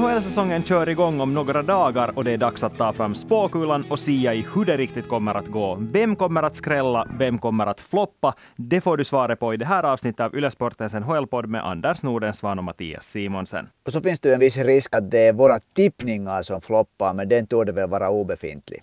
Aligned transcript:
NHL-säsongen 0.00 0.62
kör 0.64 0.88
igång 0.88 1.20
om 1.20 1.34
några 1.34 1.62
dagar 1.62 2.12
och 2.14 2.24
det 2.24 2.32
är 2.32 2.38
dags 2.38 2.62
att 2.62 2.76
ta 2.76 2.92
fram 2.92 3.14
spåkulan 3.14 3.84
och 3.90 3.98
sia 3.98 4.34
i 4.34 4.46
hur 4.54 4.64
det 4.64 4.76
riktigt 4.76 5.08
kommer 5.08 5.34
att 5.34 5.46
gå. 5.46 5.78
Vem 5.80 6.16
kommer 6.16 6.42
att 6.42 6.56
skrälla? 6.56 7.08
Vem 7.18 7.38
kommer 7.38 7.66
att 7.66 7.80
floppa? 7.80 8.34
Det 8.56 8.80
får 8.80 8.96
du 8.96 9.04
svaret 9.04 9.40
på 9.40 9.54
i 9.54 9.56
det 9.56 9.64
här 9.64 9.82
avsnittet 9.82 10.20
av 10.20 10.36
Yle 10.36 10.50
Sportens 10.50 10.94
NHL-podd 10.94 11.46
med 11.46 11.66
Anders 11.66 12.02
Nordensvan 12.02 12.58
och 12.58 12.64
Mattias 12.64 13.06
Simonsen. 13.06 13.68
Och 13.86 13.92
så 13.92 14.00
finns 14.00 14.20
det 14.20 14.34
en 14.34 14.40
viss 14.40 14.56
risk 14.56 14.94
att 14.94 15.10
det 15.10 15.26
är 15.26 15.32
våra 15.32 15.58
tippningar 15.74 16.42
som 16.42 16.60
floppar, 16.60 17.14
men 17.14 17.28
den 17.28 17.46
torde 17.46 17.72
väl 17.72 17.88
vara 17.88 18.10
obefintlig. 18.10 18.82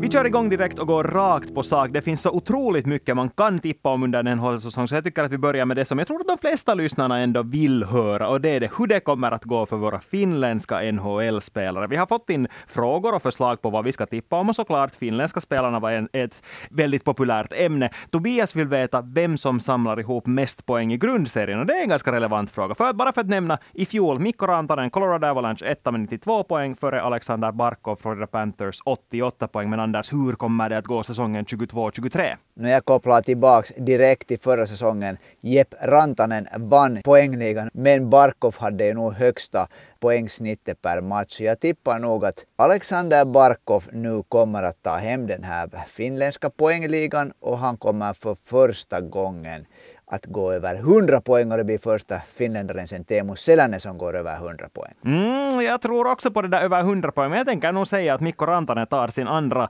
Vi 0.00 0.10
kör 0.10 0.24
igång 0.24 0.48
direkt 0.48 0.78
och 0.78 0.86
går 0.86 1.04
rakt 1.04 1.54
på 1.54 1.62
sak. 1.62 1.90
Det 1.92 2.02
finns 2.02 2.22
så 2.22 2.30
otroligt 2.30 2.86
mycket 2.86 3.16
man 3.16 3.28
kan 3.28 3.58
tippa 3.58 3.88
om 3.88 4.02
under 4.02 4.18
en 4.24 4.38
NHL-säsong, 4.38 4.88
så 4.88 4.94
jag 4.94 5.04
tycker 5.04 5.22
att 5.22 5.32
vi 5.32 5.38
börjar 5.38 5.64
med 5.64 5.76
det 5.76 5.84
som 5.84 5.98
jag 5.98 6.06
tror 6.06 6.20
att 6.20 6.26
de 6.26 6.38
flesta 6.38 6.74
lyssnarna 6.74 7.18
ändå 7.18 7.42
vill 7.42 7.84
höra, 7.84 8.28
och 8.28 8.40
det 8.40 8.50
är 8.50 8.60
det 8.60 8.70
hur 8.78 8.86
det 8.86 9.00
kommer 9.00 9.30
att 9.30 9.44
gå 9.44 9.66
för 9.66 9.76
våra 9.76 10.00
finländska 10.00 10.92
NHL-spelare. 10.92 11.86
Vi 11.86 11.96
har 11.96 12.06
fått 12.06 12.30
in 12.30 12.48
frågor 12.66 13.14
och 13.14 13.22
förslag 13.22 13.62
på 13.62 13.70
vad 13.70 13.84
vi 13.84 13.92
ska 13.92 14.06
tippa 14.06 14.36
om, 14.36 14.48
och 14.48 14.56
såklart 14.56 14.94
finländska 14.94 15.40
spelarna 15.40 15.80
var 15.80 15.92
en, 15.92 16.08
ett 16.12 16.42
väldigt 16.70 17.04
populärt 17.04 17.52
ämne. 17.52 17.90
Tobias 18.10 18.56
vill 18.56 18.68
veta 18.68 19.02
vem 19.02 19.38
som 19.38 19.60
samlar 19.60 20.00
ihop 20.00 20.26
mest 20.26 20.66
poäng 20.66 20.92
i 20.92 20.96
grundserien, 20.96 21.60
och 21.60 21.66
det 21.66 21.74
är 21.74 21.82
en 21.82 21.88
ganska 21.88 22.12
relevant 22.12 22.50
fråga. 22.50 22.74
För 22.74 22.84
att, 22.84 22.96
bara 22.96 23.12
för 23.12 23.20
att 23.20 23.28
nämna, 23.28 23.58
i 23.72 23.86
fjol, 23.86 24.18
Mikko 24.18 24.46
Rantanen, 24.46 24.90
Colorado 24.90 25.26
Avalanche, 25.26 25.66
1 25.66 25.84
med 25.84 26.00
92 26.00 26.44
poäng, 26.44 26.74
före 26.74 27.02
Alexander 27.02 27.52
Barkov, 27.52 27.96
Florida 27.96 28.26
Panthers, 28.26 28.80
88 28.84 29.48
poäng. 29.48 29.70
Men 29.70 29.85
Anders, 29.86 30.12
hur 30.12 30.32
kommer 30.32 30.68
det 30.68 30.78
att 30.78 30.86
gå 30.86 31.02
säsongen 31.02 31.44
22-23? 31.44 32.36
När 32.54 32.70
jag 32.70 32.84
kopplar 32.84 33.22
tillbaks 33.22 33.72
direkt 33.76 34.28
till 34.28 34.38
förra 34.38 34.66
säsongen, 34.66 35.18
Jepp 35.40 35.74
Rantanen 35.82 36.46
vann 36.56 37.00
poängligan, 37.04 37.70
men 37.72 38.10
Barkov 38.10 38.54
hade 38.58 38.86
ju 38.86 38.94
nog 38.94 39.12
högsta 39.12 39.68
poängsnittet 40.00 40.82
per 40.82 41.00
match. 41.00 41.40
Jag 41.40 41.60
tippar 41.60 41.98
nog 41.98 42.24
att 42.24 42.44
Alexander 42.56 43.24
Barkov 43.24 43.84
nu 43.92 44.22
kommer 44.28 44.62
att 44.62 44.82
ta 44.82 44.96
hem 44.96 45.26
den 45.26 45.44
här 45.44 45.70
finländska 45.88 46.50
poängligan 46.50 47.32
och 47.40 47.58
han 47.58 47.76
kommer 47.76 48.12
för 48.14 48.34
första 48.34 49.00
gången 49.00 49.66
att 50.10 50.26
gå 50.26 50.52
över 50.52 50.74
100 50.74 51.20
poäng 51.20 51.52
och 51.52 51.58
det 51.58 51.64
blir 51.64 51.78
första 51.78 52.20
finländaren 52.34 52.88
sen 52.88 53.04
Teemu 53.04 53.36
Selänen 53.36 53.80
som 53.80 53.98
går 53.98 54.16
över 54.16 54.36
100 54.36 54.68
poäng. 54.72 54.94
Mm, 55.04 55.60
jag 55.60 55.80
tror 55.80 56.06
också 56.06 56.30
på 56.30 56.42
det 56.42 56.48
där 56.48 56.60
över 56.60 56.80
100 56.80 57.12
poäng, 57.12 57.30
men 57.30 57.38
jag 57.38 57.46
tänker 57.46 57.72
nog 57.72 57.86
säga 57.86 58.14
att 58.14 58.20
Mikko 58.20 58.46
Rantanen 58.46 58.86
tar 58.86 59.08
sin 59.08 59.28
andra 59.28 59.68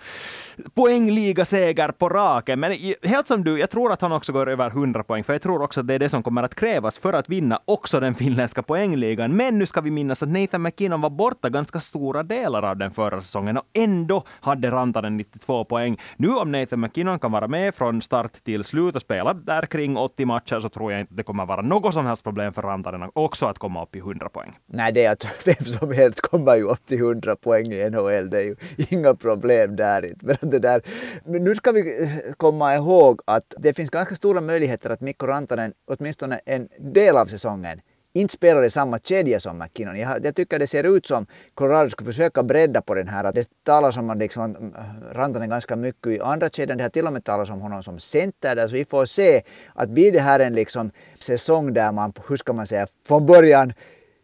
poängligaseger 0.74 1.88
på 1.88 2.08
raken. 2.08 2.60
Men 2.60 2.76
helt 3.02 3.26
som 3.26 3.44
du, 3.44 3.58
jag 3.58 3.70
tror 3.70 3.92
att 3.92 4.00
han 4.00 4.12
också 4.12 4.32
går 4.32 4.48
över 4.48 4.70
100 4.70 5.02
poäng, 5.04 5.24
för 5.24 5.32
jag 5.32 5.42
tror 5.42 5.62
också 5.62 5.80
att 5.80 5.86
det 5.86 5.94
är 5.94 5.98
det 5.98 6.08
som 6.08 6.22
kommer 6.22 6.42
att 6.42 6.54
krävas 6.54 6.98
för 6.98 7.12
att 7.12 7.28
vinna 7.28 7.60
också 7.64 8.00
den 8.00 8.14
finländska 8.14 8.62
poängligan. 8.62 9.36
Men 9.36 9.58
nu 9.58 9.66
ska 9.66 9.80
vi 9.80 9.90
minnas 9.90 10.22
att 10.22 10.28
Nathan 10.28 10.62
McKinnon 10.62 11.00
var 11.00 11.10
borta 11.10 11.48
ganska 11.48 11.80
stora 11.80 12.22
delar 12.22 12.62
av 12.62 12.76
den 12.76 12.90
förra 12.90 13.20
säsongen 13.20 13.56
och 13.56 13.64
ändå 13.72 14.24
hade 14.28 14.70
Rantanen 14.70 15.16
92 15.16 15.64
poäng. 15.64 16.00
Nu 16.16 16.28
om 16.28 16.52
Nathan 16.52 16.80
McKinnon 16.80 17.18
kan 17.18 17.32
vara 17.32 17.48
med 17.48 17.74
från 17.74 18.02
start 18.02 18.32
till 18.44 18.64
slut 18.64 18.94
och 18.94 19.02
spela 19.02 19.34
där 19.34 19.66
kring 19.66 19.96
80 19.96 20.25
matcher 20.26 20.60
så 20.60 20.68
tror 20.68 20.92
jag 20.92 21.00
inte 21.00 21.14
det 21.14 21.22
kommer 21.22 21.46
vara 21.46 21.62
något 21.62 21.94
som 21.94 22.06
helst 22.06 22.22
problem 22.22 22.52
för 22.52 22.62
Rantanen 22.62 23.10
också 23.14 23.46
att 23.46 23.58
komma 23.58 23.82
upp 23.82 23.96
i 23.96 23.98
100 23.98 24.28
poäng. 24.28 24.58
Nej, 24.66 24.92
det 24.92 25.04
är 25.04 25.12
att 25.12 25.26
vem 25.44 25.64
som 25.64 25.92
helst 25.92 26.20
kommer 26.20 26.56
ju 26.56 26.62
upp 26.62 26.86
till 26.86 26.98
100 26.98 27.36
poäng 27.36 27.72
i 27.72 27.90
NHL. 27.90 28.30
Det 28.30 28.38
är 28.38 28.44
ju 28.44 28.56
inga 28.90 29.14
problem 29.14 29.76
där 29.76 30.04
inte. 30.04 30.26
Men, 30.26 30.50
det 30.50 30.58
där, 30.58 30.82
men 31.24 31.44
nu 31.44 31.54
ska 31.54 31.72
vi 31.72 32.04
eh, 32.04 32.32
komma 32.36 32.74
ihåg 32.74 33.20
att 33.24 33.54
det 33.58 33.74
finns 33.74 33.90
ganska 33.90 34.14
stora 34.14 34.40
möjligheter 34.40 34.90
att 34.90 35.00
Mikko 35.00 35.26
Rantanen 35.26 35.72
åtminstone 35.86 36.40
en 36.46 36.68
del 36.78 37.16
av 37.16 37.26
säsongen 37.26 37.80
inte 38.20 38.34
spelar 38.34 38.64
i 38.64 38.70
samma 38.70 38.98
kedja 38.98 39.40
som 39.40 39.58
McKinnon. 39.58 39.98
Jag, 39.98 40.24
jag, 40.24 40.34
tycker 40.34 40.58
det 40.58 40.66
ser 40.66 40.96
ut 40.96 41.06
som 41.06 41.26
Colorado 41.54 41.90
skulle 41.90 42.06
försöka 42.06 42.42
bredda 42.42 42.80
på 42.82 42.94
den 42.94 43.08
här. 43.08 43.32
Det 43.32 43.48
talas 43.64 43.96
om 43.96 44.10
att 44.10 44.18
liksom, 44.18 44.72
äh, 44.76 45.14
Rantanen 45.16 45.50
ganska 45.50 45.76
mycket 45.76 46.12
i 46.12 46.20
andra 46.20 46.48
kedjan. 46.48 46.78
Det 46.78 46.84
har 46.84 46.90
till 46.90 47.06
och 47.06 47.12
med 47.12 47.24
talats 47.24 47.50
om 47.50 47.60
honom 47.60 47.82
som 47.82 47.98
center 47.98 48.56
där. 48.56 48.68
Så 48.68 48.74
vi 48.74 48.84
får 48.84 49.06
se 49.06 49.42
att 49.74 49.88
blir 49.88 50.12
det 50.12 50.20
här 50.20 50.40
en 50.40 50.54
liksom 50.54 50.90
säsong 51.18 51.72
där 51.72 51.92
man, 51.92 52.12
hur 52.28 52.36
ska 52.36 52.52
man 52.52 52.66
säga, 52.66 52.86
från 53.06 53.26
början 53.26 53.72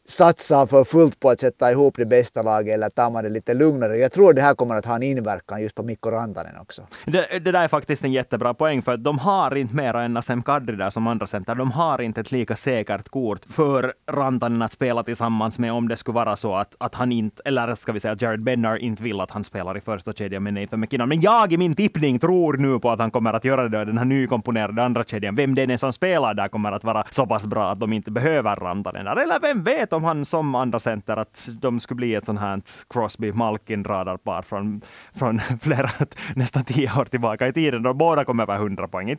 satsar 0.05 0.67
för 0.67 0.85
fullt 0.85 1.21
på 1.21 1.31
att 1.31 1.41
sätta 1.41 1.71
ihop 1.71 1.95
det 1.97 2.07
bästa 2.07 2.43
laget 2.43 2.75
eller 2.75 2.91
tar 2.91 3.11
man 3.11 3.25
det 3.25 3.31
lite 3.31 3.55
lugnare. 3.55 3.99
Jag 3.99 4.13
tror 4.13 4.33
det 4.33 4.43
här 4.43 4.55
kommer 4.55 4.77
att 4.77 4.87
ha 4.87 4.97
en 4.97 5.03
inverkan 5.03 5.63
just 5.63 5.75
på 5.75 5.83
Mikko 5.83 6.11
Rantanen 6.11 6.57
också. 6.61 6.83
Det, 7.05 7.27
det 7.45 7.53
där 7.53 7.65
är 7.65 7.69
faktiskt 7.69 8.05
en 8.05 8.13
jättebra 8.13 8.55
poäng, 8.55 8.83
för 8.83 8.93
att 8.93 9.05
de 9.05 9.19
har 9.19 9.57
inte 9.57 9.77
mera 9.77 10.03
än 10.03 10.15
Nassim 10.15 10.43
Kadri 10.43 10.77
där 10.77 10.91
som 10.91 11.07
andra 11.07 11.27
center. 11.27 11.55
De 11.55 11.71
har 11.71 12.01
inte 12.01 12.21
ett 12.21 12.33
lika 12.33 12.57
säkert 12.57 13.09
kort 13.09 13.41
för 13.45 13.93
Rantanen 14.11 14.63
att 14.63 14.73
spela 14.73 15.03
tillsammans 15.03 15.59
med 15.59 15.73
om 15.73 15.89
det 15.89 15.97
skulle 15.97 16.15
vara 16.15 16.37
så 16.37 16.55
att, 16.55 16.77
att 16.79 16.95
han 16.95 17.13
inte, 17.13 17.43
eller 17.45 17.75
ska 17.75 17.93
vi 17.93 18.01
säga 18.01 18.13
att 18.13 18.23
Jared 18.23 18.45
Bennar 18.45 18.77
inte 18.77 19.03
vill 19.03 19.21
att 19.21 19.31
han 19.31 19.45
spelar 19.45 19.77
i 19.77 19.81
första 19.81 20.13
kedjan 20.13 20.43
med 20.43 20.55
Nathan 20.55 20.81
McKinnon. 20.81 21.09
Men 21.09 21.21
jag 21.21 21.53
i 21.53 21.57
min 21.59 21.75
tippning 21.75 22.19
tror 22.19 22.57
nu 22.57 22.79
på 22.79 22.91
att 22.91 22.99
han 22.99 23.11
kommer 23.11 23.33
att 23.33 23.45
göra 23.45 23.69
det, 23.69 23.85
den 23.85 23.99
här 23.99 24.05
nykomponerade 24.05 24.83
andra 24.83 25.05
kedjan. 25.05 25.35
Vem 25.35 25.55
det 25.55 25.63
är 25.63 25.77
som 25.77 25.93
spelar 25.93 26.35
där 26.35 26.49
kommer 26.49 26.73
att 26.73 26.85
vara 26.85 27.05
så 27.11 27.27
pass 27.27 27.47
bra 27.47 27.71
att 27.71 27.81
de 27.81 27.93
inte 27.93 28.11
behöver 28.11 28.57
Rantanen 28.57 29.05
där. 29.05 29.17
Eller 29.17 29.41
vem 29.41 29.65
vet 29.65 29.92
om 29.93 30.05
han 30.05 30.25
som 30.25 30.55
andra 30.55 30.79
center 30.79 31.17
att 31.17 31.49
de 31.61 31.81
skulle 31.81 31.97
bli 31.97 32.15
ett 32.15 32.25
sånt 32.25 32.41
här 32.41 32.61
Crosby-Malkin-radarpar 32.89 34.43
från, 34.43 34.81
från 35.15 35.41
flera, 35.61 35.91
nästan 36.37 36.65
tio 36.65 37.01
år 37.01 37.05
tillbaka 37.05 37.49
i 37.49 37.53
tiden, 37.53 37.83
då 37.83 37.95
båda 37.95 38.25
kom 38.25 38.41
över 38.41 38.57
100 38.57 38.89
poäng. 38.89 39.17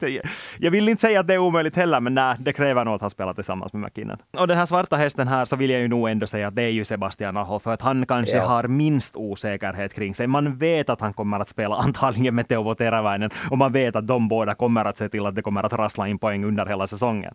Jag 0.59 0.71
vill 0.71 0.89
inte 0.89 1.01
säga 1.01 1.19
att 1.19 1.27
det 1.27 1.33
är 1.33 1.37
omöjligt 1.37 1.75
heller, 1.75 1.99
men 1.99 2.13
nej, 2.13 2.35
det 2.39 2.53
kräver 2.53 2.85
nog 2.85 2.93
att 2.93 3.01
han 3.01 3.09
spelar 3.09 3.33
tillsammans 3.33 3.73
med 3.73 3.81
McKinnon. 3.81 4.17
Och 4.37 4.47
den 4.47 4.57
här 4.57 4.65
svarta 4.65 4.95
hästen 4.95 5.27
här, 5.27 5.45
så 5.45 5.55
vill 5.55 5.69
jag 5.69 5.81
ju 5.81 5.87
nog 5.87 6.09
ändå 6.09 6.27
säga 6.27 6.47
att 6.47 6.55
det 6.55 6.63
är 6.63 6.69
ju 6.69 6.85
Sebastian 6.85 7.37
Aho, 7.37 7.59
för 7.59 7.71
att 7.71 7.81
han 7.81 8.05
kanske 8.05 8.37
ja. 8.37 8.45
har 8.45 8.67
minst 8.67 9.15
osäkerhet 9.15 9.93
kring 9.93 10.15
sig. 10.15 10.27
Man 10.27 10.57
vet 10.57 10.89
att 10.89 11.01
han 11.01 11.13
kommer 11.13 11.39
att 11.39 11.49
spela 11.49 11.75
antagligen 11.75 12.35
med 12.35 12.47
Teuvo 12.47 12.75
Teräväinen, 12.75 13.29
och 13.51 13.57
man 13.57 13.71
vet 13.71 13.95
att 13.95 14.07
de 14.07 14.27
båda 14.27 14.55
kommer 14.55 14.85
att 14.85 14.97
se 14.97 15.09
till 15.09 15.25
att 15.25 15.35
det 15.35 15.41
kommer 15.41 15.63
att 15.63 15.73
rassla 15.73 16.07
in 16.07 16.19
poäng 16.19 16.45
under 16.45 16.65
hela 16.65 16.87
säsongen 16.87 17.33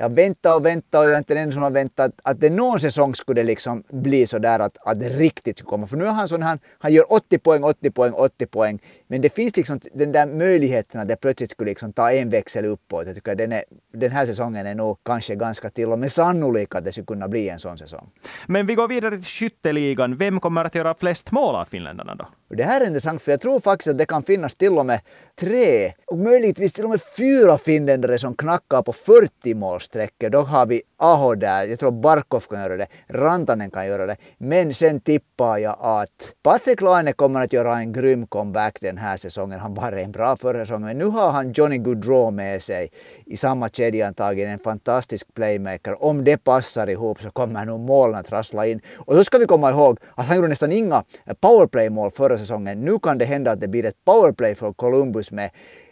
jag 0.00 0.14
väntar 0.14 0.56
och 0.56 0.66
väntar 0.66 0.98
och 0.98 1.04
jag 1.04 1.12
är 1.12 1.18
inte 1.18 1.34
den 1.34 1.42
enda 1.42 1.52
som 1.52 1.62
har 1.62 1.70
väntat 1.70 2.12
att 2.22 2.40
det 2.40 2.50
någon 2.50 2.80
säsong 2.80 3.14
skulle 3.14 3.42
liksom 3.42 3.82
bli 3.90 4.26
så 4.26 4.38
där 4.38 4.60
att, 4.60 4.76
att 4.80 5.00
det 5.00 5.08
riktigt 5.08 5.58
skulle 5.58 5.70
komma. 5.70 5.86
För 5.86 5.96
nu 5.96 6.04
är 6.04 6.12
han 6.12 6.28
sån 6.28 6.42
han, 6.42 6.58
han 6.78 6.92
gör 6.92 7.12
80 7.12 7.38
poäng, 7.38 7.64
80 7.64 7.90
poäng, 7.90 8.12
80 8.12 8.46
poäng. 8.46 8.78
Men 9.06 9.20
det 9.20 9.34
finns 9.34 9.56
liksom 9.56 9.80
den 9.94 10.12
där 10.12 10.26
möjligheten 10.26 11.00
att 11.00 11.08
det 11.08 11.16
plötsligt 11.16 11.50
skulle 11.50 11.70
liksom 11.70 11.92
ta 11.92 12.12
en 12.12 12.30
växel 12.30 12.64
uppåt. 12.64 13.06
Jag 13.06 13.14
tycker 13.14 13.34
den, 13.34 13.52
är, 13.52 13.64
den 13.92 14.10
här 14.10 14.26
säsongen 14.26 14.66
är 14.66 14.74
nog 14.74 14.98
kanske 15.04 15.34
ganska 15.34 15.70
till 15.70 15.92
och 15.92 15.98
med 15.98 16.12
sannolik 16.12 16.74
att 16.74 16.84
det 16.84 16.92
skulle 16.92 17.06
kunna 17.06 17.28
bli 17.28 17.48
en 17.48 17.58
sån 17.58 17.78
säsong. 17.78 18.10
Men 18.46 18.66
vi 18.66 18.74
går 18.74 18.88
vidare 18.88 19.16
till 19.16 19.24
skytteligan. 19.24 20.16
Vem 20.16 20.40
kommer 20.40 20.64
att 20.64 20.74
göra 20.74 20.94
flest 20.94 21.30
mål 21.30 21.54
av 21.54 21.64
finländarna 21.64 22.14
då? 22.14 22.28
Det 22.50 22.64
här 22.64 22.80
är 22.80 22.86
intressant 22.86 23.22
för 23.22 23.30
jag 23.30 23.40
tror 23.40 23.60
faktiskt 23.60 23.88
att 23.88 23.98
det 23.98 24.06
kan 24.06 24.22
finnas 24.22 24.54
till 24.54 24.78
och 24.78 24.86
med 24.86 25.00
tre 25.40 25.92
och 26.06 26.18
möjligtvis 26.18 26.72
till 26.72 26.84
och 26.84 26.90
med 26.90 27.00
fyra 27.16 27.58
finländare 27.58 28.18
som 28.18 28.34
knackar 28.34 28.82
på 28.82 28.92
40 28.92 29.54
målsträckor. 29.54 30.30
Då 30.30 30.40
har 30.40 30.66
vi 30.66 30.82
Aho 30.96 31.34
där, 31.34 31.66
jag 31.66 31.78
tror 31.78 31.90
Barkov 31.90 32.40
kan 32.40 32.60
göra 32.60 32.76
det, 32.76 32.86
Rantanen 33.08 33.70
kan 33.70 33.86
göra 33.86 34.06
det. 34.06 34.16
Men 34.38 34.74
sen 34.74 35.00
tippar 35.00 35.58
jag 35.58 35.76
att 35.80 36.32
Patrik 36.42 36.80
Laine 36.80 37.12
kommer 37.12 37.40
att 37.40 37.52
göra 37.52 37.78
en 37.78 37.92
grym 37.92 38.26
comeback 38.26 38.78
den 38.80 38.98
här 38.98 39.16
säsongen. 39.16 39.60
Han 39.60 39.74
var 39.74 39.92
en 39.92 40.12
bra 40.12 40.36
förra 40.36 40.64
säsongen, 40.64 40.86
men 40.86 40.98
nu 40.98 41.04
har 41.04 41.30
han 41.30 41.52
Johnny 41.52 41.78
Goodrow 41.78 42.32
med 42.32 42.62
sig 42.62 42.90
i 43.26 43.36
samma 43.36 43.68
kedja 43.68 44.06
antagligen. 44.06 44.50
En 44.50 44.58
fantastisk 44.58 45.34
playmaker. 45.34 46.04
Om 46.04 46.24
det 46.24 46.36
passar 46.36 46.88
ihop 46.88 47.22
så 47.22 47.30
kommer 47.30 47.64
nog 47.64 47.80
målen 47.80 48.14
att 48.14 48.32
rassla 48.32 48.66
in. 48.66 48.80
Och 48.96 49.14
så 49.14 49.24
ska 49.24 49.38
vi 49.38 49.46
komma 49.46 49.70
ihåg 49.70 49.98
att 50.14 50.26
han 50.26 50.36
gjorde 50.36 50.48
nästan 50.48 50.72
inga 50.72 51.04
powerplay-mål 51.40 52.10
förra 52.10 52.37
säsongen. 52.38 52.80
Nu 52.80 52.98
kan 52.98 53.18
det 53.18 53.24
hända 53.24 53.50
att 53.50 53.60
det 53.60 53.68
blir 53.68 53.84
ett 53.84 54.04
powerplay 54.04 54.54
för 54.54 54.72
Columbus 54.72 55.30
med 55.30 55.50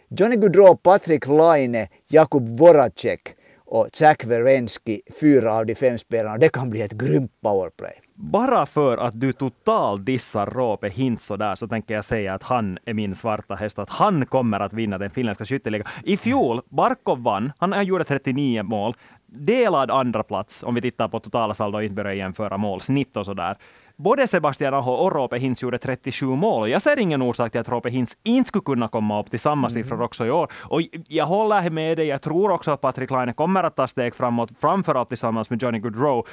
Johnny 0.09 0.35
Gaudreau, 0.35 0.75
Patrik 0.75 1.27
Laine, 1.27 1.87
Jakub 2.07 2.59
Voracek 2.59 3.35
och 3.65 3.87
Zach 3.93 4.25
Werenski, 4.25 5.01
fyra 5.19 5.53
av 5.53 5.65
de 5.65 5.75
fem 5.75 5.97
spelarna. 5.97 6.37
Det 6.37 6.49
kan 6.49 6.69
bli 6.69 6.81
ett 6.81 6.91
grymt 6.91 7.31
powerplay. 7.41 7.93
Bara 8.15 8.65
för 8.65 8.97
att 8.97 9.19
du 9.19 9.33
total 9.33 10.05
dissar 10.05 10.45
Roope 10.45 10.89
Hintz 10.89 11.25
sådär 11.25 11.55
så 11.55 11.67
tänker 11.67 11.93
jag 11.93 12.05
säga 12.05 12.33
att 12.33 12.43
han 12.43 12.77
är 12.85 12.93
min 12.93 13.15
svarta 13.15 13.55
häst 13.55 13.79
att 13.79 13.89
han 13.89 14.25
kommer 14.25 14.59
att 14.59 14.73
vinna 14.73 14.97
den 14.97 15.09
finländska 15.09 15.45
skytteligan. 15.45 15.87
I 16.03 16.17
fjol, 16.17 16.61
Barkov 16.69 17.23
vann. 17.23 17.51
Han 17.57 17.85
gjorde 17.85 18.03
39 18.03 18.63
mål. 18.63 18.93
Delad 19.25 19.91
andra 19.91 20.23
plats 20.23 20.63
om 20.63 20.75
vi 20.75 20.81
tittar 20.81 21.07
på 21.07 21.19
totala 21.19 21.53
saldo 21.53 21.77
och 21.77 21.83
inte 21.83 21.95
börjar 21.95 22.13
jämföra 22.13 22.57
målsnitt 22.57 23.17
och 23.17 23.25
sådär 23.25 23.57
både 23.97 24.27
Sebastian 24.27 24.73
Aho 24.73 24.91
och 24.91 25.11
Roope 25.11 25.37
Hintz 25.37 25.63
gjorde 25.63 25.77
37 25.77 26.25
mål. 26.25 26.69
Jag 26.69 26.81
ser 26.81 26.99
ingen 26.99 27.21
orsak 27.21 27.51
till 27.51 27.61
att 27.61 27.69
Roope 27.69 27.89
Hintz 27.89 28.17
inte 28.23 28.47
skulle 28.47 28.63
kunna 28.63 28.87
komma 28.87 29.19
upp 29.19 29.29
till 29.29 29.39
samma 29.39 29.67
mm. 29.67 29.83
siffror 29.83 30.01
också 30.01 30.25
i 30.25 30.31
år. 30.31 30.51
Och 30.53 30.81
jag 31.07 31.25
håller 31.25 31.69
med 31.69 31.97
dig. 31.97 32.07
Jag 32.07 32.21
tror 32.21 32.51
också 32.51 32.71
att 32.71 32.81
Patrik 32.81 33.11
Laine 33.11 33.33
kommer 33.33 33.63
att 33.63 33.75
ta 33.75 33.87
steg 33.87 34.15
framåt, 34.15 34.49
framförallt 34.59 35.07
tillsammans 35.07 35.49
med 35.49 35.63
Johnny 35.63 35.79
Goodrow. 35.79 36.27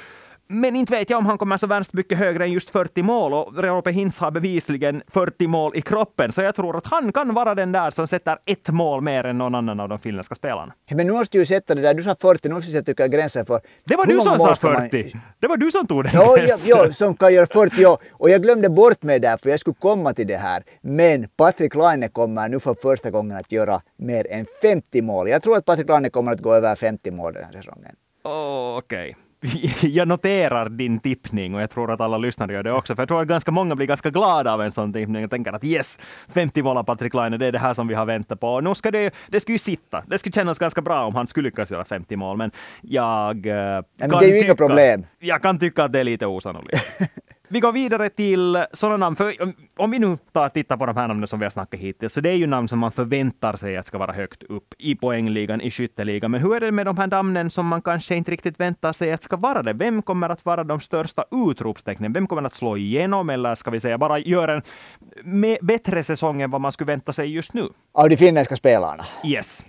Men 0.47 0.75
inte 0.75 0.93
vet 0.93 1.09
jag 1.09 1.17
om 1.17 1.25
han 1.25 1.37
kommer 1.37 1.57
så 1.57 1.67
värst 1.67 1.93
mycket 1.93 2.17
högre 2.17 2.43
än 2.43 2.51
just 2.51 2.69
40 2.69 3.03
mål 3.03 3.33
och 3.33 3.57
Roope 3.63 3.91
Hintz 3.91 4.19
har 4.19 4.31
bevisligen 4.31 5.01
40 5.07 5.47
mål 5.47 5.71
i 5.75 5.81
kroppen. 5.81 6.31
Så 6.31 6.41
jag 6.41 6.55
tror 6.55 6.77
att 6.77 6.87
han 6.87 7.13
kan 7.13 7.33
vara 7.33 7.55
den 7.55 7.71
där 7.71 7.91
som 7.91 8.07
sätter 8.07 8.37
ett 8.45 8.69
mål 8.69 9.01
mer 9.01 9.23
än 9.23 9.37
någon 9.37 9.55
annan 9.55 9.79
av 9.79 9.89
de 9.89 9.99
finländska 9.99 10.35
spelarna. 10.35 10.73
Men 10.91 11.07
nu 11.07 11.13
måste 11.13 11.37
du 11.37 11.39
ju 11.41 11.45
sätta 11.45 11.75
det 11.75 11.81
där, 11.81 11.93
du 11.93 12.03
sa 12.03 12.15
40, 12.21 12.47
nu 12.47 12.55
måste 12.55 12.71
du 12.71 12.77
sätta 12.77 13.07
gränsen 13.07 13.45
för... 13.45 13.61
Det 13.83 13.95
var 13.95 14.05
du 14.05 14.19
som 14.19 14.39
sa 14.39 14.55
40! 14.55 15.11
Man... 15.13 15.21
Det 15.39 15.47
var 15.47 15.57
du 15.57 15.71
som 15.71 15.87
tog 15.87 16.03
den 16.03 16.13
ja, 16.13 16.37
ja, 16.65 16.93
som 16.93 17.15
kan 17.15 17.33
göra 17.33 17.47
40, 17.47 17.75
ja. 17.77 17.97
Och 18.11 18.29
jag 18.29 18.43
glömde 18.43 18.69
bort 18.69 19.03
mig 19.03 19.19
där 19.19 19.37
för 19.37 19.49
jag 19.49 19.59
skulle 19.59 19.75
komma 19.79 20.13
till 20.13 20.27
det 20.27 20.37
här. 20.37 20.63
Men 20.81 21.27
Patrik 21.37 21.75
Laine 21.75 22.09
kommer 22.09 22.49
nu 22.49 22.59
för 22.59 22.73
första 22.81 23.11
gången 23.11 23.37
att 23.37 23.51
göra 23.51 23.81
mer 23.97 24.27
än 24.31 24.45
50 24.61 25.01
mål. 25.01 25.29
Jag 25.29 25.41
tror 25.41 25.57
att 25.57 25.65
Patrik 25.65 25.89
Laine 25.89 26.09
kommer 26.09 26.31
att 26.31 26.41
gå 26.41 26.53
över 26.53 26.75
50 26.75 27.11
mål 27.11 27.33
den 27.33 27.43
här 27.43 27.51
säsongen. 27.51 27.95
Oh, 28.23 28.77
Okej. 28.77 29.09
Okay. 29.09 29.24
jag 29.81 30.07
noterar 30.07 30.69
din 30.69 30.99
tippning 30.99 31.55
och 31.55 31.61
jag 31.61 31.69
tror 31.69 31.91
att 31.91 32.01
alla 32.01 32.17
lyssnare 32.17 32.53
gör 32.53 32.63
det 32.63 32.71
också. 32.71 32.95
För 32.95 33.01
jag 33.01 33.07
tror 33.07 33.21
att 33.21 33.27
ganska 33.27 33.51
många 33.51 33.75
blir 33.75 33.87
ganska 33.87 34.09
glada 34.09 34.53
av 34.53 34.61
en 34.61 34.71
sån 34.71 34.93
tippning 34.93 35.23
och 35.23 35.31
tänker 35.31 35.53
att 35.53 35.63
yes, 35.63 35.99
50 36.27 36.63
mål 36.63 36.77
av 36.77 36.83
Patrik 36.83 37.13
Laine, 37.13 37.37
det 37.37 37.45
är 37.45 37.51
det 37.51 37.59
här 37.59 37.73
som 37.73 37.87
vi 37.87 37.95
har 37.95 38.05
väntat 38.05 38.39
på. 38.39 38.53
Och 38.53 38.63
nu 38.63 38.75
ska 38.75 38.91
det, 38.91 39.13
det 39.27 39.39
skulle 39.39 39.53
ju 39.53 39.59
sitta. 39.59 40.03
Det 40.07 40.17
skulle 40.17 40.33
kännas 40.33 40.59
ganska 40.59 40.81
bra 40.81 41.05
om 41.05 41.15
han 41.15 41.27
skulle 41.27 41.49
lyckas 41.49 41.71
göra 41.71 41.85
50 41.85 42.15
mål, 42.15 42.37
men 42.37 42.51
jag... 42.81 43.45
Eh, 43.45 43.81
men 43.97 44.09
det 44.09 44.15
är 44.15 44.35
ju 44.35 44.39
inga 44.39 44.55
problem. 44.55 45.05
Jag 45.19 45.41
kan 45.41 45.59
tycka 45.59 45.83
att 45.83 45.93
det 45.93 45.99
är 45.99 46.03
lite 46.03 46.25
osannolikt. 46.25 46.99
Vi 47.47 47.59
går 47.59 47.71
vidare 47.71 48.09
till 48.09 48.65
sådana 48.71 48.97
namn. 48.97 49.15
För 49.15 49.33
om 49.77 49.91
vi 49.91 49.99
nu 49.99 50.17
tar 50.31 50.49
tittar 50.49 50.77
på 50.77 50.85
de 50.85 50.97
här 50.97 51.07
namnen 51.07 51.27
som 51.27 51.39
vi 51.39 51.45
har 51.45 51.49
snackat 51.49 51.79
hittills, 51.79 52.13
så 52.13 52.21
det 52.21 52.29
är 52.29 52.35
ju 52.35 52.47
namn 52.47 52.67
som 52.67 52.79
man 52.79 52.91
förväntar 52.91 53.55
sig 53.55 53.77
att 53.77 53.87
ska 53.87 53.97
vara 53.97 54.13
högt 54.13 54.43
upp 54.43 54.73
i 54.77 54.95
poängligan, 54.95 55.61
i 55.61 55.71
skytteligan. 55.71 56.31
Men 56.31 56.41
hur 56.41 56.55
är 56.55 56.59
det 56.59 56.71
med 56.71 56.85
de 56.85 56.97
här 56.97 57.07
namnen 57.07 57.49
som 57.49 57.67
man 57.67 57.81
kanske 57.81 58.15
inte 58.15 58.31
riktigt 58.31 58.59
väntar 58.59 58.93
sig 58.93 59.11
att 59.11 59.23
ska 59.23 59.37
vara 59.37 59.63
det? 59.63 59.73
Vem 59.73 60.01
kommer 60.01 60.29
att 60.29 60.45
vara 60.45 60.63
de 60.63 60.79
största 60.79 61.25
utropstecknen? 61.49 62.13
Vem 62.13 62.27
kommer 62.27 62.43
att 62.43 62.53
slå 62.53 62.77
igenom 62.77 63.29
eller 63.29 63.55
ska 63.55 63.71
vi 63.71 63.79
säga 63.79 63.97
bara 63.97 64.19
göra 64.19 64.53
en 64.53 65.57
bättre 65.61 66.03
säsong 66.03 66.41
än 66.41 66.51
vad 66.51 66.61
man 66.61 66.71
skulle 66.71 66.87
vänta 66.87 67.13
sig 67.13 67.33
just 67.33 67.53
nu? 67.53 67.69
Av 67.93 68.09
de 68.09 68.17
finländska 68.17 68.55
spelarna? 68.55 69.05
Yes 69.25 69.63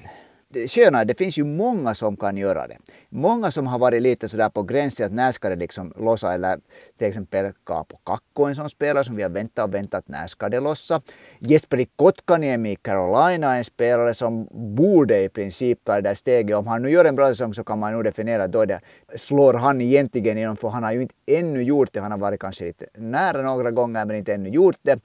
skönare, 0.55 1.05
det 1.05 1.15
finns 1.15 1.39
ju 1.39 1.45
många 1.45 1.95
som 1.95 2.17
kan 2.17 2.37
göra 2.37 2.67
det. 2.67 2.79
Många 3.09 3.51
som 3.51 3.67
har 3.67 3.79
varit 3.79 4.03
lite 4.03 4.29
sådär 4.29 4.49
på 4.49 4.63
gränsen 4.63 5.07
att 5.07 5.13
när 5.13 5.33
ska 5.33 5.49
det 5.49 5.57
liksom 5.57 5.93
lossa 5.97 6.35
eller 6.35 6.59
till 6.99 7.09
exempel 7.09 7.53
Kaapo 7.67 7.97
Kakko 7.97 8.45
en 8.45 8.55
sån 8.55 8.71
spelare 8.71 9.05
som 9.05 9.17
vi 9.17 9.23
har 9.23 9.31
väntat 9.31 9.65
och 9.65 9.75
väntat 9.75 10.09
när 10.09 10.27
ska 10.27 10.49
det 10.49 10.61
lossa. 10.61 11.03
Jesperi 11.39 11.89
Kotkaniemi 11.97 12.73
i 12.73 12.77
Carolina 12.77 13.57
en 13.57 13.65
spelare 13.65 14.15
som 14.15 14.49
borde 14.53 15.23
i 15.23 15.29
princip 15.29 15.85
ta 15.85 15.95
det 15.95 16.01
där 16.01 16.15
steget. 16.15 16.57
Om 16.57 16.67
han 16.67 16.83
nu 16.83 16.91
gör 16.91 17.05
en 17.05 17.17
bra 17.17 17.29
säsong 17.29 17.55
så 17.55 17.65
kan 17.65 17.79
man 17.79 17.93
nog 17.93 18.05
definiera 18.05 18.45
att 18.45 18.53
då 18.53 18.65
det 18.65 18.81
slår 19.17 19.55
han 19.55 19.81
egentligen 19.81 20.39
igenom 20.39 20.57
för 20.57 20.69
han 20.69 20.83
har 20.83 20.93
ju 20.93 21.03
inte 21.03 21.15
ännu 21.27 21.63
gjort 21.63 21.89
det. 21.93 22.01
Han 22.01 22.11
har 22.11 22.19
varit 22.19 22.41
kanske 22.41 22.65
lite 22.65 22.87
nära 22.97 23.43
några 23.43 23.71
gånger 23.71 24.05
men 24.05 24.17
inte 24.17 24.35
ännu 24.35 24.49
gjort 24.49 24.79
det. 24.83 25.01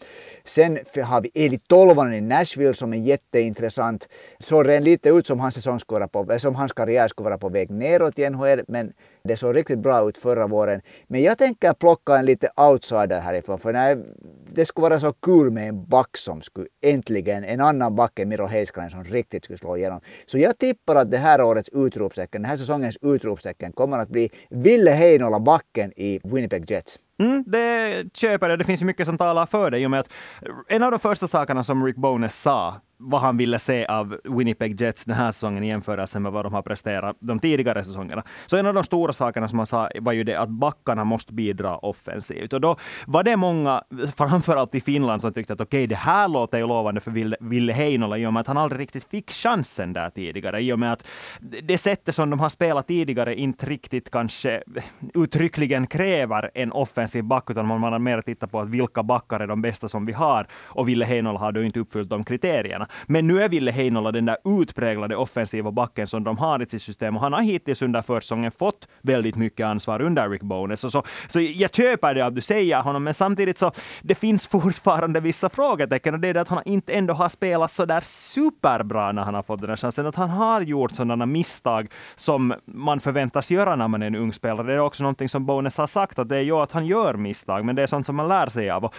Sen 0.45 0.79
har 1.03 1.21
vi 1.21 1.31
Eli 1.45 1.57
Tolvanen 1.57 2.13
i 2.13 2.21
Nashville 2.21 2.73
som 2.73 2.93
är 2.93 2.97
jätteintressant. 2.97 4.07
Såg 4.39 4.67
lite 4.67 5.09
ut 5.09 5.30
som 5.31 5.39
hans 5.39 5.55
säsong 5.55 5.79
skulle 5.79 6.07
på, 6.07 6.39
som 6.39 6.55
hans 6.55 6.73
karriär 6.73 7.07
skulle 7.07 7.29
vara 7.29 7.37
på 7.37 7.49
väg 7.49 7.71
neråt 7.71 8.19
i 8.19 8.29
NHL, 8.29 8.61
men 8.67 8.93
det 9.23 9.37
såg 9.37 9.55
riktigt 9.55 9.79
bra 9.79 10.09
ut 10.09 10.17
förra 10.17 10.47
våren. 10.47 10.81
Men 11.07 11.21
jag 11.21 11.37
tänker 11.37 11.73
plocka 11.73 12.17
en 12.17 12.25
lite 12.25 12.49
outsider 12.55 13.21
härifrån, 13.21 13.59
för 13.59 13.73
när 13.73 14.03
det 14.53 14.65
skulle 14.65 14.89
vara 14.89 14.99
så 14.99 15.13
kul 15.13 15.51
med 15.51 15.69
en 15.69 15.85
back 15.85 16.17
som 16.17 16.41
skulle 16.41 16.67
äntligen, 16.81 17.43
en 17.43 17.61
annan 17.61 17.95
back 17.95 18.19
än 18.19 18.29
Miro 18.29 18.45
Heiskanen 18.45 18.89
som 18.89 19.03
riktigt 19.03 19.43
skulle 19.43 19.57
slå 19.57 19.77
igenom. 19.77 20.01
Så 20.25 20.37
jag 20.37 20.57
tippar 20.57 20.95
att 20.95 21.11
det 21.11 21.17
här 21.17 21.41
årets 21.41 21.69
utropstecken, 21.69 22.41
den 22.41 22.49
här 22.49 22.57
säsongens 22.57 22.97
utropstecken 23.01 23.71
kommer 23.71 23.99
att 23.99 24.09
bli 24.09 24.29
Ville 24.49 24.91
Heinola, 24.91 25.39
backen 25.39 25.93
i 25.95 26.19
Winnipeg 26.23 26.71
Jets. 26.71 26.99
Mm, 27.19 27.43
det 27.47 28.03
köper 28.13 28.49
jag. 28.49 28.59
Det 28.59 28.65
finns 28.65 28.81
ju 28.81 28.85
mycket 28.85 29.07
som 29.07 29.17
talar 29.17 29.45
för 29.45 29.71
det 29.71 29.79
i 29.79 29.85
och 29.85 29.91
med 29.91 29.99
att 29.99 30.09
en 30.67 30.83
av 30.83 30.91
de 30.91 30.99
första 30.99 31.27
sakerna 31.27 31.63
som 31.63 31.85
Rick 31.85 31.95
Bowness 31.95 32.41
sa 32.41 32.81
vad 33.01 33.21
han 33.21 33.37
ville 33.37 33.59
se 33.59 33.85
av 33.85 34.17
Winnipeg 34.23 34.81
Jets 34.81 35.05
den 35.05 35.15
här 35.15 35.31
säsongen 35.31 35.63
i 35.63 35.67
jämförelse 35.67 36.19
med 36.19 36.31
vad 36.31 36.45
de 36.45 36.53
har 36.53 36.61
presterat 36.61 37.17
de 37.19 37.39
tidigare 37.39 37.83
säsongerna. 37.83 38.23
Så 38.45 38.57
en 38.57 38.65
av 38.65 38.73
de 38.73 38.83
stora 38.83 39.13
sakerna 39.13 39.47
som 39.47 39.59
han 39.59 39.65
sa 39.65 39.89
var 40.01 40.13
ju 40.13 40.23
det 40.23 40.35
att 40.35 40.49
backarna 40.49 41.03
måste 41.03 41.33
bidra 41.33 41.77
offensivt. 41.77 42.53
Och 42.53 42.61
då 42.61 42.75
var 43.07 43.23
det 43.23 43.35
många, 43.35 43.83
framförallt 44.15 44.75
i 44.75 44.81
Finland, 44.81 45.21
som 45.21 45.33
tyckte 45.33 45.53
att 45.53 45.61
okej, 45.61 45.79
okay, 45.79 45.87
det 45.87 45.95
här 45.95 46.27
låter 46.27 46.57
ju 46.57 46.67
lovande 46.67 47.01
för 47.01 47.11
Ville, 47.11 47.37
Ville 47.39 47.73
Heinola 47.73 48.17
i 48.17 48.25
och 48.25 48.33
med 48.33 48.41
att 48.41 48.47
han 48.47 48.57
aldrig 48.57 48.81
riktigt 48.81 49.09
fick 49.09 49.31
chansen 49.31 49.93
där 49.93 50.09
tidigare. 50.09 50.61
I 50.61 50.73
och 50.73 50.79
med 50.79 50.91
att 50.91 51.07
det 51.63 51.77
sättet 51.77 52.15
som 52.15 52.29
de 52.29 52.39
har 52.39 52.49
spelat 52.49 52.87
tidigare 52.87 53.35
inte 53.35 53.65
riktigt 53.65 54.11
kanske 54.11 54.63
uttryckligen 55.13 55.87
kräver 55.87 56.51
en 56.53 56.71
offensiv 56.71 57.23
back, 57.23 57.49
utan 57.49 57.67
man 57.67 57.83
har 57.83 57.99
mer 57.99 58.21
tittat 58.21 58.51
på 58.51 58.59
att 58.59 58.69
vilka 58.69 59.03
backar 59.03 59.39
är 59.39 59.47
de 59.47 59.61
bästa 59.61 59.87
som 59.87 60.05
vi 60.05 60.13
har. 60.13 60.47
Och 60.53 60.89
Ville 60.89 61.05
Heinola 61.05 61.39
har 61.39 61.51
då 61.51 61.63
inte 61.63 61.79
uppfyllt 61.79 62.09
de 62.09 62.23
kriterierna. 62.23 62.87
Men 63.07 63.27
nu 63.27 63.43
är 63.43 63.49
Ville 63.49 63.71
Heinola 63.71 64.11
den 64.11 64.25
där 64.25 64.37
utpräglade 64.61 65.15
offensiva 65.15 65.71
backen 65.71 66.07
som 66.07 66.23
de 66.23 66.37
har 66.37 66.61
i 66.61 66.65
sitt 66.65 66.81
system 66.81 67.15
och 67.15 67.21
han 67.21 67.33
har 67.33 67.41
hittills 67.41 67.81
under 67.81 68.01
försäsongen 68.01 68.51
fått 68.51 68.87
väldigt 69.01 69.35
mycket 69.35 69.65
ansvar 69.65 70.01
under 70.01 70.29
Rick 70.29 70.41
Bones. 70.41 70.79
Så, 70.79 70.89
så, 70.89 71.03
så 71.27 71.39
jag 71.39 71.75
köper 71.75 72.15
det 72.15 72.25
att 72.25 72.35
du 72.35 72.41
säger 72.41 72.81
honom, 72.81 73.03
men 73.03 73.13
samtidigt 73.13 73.57
så 73.57 73.71
det 74.01 74.15
finns 74.15 74.47
fortfarande 74.47 75.19
vissa 75.19 75.49
frågetecken 75.49 76.13
och 76.13 76.19
det 76.19 76.27
är 76.27 76.33
det 76.33 76.41
att 76.41 76.47
han 76.47 76.61
inte 76.65 76.93
ändå 76.93 77.13
har 77.13 77.29
spelat 77.29 77.71
så 77.71 77.85
där 77.85 78.01
superbra 78.03 79.11
när 79.11 79.21
han 79.21 79.33
har 79.33 79.43
fått 79.43 79.61
den 79.61 79.69
här 79.69 79.77
chansen. 79.77 80.05
Att 80.05 80.15
han 80.15 80.29
har 80.29 80.61
gjort 80.61 80.91
sådana 80.91 81.25
misstag 81.25 81.91
som 82.15 82.53
man 82.65 82.99
förväntas 82.99 83.51
göra 83.51 83.75
när 83.75 83.87
man 83.87 84.01
är 84.01 84.07
en 84.07 84.15
ung 84.15 84.33
spelare. 84.33 84.67
Det 84.67 84.73
är 84.73 84.79
också 84.79 85.03
någonting 85.03 85.29
som 85.29 85.45
Bones 85.45 85.77
har 85.77 85.87
sagt, 85.87 86.19
att 86.19 86.29
det 86.29 86.37
är 86.37 86.41
ju 86.41 86.55
att 86.55 86.71
han 86.71 86.85
gör 86.85 87.13
misstag, 87.13 87.65
men 87.65 87.75
det 87.75 87.81
är 87.81 87.87
sånt 87.87 88.05
som 88.05 88.15
man 88.15 88.27
lär 88.27 88.49
sig 88.49 88.69
av. 88.69 88.85
Och 88.85 88.95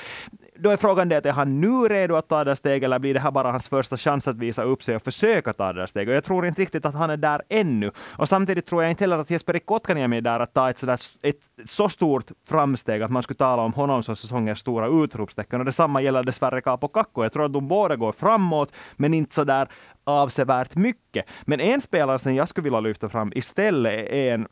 då 0.62 0.70
är 0.70 0.76
frågan 0.76 1.08
det 1.08 1.16
att 1.16 1.26
är 1.26 1.32
han 1.32 1.60
nu 1.60 1.88
redo 1.88 2.14
att 2.14 2.28
ta 2.28 2.44
det 2.44 2.56
steget 2.56 2.84
eller 2.84 2.98
blir 2.98 3.14
det 3.14 3.20
här 3.20 3.30
bara 3.30 3.50
hans 3.50 3.68
första 3.68 3.96
chans 3.96 4.28
att 4.28 4.36
visa 4.36 4.62
upp 4.62 4.82
sig 4.82 4.96
och 4.96 5.02
försöka 5.02 5.52
ta 5.52 5.72
det 5.72 5.80
där 5.80 5.86
steget? 5.86 6.08
Och 6.08 6.14
jag 6.14 6.24
tror 6.24 6.46
inte 6.46 6.62
riktigt 6.62 6.86
att 6.86 6.94
han 6.94 7.10
är 7.10 7.16
där 7.16 7.42
ännu. 7.48 7.90
Och 8.18 8.28
samtidigt 8.28 8.66
tror 8.66 8.82
jag 8.82 8.90
inte 8.90 9.04
heller 9.04 9.18
att 9.18 9.30
Jesper 9.30 9.58
Kotkaniemi 9.58 10.16
är 10.16 10.20
där 10.20 10.40
att 10.40 10.54
ta 10.54 10.70
ett, 10.70 10.78
sådär, 10.78 10.98
ett 11.22 11.40
så 11.64 11.88
stort 11.88 12.24
framsteg 12.48 13.02
att 13.02 13.10
man 13.10 13.22
skulle 13.22 13.36
tala 13.36 13.62
om 13.62 13.72
honom 13.72 14.02
som 14.02 14.16
säsongens 14.16 14.58
stora 14.58 15.04
utropstecken. 15.04 15.60
Och 15.60 15.66
detsamma 15.66 16.02
gäller 16.02 16.22
dessvärre 16.22 16.60
Kapo 16.60 16.88
Kakko. 16.88 17.22
Jag 17.22 17.32
tror 17.32 17.44
att 17.44 17.52
de 17.52 17.68
båda 17.68 17.96
går 17.96 18.12
framåt, 18.12 18.72
men 18.96 19.14
inte 19.14 19.34
så 19.34 19.44
där 19.44 19.68
avsevärt 20.04 20.76
mycket. 20.76 21.26
Men 21.44 21.60
en 21.60 21.80
spelare 21.80 22.18
som 22.18 22.34
jag 22.34 22.48
skulle 22.48 22.64
vilja 22.64 22.80
lyfta 22.80 23.08
fram 23.08 23.32
istället 23.34 24.08
är 24.10 24.34
en 24.34 24.46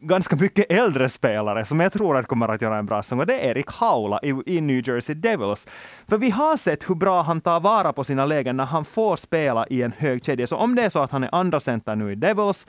ganska 0.00 0.36
mycket 0.36 0.72
äldre 0.72 1.08
spelare 1.08 1.64
som 1.64 1.80
jag 1.80 1.92
tror 1.92 2.16
att 2.16 2.26
kommer 2.26 2.48
att 2.48 2.62
göra 2.62 2.78
en 2.78 2.86
bra 2.86 3.02
säsong 3.02 3.20
och 3.20 3.26
det 3.26 3.40
är 3.40 3.50
Erik 3.50 3.70
Haula 3.70 4.20
i, 4.22 4.42
i, 4.46 4.60
New 4.60 4.88
Jersey 4.88 5.14
Devils. 5.14 5.68
För 6.08 6.18
vi 6.18 6.30
har 6.30 6.56
sett 6.56 6.90
hur 6.90 6.94
bra 6.94 7.22
han 7.22 7.40
tar 7.40 7.60
vara 7.60 7.92
på 7.92 8.04
sina 8.04 8.26
lägen 8.26 8.56
när 8.56 8.64
han 8.64 8.84
får 8.84 9.16
spela 9.16 9.66
i 9.66 9.82
en 9.82 9.92
hög 9.98 10.24
kedja. 10.24 10.46
Så 10.46 10.56
om 10.56 10.74
det 10.74 10.82
är 10.82 10.88
så 10.88 10.98
att 10.98 11.10
han 11.10 11.24
är 11.24 11.34
andra 11.34 11.60
center 11.60 11.96
nu 11.96 12.12
i 12.12 12.14
Devils, 12.14 12.66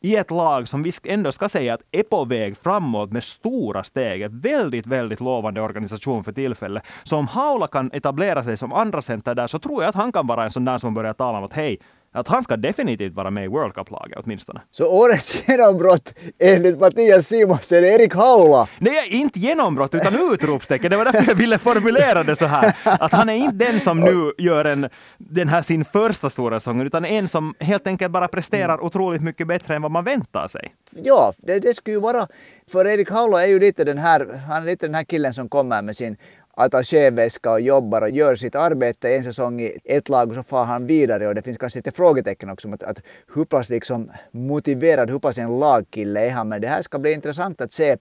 i 0.00 0.16
ett 0.16 0.30
lag 0.30 0.68
som 0.68 0.82
vi 0.82 0.92
ändå 1.04 1.32
ska 1.32 1.48
säga 1.48 1.74
att 1.74 1.82
är 1.92 2.02
på 2.02 2.24
väg 2.24 2.56
framåt 2.56 3.12
med 3.12 3.24
stora 3.24 3.84
steg. 3.84 4.22
Ett 4.22 4.32
väldigt, 4.32 4.86
väldigt 4.86 5.20
lovande 5.20 5.60
organisation 5.60 6.24
för 6.24 6.32
tillfället. 6.32 6.82
Så 7.02 7.16
om 7.16 7.26
Haula 7.26 7.66
kan 7.66 7.90
etablera 7.92 8.42
sig 8.42 8.56
som 8.56 8.72
andra 8.72 9.02
center 9.02 9.34
där 9.34 9.46
så 9.46 9.58
tror 9.58 9.82
jag 9.82 9.88
att 9.88 9.94
han 9.94 10.12
kan 10.12 10.26
vara 10.26 10.44
en 10.44 10.50
sån 10.50 10.64
där 10.64 10.78
som 10.78 10.94
börjar 10.94 11.12
tala 11.12 11.38
om 11.38 11.44
att 11.44 11.52
hej, 11.52 11.78
att 12.16 12.28
han 12.28 12.42
ska 12.42 12.56
definitivt 12.56 13.14
vara 13.14 13.30
med 13.30 13.44
i 13.44 13.48
World 13.48 13.74
Cup-laget 13.74 14.18
åtminstone. 14.24 14.60
Så 14.70 14.86
årets 14.86 15.48
genombrott 15.48 16.14
enligt 16.38 16.80
Mattias 16.80 17.26
Simonsen 17.26 17.84
är 17.84 17.88
Erik 17.88 18.14
Haula? 18.14 18.68
Nej, 18.78 19.08
inte 19.08 19.38
genombrott 19.38 19.94
utan 19.94 20.32
utropstecken. 20.32 20.90
Det 20.90 20.96
var 20.96 21.04
därför 21.04 21.24
jag 21.28 21.34
ville 21.34 21.58
formulera 21.58 22.22
det 22.22 22.36
så 22.36 22.46
här. 22.46 22.76
Att 22.84 23.12
han 23.12 23.28
är 23.28 23.34
inte 23.34 23.64
den 23.64 23.80
som 23.80 24.00
nu 24.00 24.32
gör 24.38 24.64
en, 24.64 24.88
den 25.18 25.48
här 25.48 25.62
sin 25.62 25.84
första 25.84 26.30
stora 26.30 26.60
sång, 26.60 26.80
utan 26.80 27.04
en 27.04 27.28
som 27.28 27.54
helt 27.60 27.86
enkelt 27.86 28.12
bara 28.12 28.28
presterar 28.28 28.74
mm. 28.74 28.86
otroligt 28.86 29.22
mycket 29.22 29.46
bättre 29.46 29.76
än 29.76 29.82
vad 29.82 29.90
man 29.90 30.04
väntar 30.04 30.48
sig. 30.48 30.74
Ja, 31.02 31.32
det, 31.38 31.58
det 31.58 31.74
skulle 31.74 31.96
ju 31.96 32.00
vara... 32.00 32.28
För 32.72 32.86
Erik 32.86 33.10
Haula 33.10 33.42
är 33.42 33.46
ju 33.46 33.60
lite 33.60 33.84
den 33.84 33.98
här, 33.98 34.42
han 34.48 34.62
är 34.62 34.66
lite 34.66 34.86
den 34.86 34.94
här 34.94 35.04
killen 35.04 35.34
som 35.34 35.48
kommer 35.48 35.82
med 35.82 35.96
sin 35.96 36.16
attachéväska 36.56 37.52
och 37.52 37.60
jobbar 37.60 38.02
och 38.02 38.10
gör 38.10 38.34
sitt 38.34 38.54
arbete. 38.54 39.16
En 39.16 39.24
säsong 39.24 39.60
i 39.60 39.78
ett 39.84 40.08
lag 40.08 40.28
och 40.28 40.34
så 40.34 40.42
far 40.42 40.64
han 40.64 40.86
vidare. 40.86 41.28
Och 41.28 41.34
det 41.34 41.42
finns 41.42 41.58
kanske 41.58 41.78
lite 41.78 41.92
frågetecken 41.92 42.50
också 42.50 42.68
att, 42.72 42.82
att 42.82 42.98
hur 43.34 43.44
pass 43.44 43.68
liksom 43.68 44.10
motiverad, 44.30 45.10
hur 45.10 45.18
pass 45.18 45.38
en 45.38 45.58
lagkille 45.58 46.26
är 46.26 46.30
han. 46.30 46.48
Men 46.48 46.60
det 46.60 46.68
här 46.68 46.82
ska 46.82 46.98
bli 46.98 47.12
intressant 47.12 47.60
att 47.60 47.72
se. 47.72 47.96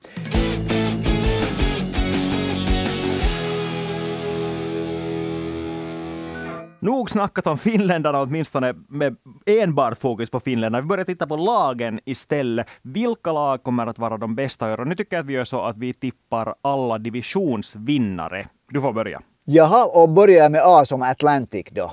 Nog 6.85 7.09
snackat 7.09 7.47
om 7.47 7.57
finländarna, 7.57 8.21
åtminstone 8.21 8.73
med 8.89 9.15
enbart 9.45 9.97
fokus 9.97 10.29
på 10.29 10.39
finländarna. 10.39 10.81
Vi 10.81 10.87
börjar 10.87 11.05
titta 11.05 11.27
på 11.27 11.35
lagen 11.37 11.99
istället. 12.05 12.67
Vilka 12.81 13.31
lag 13.31 13.63
kommer 13.63 13.87
att 13.87 13.99
vara 13.99 14.17
de 14.17 14.35
bästa 14.35 14.69
i 14.69 14.73
år? 14.73 14.85
Nu 14.85 14.95
tycker 14.95 15.15
jag 15.15 15.23
att 15.23 15.29
vi 15.29 15.33
gör 15.33 15.43
så 15.43 15.61
att 15.61 15.77
vi 15.77 15.93
tippar 15.93 16.55
alla 16.61 16.97
divisionsvinnare. 16.97 18.47
Du 18.69 18.81
får 18.81 18.93
börja. 18.93 19.21
Jaha, 19.45 19.85
och 19.85 20.09
börjar 20.09 20.49
med 20.49 20.61
A 20.65 20.85
som 20.85 21.01
Atlantic 21.01 21.65
då? 21.71 21.91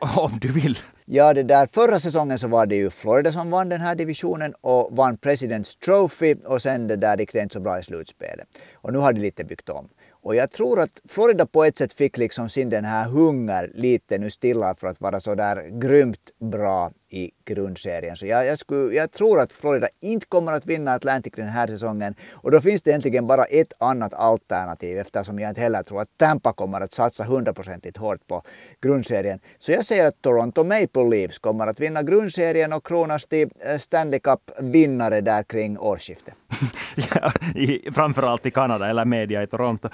Om 0.16 0.30
du 0.40 0.48
vill. 0.52 0.78
Ja, 1.04 1.34
det 1.34 1.42
där 1.42 1.66
förra 1.66 2.00
säsongen 2.00 2.38
så 2.38 2.48
var 2.48 2.66
det 2.66 2.76
ju 2.76 2.90
Florida 2.90 3.32
som 3.32 3.50
vann 3.50 3.68
den 3.68 3.80
här 3.80 3.94
divisionen 3.94 4.54
och 4.60 4.96
vann 4.96 5.16
Presidents 5.16 5.76
Trophy 5.76 6.34
och 6.46 6.62
sen 6.62 6.86
det 6.86 6.96
där 6.96 7.16
gick 7.18 7.32
det 7.32 7.40
inte 7.40 7.52
så 7.52 7.60
bra 7.60 7.78
i 7.78 7.82
slutspelet. 7.82 8.48
Och 8.74 8.92
nu 8.92 8.98
har 8.98 9.12
de 9.12 9.20
lite 9.20 9.44
byggt 9.44 9.68
om. 9.68 9.88
Och 10.22 10.34
jag 10.34 10.50
tror 10.50 10.80
att 10.80 11.00
Florida 11.08 11.46
på 11.46 11.64
ett 11.64 11.78
sätt 11.78 11.92
fick 11.92 12.18
liksom 12.18 12.48
sin 12.48 12.70
den 12.70 12.84
här 12.84 13.08
hunger 13.08 13.70
lite 13.74 14.18
nu 14.18 14.30
stilla 14.30 14.74
för 14.74 14.86
att 14.86 15.00
vara 15.00 15.20
så 15.20 15.34
där 15.34 15.80
grymt 15.80 16.30
bra 16.38 16.92
i 17.10 17.30
grundserien. 17.44 18.16
Så 18.16 18.26
jag, 18.26 18.46
jag, 18.46 18.58
skulle, 18.58 18.94
jag 18.94 19.12
tror 19.12 19.40
att 19.40 19.52
Florida 19.52 19.88
inte 20.00 20.26
kommer 20.26 20.52
att 20.52 20.66
vinna 20.66 20.94
Atlantic 20.94 21.32
den 21.36 21.48
här 21.48 21.66
säsongen. 21.66 22.14
Och 22.32 22.50
då 22.50 22.60
finns 22.60 22.82
det 22.82 22.90
egentligen 22.90 23.26
bara 23.26 23.44
ett 23.44 23.72
annat 23.78 24.14
alternativ 24.14 24.98
eftersom 24.98 25.38
jag 25.38 25.48
inte 25.48 25.60
heller 25.60 25.82
tror 25.82 26.00
att 26.00 26.08
Tampa 26.16 26.52
kommer 26.52 26.80
att 26.80 26.92
satsa 26.92 27.24
hundraprocentigt 27.24 27.96
hårt 27.96 28.26
på 28.26 28.42
grundserien. 28.80 29.40
Så 29.58 29.72
jag 29.72 29.84
säger 29.84 30.06
att 30.06 30.22
Toronto 30.22 30.64
Maple 30.64 31.08
Leafs 31.10 31.38
kommer 31.38 31.66
att 31.66 31.80
vinna 31.80 32.02
grundserien 32.02 32.72
och 32.72 32.86
kronas 32.86 33.26
till 33.26 33.50
eh, 33.66 33.78
Stanley 33.78 34.20
Cup-vinnare 34.20 35.20
där 35.20 35.42
kring 35.42 35.78
årsskiftet. 35.78 36.34
ja, 36.96 37.32
i, 37.54 37.92
framförallt 37.92 38.46
i 38.46 38.50
Kanada 38.50 38.90
eller 38.90 39.04
media 39.04 39.42
i 39.42 39.46
Toronto. 39.46 39.88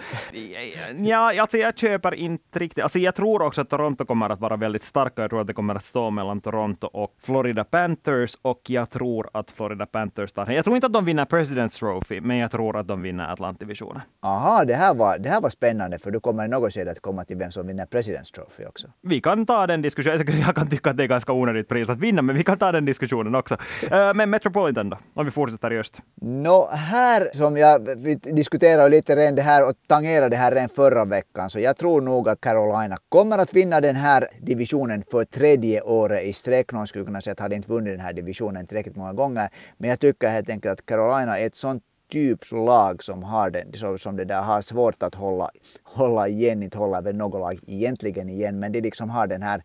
Ja, 0.99 1.41
alltså 1.41 1.59
jag 1.59 1.79
köper 1.79 2.15
inte 2.15 2.59
riktigt. 2.59 2.85
Alltså 2.85 2.99
jag 2.99 3.15
tror 3.15 3.43
också 3.43 3.61
att 3.61 3.71
Toronto 3.71 4.05
kommer 4.05 4.31
att 4.31 4.41
vara 4.41 4.57
väldigt 4.57 4.83
starka. 4.83 5.23
Jag 5.23 5.31
tror 5.31 5.41
att 5.41 5.47
det 5.47 5.53
kommer 5.53 5.75
att 5.75 5.85
stå 5.85 6.11
mellan 6.11 6.41
Toronto 6.41 6.87
och 6.87 7.06
Florida 7.23 7.65
Panthers 7.65 8.39
och 8.43 8.61
jag 8.67 8.91
tror 8.91 9.29
att 9.33 9.51
Florida 9.51 9.87
Panthers 9.87 10.33
tar 10.33 10.51
Jag 10.51 10.65
tror 10.65 10.77
inte 10.77 10.87
att 10.87 10.93
de 10.93 11.05
vinner 11.05 11.25
President's 11.25 11.79
Trophy, 11.79 12.21
men 12.21 12.37
jag 12.37 12.51
tror 12.51 12.77
att 12.77 12.89
de 12.89 13.03
vinner 13.03 13.33
Atlantdivisionen. 13.33 14.03
Aha, 14.23 14.65
det 14.65 14.75
här, 14.75 14.95
var, 14.95 15.19
det 15.19 15.29
här 15.29 15.41
var 15.41 15.51
spännande, 15.51 15.99
för 15.99 16.11
du 16.11 16.21
kommer 16.21 16.45
i 16.45 16.49
något 16.49 16.73
skede 16.75 16.91
att 16.91 17.01
komma 17.01 17.25
till 17.25 17.37
vem 17.37 17.53
som 17.53 17.67
vinner 17.67 17.87
President's 17.87 18.35
Trophy 18.35 18.65
också. 18.65 18.89
Vi 19.03 19.21
kan 19.21 19.47
ta 19.47 19.67
den 19.67 19.83
diskussionen. 19.83 20.27
Jag 20.47 20.55
kan 20.55 20.69
tycka 20.69 20.91
att 20.91 20.97
det 20.97 21.03
är 21.03 21.09
ganska 21.09 21.33
onödigt 21.33 21.69
pris 21.69 21.89
att 21.91 21.99
vinna, 21.99 22.23
men 22.23 22.37
vi 22.37 22.45
kan 22.45 22.59
ta 22.59 22.73
den 22.73 22.85
diskussionen 22.85 23.35
också. 23.35 23.57
Eh, 23.91 24.15
men 24.15 24.31
Metropolitan 24.31 24.91
då, 24.91 24.99
om 25.15 25.25
vi 25.25 25.31
fortsätter 25.31 25.73
i 25.73 25.79
öst? 25.79 26.01
Nå, 26.21 26.69
här 26.73 27.29
som 27.33 27.57
jag, 27.57 27.89
vi 27.97 28.15
diskuterade 28.15 28.89
lite 28.89 29.17
redan 29.17 29.35
det 29.35 29.43
här 29.43 29.69
och 29.69 29.73
tangerade 29.87 30.29
det 30.29 30.37
här 30.37 30.53
redan 30.53 30.69
förra 30.69 31.05
veckan, 31.05 31.51
så 31.51 31.61
jag 31.61 31.77
tror 31.77 32.01
nog 32.01 32.29
att 32.29 32.41
Carolina 32.41 32.97
kommer 33.09 33.39
att 33.39 33.55
vinna 33.55 33.81
den 33.81 33.97
här 33.97 34.29
divisionen 34.41 35.05
för 35.11 35.25
tredje 35.25 35.81
året 35.81 36.25
i 36.25 36.33
sträck. 36.33 36.73
Skulle 36.97 37.07
kunna 37.07 37.21
säga 37.21 37.33
att 37.33 37.41
hade 37.41 37.57
inte 37.57 37.69
vunnit 37.69 37.93
den 37.93 38.01
här 38.01 38.13
divisionen 38.13 38.67
tillräckligt 38.67 38.97
många 38.97 39.13
gånger. 39.13 39.49
Men 39.77 39.91
jag 39.91 40.01
tycker 40.01 40.29
helt 40.29 40.51
enkelt 40.51 40.73
att 40.73 40.87
Carolina 40.87 41.39
är 41.39 41.47
ett 41.47 41.55
sånt 41.55 41.83
typs 42.11 42.53
lag 42.53 43.03
som 43.03 43.23
har 43.23 43.51
det, 43.51 43.99
som 43.99 44.17
det 44.17 44.25
där 44.25 44.43
har 44.43 44.61
svårt 44.61 45.03
att 45.03 45.15
hålla, 45.15 45.51
hålla 45.83 46.29
igen, 46.29 46.63
inte 46.63 46.79
håller 46.79 47.03
väl 47.03 47.17
något 47.17 47.41
lag 47.41 47.59
egentligen 47.67 48.29
igen, 48.29 48.59
men 48.59 48.73
de 48.73 48.81
liksom 48.81 49.11
har 49.11 49.27
den 49.27 49.43
här 49.43 49.63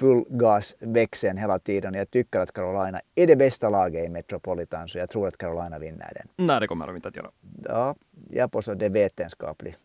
fullgasväxeln 0.00 1.38
hela 1.38 1.58
tiden. 1.58 1.94
Jag 1.94 2.10
tycker 2.10 2.40
att 2.40 2.52
Carolina 2.52 3.00
är 3.14 3.26
det 3.26 3.36
bästa 3.36 3.70
laget 3.70 4.06
i 4.06 4.08
Metropolitan, 4.08 4.88
så 4.88 4.98
jag 4.98 5.10
tror 5.10 5.28
att 5.28 5.38
Carolina 5.38 5.78
vinner 5.78 6.12
den. 6.14 6.46
Nej, 6.46 6.60
det 6.60 6.66
kommer 6.66 6.86
de 6.86 6.96
inte 6.96 7.08
att 7.08 7.16
göra. 7.16 7.30
Ja, 7.64 7.94
jag 8.30 8.52
påstår 8.52 8.74
det 8.74 8.86
är 8.86 8.90
vetenskapligt. 8.90 9.78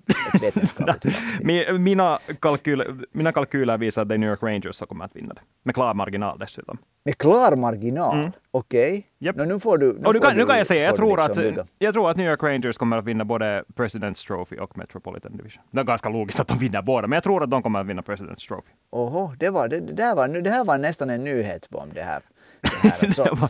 mina, 1.79 2.19
kalkyler, 2.39 2.95
mina 3.11 3.31
kalkyler 3.31 3.77
visar 3.77 4.01
att 4.01 4.09
det 4.09 4.15
är 4.15 4.17
New 4.17 4.29
York 4.29 4.43
Rangers 4.43 4.75
som 4.75 4.87
kommer 4.87 5.05
att 5.05 5.15
vinna 5.15 5.33
det. 5.33 5.41
Med 5.63 5.75
klar 5.75 5.93
marginal 5.93 6.39
dessutom. 6.39 6.77
Med 7.03 7.17
klar 7.17 7.55
marginal? 7.55 8.19
Mm. 8.19 8.31
Okej. 8.51 8.89
Okay. 8.89 9.03
Yep. 9.27 9.35
No, 9.35 9.43
nu 9.43 9.59
får 9.59 9.77
du, 9.77 9.93
nu, 9.93 10.09
nu, 10.13 10.19
kan, 10.19 10.37
nu 10.37 10.45
kan 10.45 10.57
jag 10.57 10.67
säga, 10.67 10.83
jag 10.83 10.95
tror, 10.95 11.17
liksom 11.27 11.61
att, 11.61 11.67
jag 11.77 11.93
tror 11.93 12.09
att 12.09 12.17
New 12.17 12.29
York 12.29 12.43
Rangers 12.43 12.77
kommer 12.77 12.97
att 12.97 13.05
vinna 13.05 13.25
både 13.25 13.63
President's 13.75 14.27
Trophy 14.27 14.57
och 14.57 14.77
Metropolitan 14.77 15.37
Division. 15.37 15.63
Det 15.71 15.79
är 15.79 15.83
ganska 15.83 16.09
logiskt 16.09 16.39
att 16.39 16.47
de 16.47 16.57
vinner 16.57 16.81
båda, 16.81 17.07
men 17.07 17.17
jag 17.17 17.23
tror 17.23 17.43
att 17.43 17.51
de 17.51 17.61
kommer 17.61 17.79
att 17.79 17.85
vinna 17.85 18.01
President's 18.01 18.47
Trophy. 18.47 18.71
Oho, 18.91 19.35
det, 19.39 19.49
var, 19.49 19.67
det, 19.67 19.79
det, 19.79 20.03
här, 20.03 20.15
var, 20.15 20.27
det 20.27 20.49
här 20.49 20.65
var 20.65 20.77
nästan 20.77 21.09
en 21.09 21.23
nyhetsbomb 21.23 21.93
det 21.93 22.03
här. 22.03 22.21
Det 22.81 22.89
här 22.89 23.49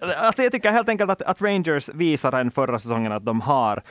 alltså. 0.00 0.42
jag 0.42 0.52
tycker 0.52 0.70
helt 0.70 0.88
enkelt 0.88 1.10
att, 1.10 1.22
att 1.22 1.42
Rangers 1.42 1.88
visar 1.88 2.32
en 2.32 2.50
förra 2.50 2.78
säsongen 2.78 3.12
att 3.12 3.24
de 3.24 3.40
har 3.40 3.82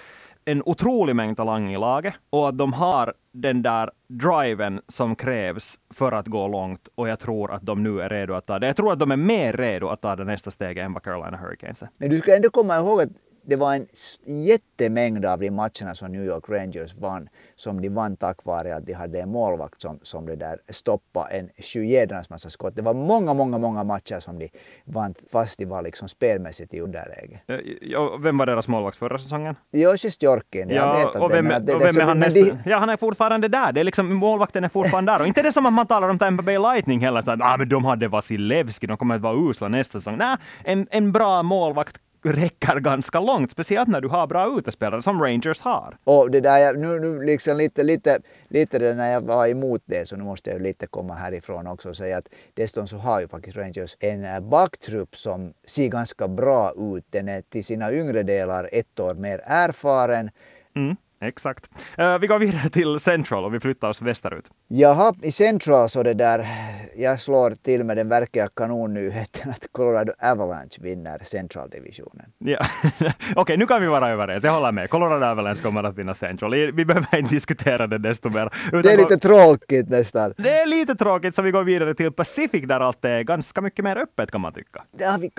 en 0.45 0.63
otrolig 0.65 1.15
mängd 1.15 1.37
talang 1.37 1.73
i 1.73 1.77
laget 1.77 2.13
och 2.29 2.49
att 2.49 2.57
de 2.57 2.73
har 2.73 3.13
den 3.33 3.61
där 3.61 3.91
driven 4.07 4.81
som 4.87 5.15
krävs 5.15 5.79
för 5.93 6.11
att 6.11 6.27
gå 6.27 6.47
långt 6.47 6.87
och 6.95 7.09
jag 7.09 7.19
tror 7.19 7.51
att 7.51 7.61
de 7.61 7.83
nu 7.83 8.01
är 8.01 8.09
redo 8.09 8.33
att 8.33 8.45
ta 8.45 8.59
det. 8.59 8.67
Jag 8.67 8.75
tror 8.75 8.93
att 8.93 8.99
de 8.99 9.11
är 9.11 9.17
mer 9.17 9.53
redo 9.53 9.87
att 9.87 10.01
ta 10.01 10.15
det 10.15 10.23
nästa 10.23 10.51
steget 10.51 10.85
än 10.85 10.93
vad 10.93 11.03
Carolina 11.03 11.37
Hurricanes 11.37 11.81
är. 11.81 11.89
Men 11.97 12.09
du 12.09 12.17
ska 12.17 12.35
ändå 12.35 12.49
komma 12.49 12.77
ihåg 12.77 13.01
att 13.01 13.09
det 13.47 13.55
var 13.55 13.73
en 13.73 13.87
jättemängd 14.25 15.25
av 15.25 15.39
de 15.39 15.51
matcherna 15.51 15.95
som 15.95 16.11
New 16.11 16.25
York 16.25 16.49
Rangers 16.49 16.95
vann 16.97 17.29
som 17.55 17.81
de 17.81 17.89
vann 17.89 18.17
tack 18.17 18.45
vare 18.45 18.75
att 18.75 18.85
de 18.85 18.93
hade 18.93 19.21
en 19.21 19.29
målvakt 19.29 19.81
som, 19.81 19.99
som 20.01 20.25
det 20.25 20.35
där 20.35 20.57
stoppade 20.69 21.35
en 21.35 21.49
sjujädrans 21.57 22.29
massa 22.29 22.49
skott. 22.49 22.75
Det 22.75 22.81
var 22.81 22.93
många, 22.93 23.33
många, 23.33 23.57
många 23.57 23.83
matcher 23.83 24.19
som 24.19 24.39
de 24.39 24.49
vann 24.85 25.13
fast 25.31 25.57
de 25.57 25.65
var 25.65 25.81
liksom 25.81 26.07
spelmässigt 26.07 26.73
i 26.73 26.79
underläge. 26.79 27.39
Ja, 27.81 28.17
vem 28.17 28.37
var 28.37 28.45
deras 28.45 28.67
målvakt 28.67 28.97
förra 28.97 29.17
säsongen? 29.17 29.55
Joshi 29.71 30.11
Stjorkin. 30.11 30.69
Ja, 30.69 31.11
och 31.19 31.31
vem, 31.31 31.47
det, 31.47 31.73
och 31.73 31.81
vem 31.81 31.97
är 31.97 32.01
han 32.01 32.19
nästa? 32.19 32.39
De... 32.39 32.57
Ja, 32.65 32.77
han 32.77 32.89
är 32.89 32.97
fortfarande 32.97 33.47
där. 33.47 33.73
Det 33.73 33.79
är 33.79 33.83
liksom, 33.83 34.13
målvakten 34.13 34.63
är 34.63 34.69
fortfarande 34.69 35.11
där. 35.11 35.21
Och 35.21 35.27
inte 35.27 35.41
det 35.41 35.53
som 35.53 35.65
att 35.65 35.73
man 35.73 35.87
talar 35.87 36.09
om 36.09 36.19
Tampa 36.19 36.43
Bay 36.43 36.57
Lightning 36.57 36.99
heller, 36.99 37.21
så 37.21 37.31
att 37.31 37.41
ah, 37.41 37.57
men 37.57 37.69
de 37.69 37.85
hade 37.85 38.07
Vasilevski, 38.07 38.87
de 38.87 38.97
kommer 38.97 39.15
att 39.15 39.21
vara 39.21 39.49
usla 39.49 39.67
nästa 39.67 39.99
säsong. 39.99 40.17
Nej, 40.17 40.37
en, 40.63 40.87
en 40.91 41.11
bra 41.11 41.43
målvakt 41.43 42.01
räcker 42.31 42.79
ganska 42.79 43.19
långt, 43.19 43.51
speciellt 43.51 43.89
när 43.89 44.01
du 44.01 44.07
har 44.07 44.27
bra 44.27 44.57
utespelare 44.57 45.01
som 45.01 45.21
Rangers 45.21 45.61
har. 45.61 45.97
Och 46.03 46.31
det 46.31 46.39
där, 46.39 46.73
nu, 46.73 46.99
nu 46.99 47.21
liksom 47.21 47.57
lite, 47.57 47.83
lite, 47.83 48.19
lite 48.47 48.79
det 48.79 48.93
när 48.93 49.11
jag 49.11 49.21
var 49.21 49.47
emot 49.47 49.81
det, 49.85 50.07
så 50.09 50.15
nu 50.15 50.23
måste 50.23 50.49
jag 50.49 50.61
lite 50.61 50.87
komma 50.87 51.13
härifrån 51.13 51.67
också 51.67 51.89
och 51.89 51.97
säga 51.97 52.17
att 52.17 52.27
dessutom 52.53 52.87
så 52.87 52.97
har 52.97 53.21
ju 53.21 53.27
faktiskt 53.27 53.57
Rangers 53.57 53.97
en 53.99 54.25
eh, 54.25 54.39
backtrupp 54.39 55.17
som 55.17 55.53
ser 55.65 55.87
ganska 55.87 56.27
bra 56.27 56.73
ut. 56.77 57.05
Den 57.09 57.27
är 57.27 57.41
till 57.41 57.65
sina 57.65 57.93
yngre 57.93 58.23
delar 58.23 58.69
ett 58.71 58.99
år 58.99 59.13
mer 59.13 59.41
erfaren. 59.45 60.29
Mm. 60.75 60.95
Exakt. 61.21 61.69
Uh, 61.99 62.19
vi 62.19 62.27
går 62.27 62.39
vidare 62.39 62.69
till 62.69 62.99
Central 62.99 63.45
och 63.45 63.53
vi 63.53 63.59
flyttar 63.59 63.89
oss 63.89 64.01
västerut. 64.01 64.45
Jaha, 64.67 65.13
i 65.23 65.31
Central 65.31 65.89
så 65.89 66.03
det 66.03 66.13
där, 66.13 66.47
jag 66.95 67.21
slår 67.21 67.51
till 67.51 67.83
med 67.83 67.97
den 67.97 68.09
verkliga 68.09 68.49
kanonnyheten 68.55 69.51
att 69.51 69.67
Colorado 69.71 70.13
Avalanche 70.19 70.77
vinner 70.81 71.21
Central-divisionen. 71.23 72.25
Ja. 72.37 72.59
Okej, 72.99 73.13
okay, 73.35 73.57
nu 73.57 73.67
kan 73.67 73.81
vi 73.81 73.87
vara 73.87 74.09
överens. 74.09 74.43
Jag 74.43 74.51
håller 74.51 74.71
med. 74.71 74.89
Colorado 74.89 75.25
Avalanche 75.25 75.61
kommer 75.61 75.83
att 75.83 75.97
vinna 75.97 76.13
Central. 76.13 76.51
Vi 76.51 76.85
behöver 76.85 77.17
inte 77.17 77.33
diskutera 77.33 77.87
det 77.87 77.97
desto 77.97 78.29
mer. 78.29 78.49
det 78.83 78.93
är 78.93 78.97
lite 78.97 79.17
tråkigt 79.17 79.89
nästan. 79.89 80.33
Det 80.37 80.53
är 80.53 80.65
lite 80.65 80.95
tråkigt, 80.95 81.35
så 81.35 81.41
vi 81.41 81.51
går 81.51 81.63
vidare 81.63 81.93
till 81.93 82.11
Pacific 82.11 82.63
där 82.67 82.79
allt 82.79 83.05
är 83.05 83.21
ganska 83.21 83.61
mycket 83.61 83.85
mer 83.85 83.95
öppet 83.97 84.31
kan 84.31 84.41
man 84.41 84.53
tycka. 84.53 84.83
Ja, 84.97 85.17
vi, 85.21 85.31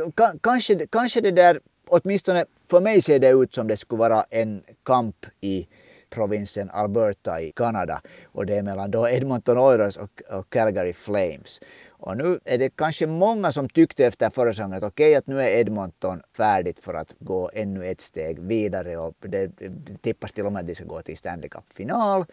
kanske, 0.43 0.87
kanske 0.87 1.21
det 1.21 1.31
där 1.31 1.59
åtminstone 1.89 2.45
för 2.71 2.81
mig 2.81 3.03
ser 3.03 3.19
det 3.19 3.31
ut 3.31 3.55
som 3.55 3.69
det 3.69 3.77
skulle 3.77 3.99
vara 3.99 4.25
en 4.31 4.63
kamp 4.85 5.27
i 5.41 5.69
provinsen 6.11 6.71
Alberta 6.71 7.41
i 7.41 7.53
Kanada 7.53 8.03
och 8.25 8.47
det 8.47 8.57
är 8.57 8.63
mellan 8.63 8.91
då 8.91 9.09
Edmonton 9.09 9.59
Oilers 9.59 9.97
och, 9.97 10.23
och 10.31 10.51
Calgary 10.51 10.93
Flames. 10.93 11.61
Och 11.89 12.17
nu 12.17 12.39
är 12.45 12.59
det 12.59 12.77
kanske 12.77 13.07
många 13.07 13.53
som 13.53 13.69
tyckte 13.69 14.07
efter 14.07 14.31
förra 14.31 14.53
säsongen 14.53 14.79
att 14.79 14.85
okej 14.85 15.07
okay, 15.07 15.15
att 15.15 15.27
nu 15.27 15.41
är 15.41 15.61
Edmonton 15.61 16.23
färdigt 16.37 16.79
för 16.79 16.95
att 16.95 17.15
gå 17.19 17.51
ännu 17.55 17.87
ett 17.87 18.01
steg 18.01 18.39
vidare 18.39 18.97
och 18.97 19.15
det, 19.21 19.47
det 19.47 20.03
tippas 20.03 20.33
till 20.33 20.47
och 20.47 20.53
med 20.53 20.61
att 20.61 20.67
de 20.67 20.75
ska 20.75 20.85
gå 20.85 21.03
till 21.03 21.17
Stanley 21.17 21.49
Cup-final. 21.49 22.25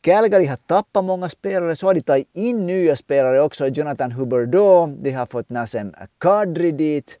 Calgary 0.00 0.44
har 0.44 0.56
tappat 0.56 1.04
många 1.04 1.28
spelare, 1.28 1.76
så 1.76 1.86
har 1.86 1.94
de 1.94 2.00
tagit 2.00 2.28
in 2.32 2.66
nya 2.66 2.96
spelare 2.96 3.40
också. 3.40 3.66
Jonathan 3.66 4.12
Huberdeau, 4.12 4.86
de 4.86 5.10
har 5.10 5.26
fått 5.26 5.50
Nasem 5.50 5.94
Kadri 6.18 6.72
dit. 6.72 7.18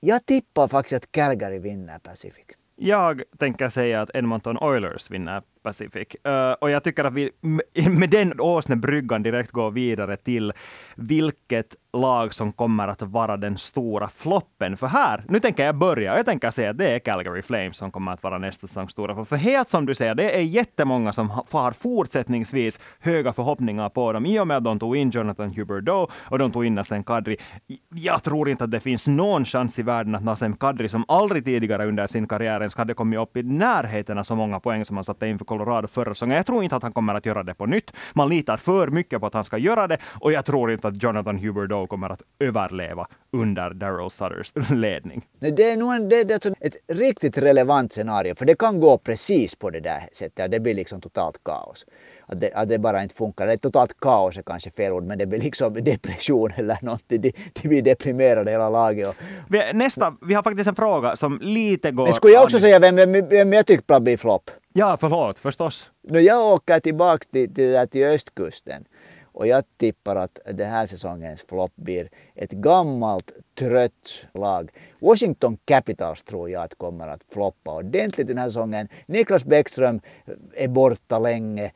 Jag 0.00 0.26
tippar 0.26 0.68
faktiskt 0.68 1.04
att 1.04 1.12
Calgary 1.12 1.58
vinner 1.58 1.98
Pacific. 1.98 2.46
Jag 2.76 3.22
tänker 3.38 3.68
säga 3.68 4.02
att 4.02 4.10
Edmonton 4.14 4.58
Oilers 4.58 5.10
vinner 5.10 5.42
Pacific. 5.68 6.16
Uh, 6.26 6.32
eh, 6.32 6.52
och 6.52 6.70
jag 6.70 6.84
tycker 6.84 7.04
att 7.04 7.12
vi 7.12 7.30
med 7.90 8.10
den 8.10 8.40
åsnebryggan 8.40 9.22
direkt 9.22 9.50
går 9.50 9.70
vidare 9.70 10.16
till 10.16 10.52
vilket 10.96 11.76
lag 11.92 12.34
som 12.34 12.52
kommer 12.52 12.88
att 12.88 13.02
vara 13.02 13.36
den 13.36 13.58
stora 13.58 14.08
floppen. 14.08 14.76
För 14.76 14.86
här, 14.86 15.24
nu 15.28 15.40
tänker 15.40 15.64
jag 15.64 15.74
börja, 15.74 16.12
och 16.12 16.18
jag 16.18 16.26
tänker 16.26 16.50
säga 16.50 16.70
att 16.70 16.78
det 16.78 16.90
är 16.90 16.98
Calgary 16.98 17.42
Flames 17.42 17.76
som 17.76 17.90
kommer 17.90 18.12
att 18.12 18.22
vara 18.22 18.38
nästa 18.38 18.66
säsongs 18.66 18.92
stora 18.92 19.14
flopp. 19.14 19.28
För 19.28 19.36
helt 19.36 19.68
som 19.68 19.86
du 19.86 19.94
säger, 19.94 20.14
det 20.14 20.36
är 20.36 20.40
jättemånga 20.40 21.12
som 21.12 21.30
har 21.30 21.72
fortsättningsvis 21.72 22.80
höga 23.00 23.32
förhoppningar 23.32 23.88
på 23.88 24.12
dem 24.12 24.26
i 24.26 24.38
och 24.38 24.46
med 24.46 24.56
att 24.56 24.64
de 24.64 24.78
tog 24.78 24.96
in 24.96 25.10
Jonathan 25.10 25.50
Huberdeau 25.50 26.06
och 26.30 26.38
de 26.38 26.50
tog 26.50 26.64
in 26.64 26.74
Nassim 26.74 27.04
Kadri. 27.04 27.36
Jag 27.94 28.22
tror 28.22 28.48
inte 28.48 28.64
att 28.64 28.70
det 28.70 28.80
finns 28.80 29.06
någon 29.08 29.44
chans 29.44 29.78
i 29.78 29.82
världen 29.82 30.14
att 30.14 30.24
Nassim 30.24 30.56
Kadri, 30.56 30.88
som 30.88 31.04
aldrig 31.08 31.44
tidigare 31.44 31.86
under 31.86 32.06
sin 32.06 32.26
karriär 32.26 32.60
ens 32.60 32.76
hade 32.76 32.94
kommit 32.94 33.18
upp 33.18 33.36
i 33.36 33.42
närheten 33.42 34.18
av 34.18 34.22
så 34.22 34.36
många 34.36 34.60
poäng 34.60 34.84
som 34.84 34.96
han 34.96 35.04
satte 35.04 35.26
in 35.26 35.38
för 35.38 35.44
Colorado 35.58 35.88
förra 35.88 36.14
säsongen. 36.14 36.36
Jag 36.36 36.46
tror 36.46 36.64
inte 36.64 36.76
att 36.76 36.82
han 36.82 36.92
kommer 36.92 37.14
att 37.14 37.26
göra 37.26 37.42
det 37.42 37.54
på 37.54 37.66
nytt. 37.66 37.92
Man 38.12 38.28
litar 38.28 38.56
för 38.56 38.88
mycket 38.88 39.20
på 39.20 39.26
att 39.26 39.34
han 39.34 39.44
ska 39.44 39.58
göra 39.58 39.86
det 39.86 39.98
och 40.20 40.32
jag 40.32 40.44
tror 40.44 40.72
inte 40.72 40.88
att 40.88 41.02
Jonathan 41.02 41.38
Huberdeau 41.38 41.86
kommer 41.86 42.10
att 42.10 42.22
överleva 42.38 43.06
under 43.32 43.70
Daryl 43.70 44.10
Sutters 44.10 44.70
ledning. 44.70 45.26
Det 45.40 45.70
är 45.70 45.76
nog 45.76 45.94
en, 45.94 46.08
det 46.08 46.20
är 46.20 46.34
alltså 46.34 46.54
ett 46.60 46.74
riktigt 46.88 47.38
relevant 47.38 47.92
scenario, 47.92 48.34
för 48.34 48.44
det 48.46 48.54
kan 48.54 48.80
gå 48.80 48.98
precis 48.98 49.54
på 49.54 49.70
det 49.70 49.80
där 49.80 50.08
sättet. 50.12 50.50
Det 50.50 50.60
blir 50.60 50.74
liksom 50.74 51.00
totalt 51.00 51.44
kaos. 51.44 51.86
Att 52.26 52.40
det, 52.40 52.52
att 52.54 52.68
det 52.68 52.78
bara 52.78 53.02
inte 53.02 53.14
funkar. 53.14 53.46
Det 53.46 53.52
är 53.52 53.56
totalt 53.56 54.00
kaos 54.00 54.38
är 54.38 54.42
kanske 54.42 54.70
fel 54.70 54.92
ord, 54.92 55.04
men 55.04 55.18
det 55.18 55.26
blir 55.26 55.40
liksom 55.40 55.74
depression 55.84 56.52
eller 56.56 56.78
någonting. 56.82 57.20
De, 57.20 57.32
de 57.62 57.68
blir 57.68 57.82
deprimerade 57.82 58.50
hela 58.50 58.68
laget. 58.70 59.08
Och, 59.08 59.14
Vi, 59.48 59.62
nästa, 59.74 60.16
vi 60.20 60.34
har 60.34 60.42
faktiskt 60.42 60.68
en 60.68 60.74
fråga 60.74 61.16
som 61.16 61.38
lite 61.42 61.90
går... 61.90 62.04
men 62.04 62.12
skulle 62.12 62.34
jag 62.34 62.44
också 62.44 62.58
säga 62.58 62.78
vem, 62.78 62.96
vem, 62.96 63.28
vem 63.28 63.52
jag 63.52 63.66
tycker 63.66 64.00
blir 64.00 64.16
flopp? 64.16 64.50
Ja, 64.78 64.96
förlåt, 65.00 65.38
förstås. 65.38 65.90
No, 66.02 66.18
jag 66.18 66.54
åker 66.54 66.80
tillbaka 66.80 67.24
till, 67.32 67.54
till, 67.54 67.72
där 67.72 67.86
till 67.86 68.06
östkusten 68.06 68.84
och 69.22 69.46
jag 69.46 69.64
tippar 69.76 70.16
att 70.16 70.38
den 70.44 70.70
här 70.70 70.86
säsongens 70.86 71.42
flopp 71.42 71.72
blir 71.76 72.08
ett 72.34 72.50
gammalt 72.50 73.32
trött 73.58 74.26
lag. 74.34 74.70
Washington 74.98 75.58
Capitals 75.64 76.22
tror 76.22 76.50
jag 76.50 76.62
att 76.62 76.74
kommer 76.74 77.08
att 77.08 77.24
floppa 77.32 77.74
ordentligt 77.74 78.26
den 78.26 78.38
här 78.38 78.48
säsongen. 78.48 78.88
Niklas 79.06 79.44
Bäckström 79.44 80.00
är 80.54 80.68
borta 80.68 81.18
länge. 81.18 81.72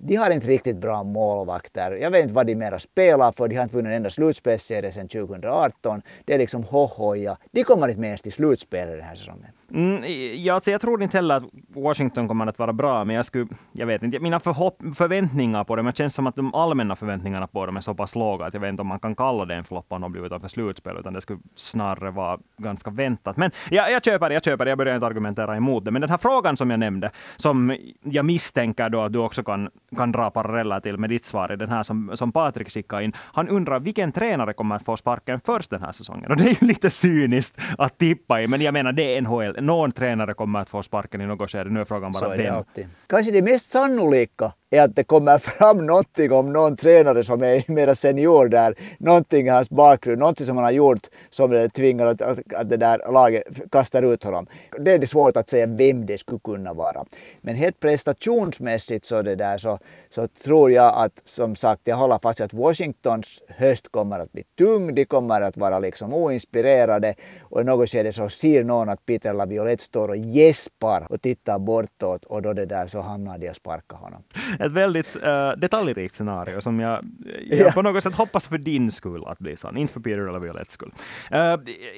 De 0.00 0.16
har 0.16 0.30
inte 0.30 0.46
riktigt 0.46 0.76
bra 0.76 1.02
målvakter. 1.02 1.90
Jag 1.92 2.10
vet 2.10 2.22
inte 2.22 2.34
vad 2.34 2.46
de 2.46 2.54
mera 2.54 2.78
spelar 2.78 3.32
för. 3.32 3.48
De 3.48 3.56
har 3.56 3.62
inte 3.62 3.76
vunnit 3.76 3.90
en 3.90 3.96
enda 3.96 4.10
slutspelsserie 4.10 4.92
sedan 4.92 5.08
2018. 5.08 6.02
Det 6.24 6.34
är 6.34 6.38
liksom 6.38 6.64
hohoja. 6.64 7.36
De 7.52 7.64
kommer 7.64 7.88
inte 7.88 8.00
med 8.00 8.08
ens 8.08 8.22
till 8.22 8.32
slutspelet 8.32 8.96
den 8.96 9.06
här 9.06 9.14
säsongen. 9.14 9.50
Mm, 9.74 10.02
ja, 10.44 10.54
alltså 10.54 10.70
jag 10.70 10.80
tror 10.80 11.02
inte 11.02 11.16
heller 11.16 11.36
att 11.36 11.44
Washington 11.68 12.28
kommer 12.28 12.46
att 12.46 12.58
vara 12.58 12.72
bra, 12.72 13.04
men 13.04 13.16
jag 13.16 13.24
skulle, 13.24 13.46
jag 13.72 13.86
vet 13.86 14.02
inte, 14.02 14.20
mina 14.20 14.40
förhopp, 14.40 14.82
förväntningar 14.96 15.64
på 15.64 15.76
dem, 15.76 15.86
det 15.86 15.96
känns 15.96 16.14
som 16.14 16.26
att 16.26 16.36
de 16.36 16.54
allmänna 16.54 16.96
förväntningarna 16.96 17.46
på 17.46 17.66
dem 17.66 17.76
är 17.76 17.80
så 17.80 17.94
pass 17.94 18.14
låga 18.14 18.46
att 18.46 18.54
jag 18.54 18.60
vet 18.60 18.68
inte 18.68 18.80
om 18.80 18.86
man 18.86 18.98
kan 18.98 19.14
kalla 19.14 19.44
det 19.44 19.54
en 19.54 19.64
flopp 19.64 19.86
om 19.88 20.00
de 20.00 20.12
blir 20.12 20.26
utanför 20.26 20.48
slutspel, 20.48 20.96
utan 20.98 21.12
det 21.12 21.20
skulle 21.20 21.38
snarare 21.56 22.10
vara 22.10 22.38
ganska 22.56 22.90
väntat. 22.90 23.36
Men 23.36 23.50
ja, 23.70 23.88
jag 23.88 24.04
köper 24.04 24.28
det, 24.28 24.34
jag 24.34 24.44
köper 24.44 24.64
det. 24.64 24.68
jag 24.68 24.78
börjar 24.78 24.94
inte 24.94 25.06
argumentera 25.06 25.56
emot 25.56 25.84
det. 25.84 25.90
Men 25.90 26.00
den 26.00 26.10
här 26.10 26.18
frågan 26.18 26.56
som 26.56 26.70
jag 26.70 26.80
nämnde, 26.80 27.10
som 27.36 27.76
jag 28.02 28.24
misstänker 28.24 28.88
då 28.88 29.00
att 29.00 29.12
du 29.12 29.18
också 29.18 29.42
kan, 29.42 29.68
kan 29.96 30.12
dra 30.12 30.30
paralleller 30.30 30.80
till 30.80 30.98
med 30.98 31.10
ditt 31.10 31.24
svar, 31.24 31.48
den 31.48 31.70
här 31.70 31.82
som, 31.82 32.10
som 32.14 32.32
Patrik 32.32 32.70
skickade 32.70 33.04
in. 33.04 33.12
Han 33.16 33.48
undrar 33.48 33.80
vilken 33.80 34.12
tränare 34.12 34.52
kommer 34.52 34.76
att 34.76 34.84
få 34.84 34.96
sparken 34.96 35.40
först 35.40 35.70
den 35.70 35.82
här 35.82 35.92
säsongen? 35.92 36.30
Och 36.30 36.36
det 36.36 36.44
är 36.44 36.62
ju 36.62 36.66
lite 36.66 36.90
cyniskt 36.90 37.60
att 37.78 37.98
tippa 37.98 38.42
i, 38.42 38.46
men 38.46 38.60
jag 38.60 38.72
menar 38.72 38.92
det 38.92 39.16
är 39.16 39.20
NHL 39.20 39.63
någon 39.66 39.92
tränare 39.92 40.34
kommer 40.34 40.60
att 40.60 40.68
få 40.68 40.82
sparken 40.82 41.20
i 41.20 41.26
något 41.26 41.50
skede. 41.50 41.70
Nu 41.70 41.80
är 41.80 41.84
frågan 41.84 42.12
bara 42.12 42.36
vem. 42.36 42.64
Kanske 43.06 43.32
det 43.32 43.42
mest 43.42 43.70
sannolika 43.70 44.52
är 44.76 44.82
att 44.82 44.96
det 44.96 45.04
kommer 45.04 45.38
fram 45.38 45.86
någonting 45.86 46.32
om 46.32 46.52
någon 46.52 46.76
tränare 46.76 47.24
som 47.24 47.42
är 47.42 47.64
mera 47.66 47.94
senior 47.94 48.48
där. 48.48 48.74
Någonting 48.98 49.46
i 49.46 49.50
hans 49.50 49.70
bakgrund, 49.70 50.18
någonting 50.18 50.46
som 50.46 50.56
han 50.56 50.64
har 50.64 50.72
gjort 50.72 51.06
som 51.30 51.70
tvingar 51.74 52.06
att, 52.06 52.22
att, 52.22 52.38
att 52.54 52.70
det 52.70 52.76
där 52.76 53.12
laget 53.12 53.42
kastar 53.72 54.02
ut 54.02 54.24
honom. 54.24 54.46
Det 54.78 54.92
är 54.92 54.98
det 54.98 55.06
svårt 55.06 55.36
att 55.36 55.50
säga 55.50 55.66
vem 55.66 56.06
det 56.06 56.18
skulle 56.18 56.40
kunna 56.44 56.72
vara. 56.72 57.04
Men 57.40 57.54
helt 57.54 57.80
prestationsmässigt 57.80 59.04
så, 59.04 59.22
det 59.22 59.34
där, 59.34 59.58
så, 59.58 59.78
så 60.10 60.26
tror 60.28 60.72
jag 60.72 60.94
att, 60.96 61.20
som 61.24 61.56
sagt, 61.56 61.80
jag 61.84 61.96
håller 61.96 62.18
fast 62.18 62.40
att 62.40 62.52
Washingtons 62.52 63.42
höst 63.48 63.92
kommer 63.92 64.20
att 64.20 64.32
bli 64.32 64.42
tung. 64.58 64.94
De 64.94 65.04
kommer 65.04 65.40
att 65.40 65.56
vara 65.56 65.78
liksom 65.78 66.14
oinspirerade 66.14 67.14
och 67.42 67.60
i 67.60 67.64
något 67.64 67.90
skede 67.90 68.12
så 68.12 68.28
ser 68.28 68.64
någon 68.64 68.88
att 68.88 69.06
Peter 69.06 69.32
Laviolette 69.32 69.84
står 69.84 70.08
och 70.08 70.16
gäspar 70.16 71.06
och 71.10 71.22
tittar 71.22 71.58
bortåt 71.58 72.24
och 72.24 72.42
då 72.42 72.52
det 72.52 72.66
där 72.66 72.86
så 72.86 73.00
hamnar 73.00 73.38
de 73.38 73.48
och 73.50 73.56
sparkar 73.56 73.96
honom 73.96 74.22
ett 74.66 74.72
väldigt 74.72 75.16
uh, 75.16 75.50
detaljrikt 75.56 76.14
scenario 76.14 76.60
som 76.60 76.80
jag, 76.80 77.04
jag 77.50 77.60
ja. 77.60 77.72
på 77.72 77.82
något 77.82 78.02
sätt 78.02 78.14
hoppas 78.14 78.48
för 78.48 78.58
din 78.58 78.92
skull 78.92 79.24
att 79.26 79.38
bli 79.38 79.56
sann, 79.56 79.76
inte 79.76 79.92
för 79.92 80.00
Peter 80.00 80.28
eller 80.28 80.38
Violettes 80.38 80.72
skull. 80.72 80.92
Uh, 81.34 81.38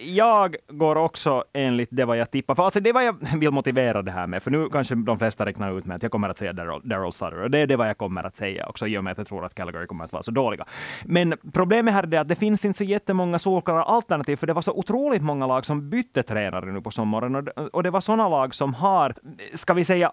jag 0.05 0.57
går 0.69 0.97
också 0.97 1.45
enligt 1.53 1.89
det 1.93 2.05
vad 2.05 2.17
jag 2.17 2.31
tippar, 2.31 2.55
för 2.55 2.65
alltså 2.65 2.81
det 2.81 2.93
vad 2.93 3.05
jag 3.05 3.17
vill 3.37 3.51
motivera 3.51 4.03
det 4.03 4.11
här 4.11 4.27
med, 4.27 4.43
för 4.43 4.51
nu 4.51 4.69
kanske 4.69 4.95
de 4.95 5.19
flesta 5.19 5.47
räknar 5.47 5.79
ut 5.79 5.87
med 5.87 5.97
att 5.97 6.03
jag 6.03 6.13
kommer 6.13 6.29
att 6.29 6.39
säga 6.39 6.53
Daryl 6.53 7.13
Sutter, 7.13 7.43
och 7.43 7.51
det 7.51 7.59
är 7.59 7.67
det 7.67 7.77
vad 7.77 7.89
jag 7.89 7.99
kommer 7.99 8.25
att 8.25 8.37
säga 8.37 8.67
också, 8.67 8.87
i 8.87 8.99
och 8.99 9.05
med 9.05 9.11
att 9.11 9.19
jag 9.19 9.27
tror 9.27 9.45
att 9.45 9.55
Calgary 9.55 9.87
kommer 9.87 10.05
att 10.05 10.13
vara 10.13 10.23
så 10.23 10.31
dåliga. 10.31 10.65
Men 11.05 11.35
problemet 11.53 11.95
här 11.95 12.15
är 12.15 12.19
att 12.19 12.29
det 12.29 12.35
finns 12.35 12.65
inte 12.65 12.79
så 12.79 12.85
jättemånga 12.85 13.39
solklara 13.39 13.83
alternativ, 13.83 14.37
för 14.37 14.47
det 14.47 14.53
var 14.53 14.63
så 14.63 14.73
otroligt 14.73 15.23
många 15.23 15.47
lag 15.47 15.65
som 15.65 15.91
bytte 15.91 16.23
tränare 16.23 16.73
nu 16.73 16.81
på 16.81 16.91
sommaren, 16.91 17.35
och 17.35 17.45
det, 17.45 17.53
och 17.53 17.83
det 17.83 17.91
var 17.91 18.01
sådana 18.01 18.29
lag 18.29 18.55
som 18.55 18.75
har, 18.75 19.15
ska 19.55 19.75
vi 19.75 19.85
säga, 19.85 20.13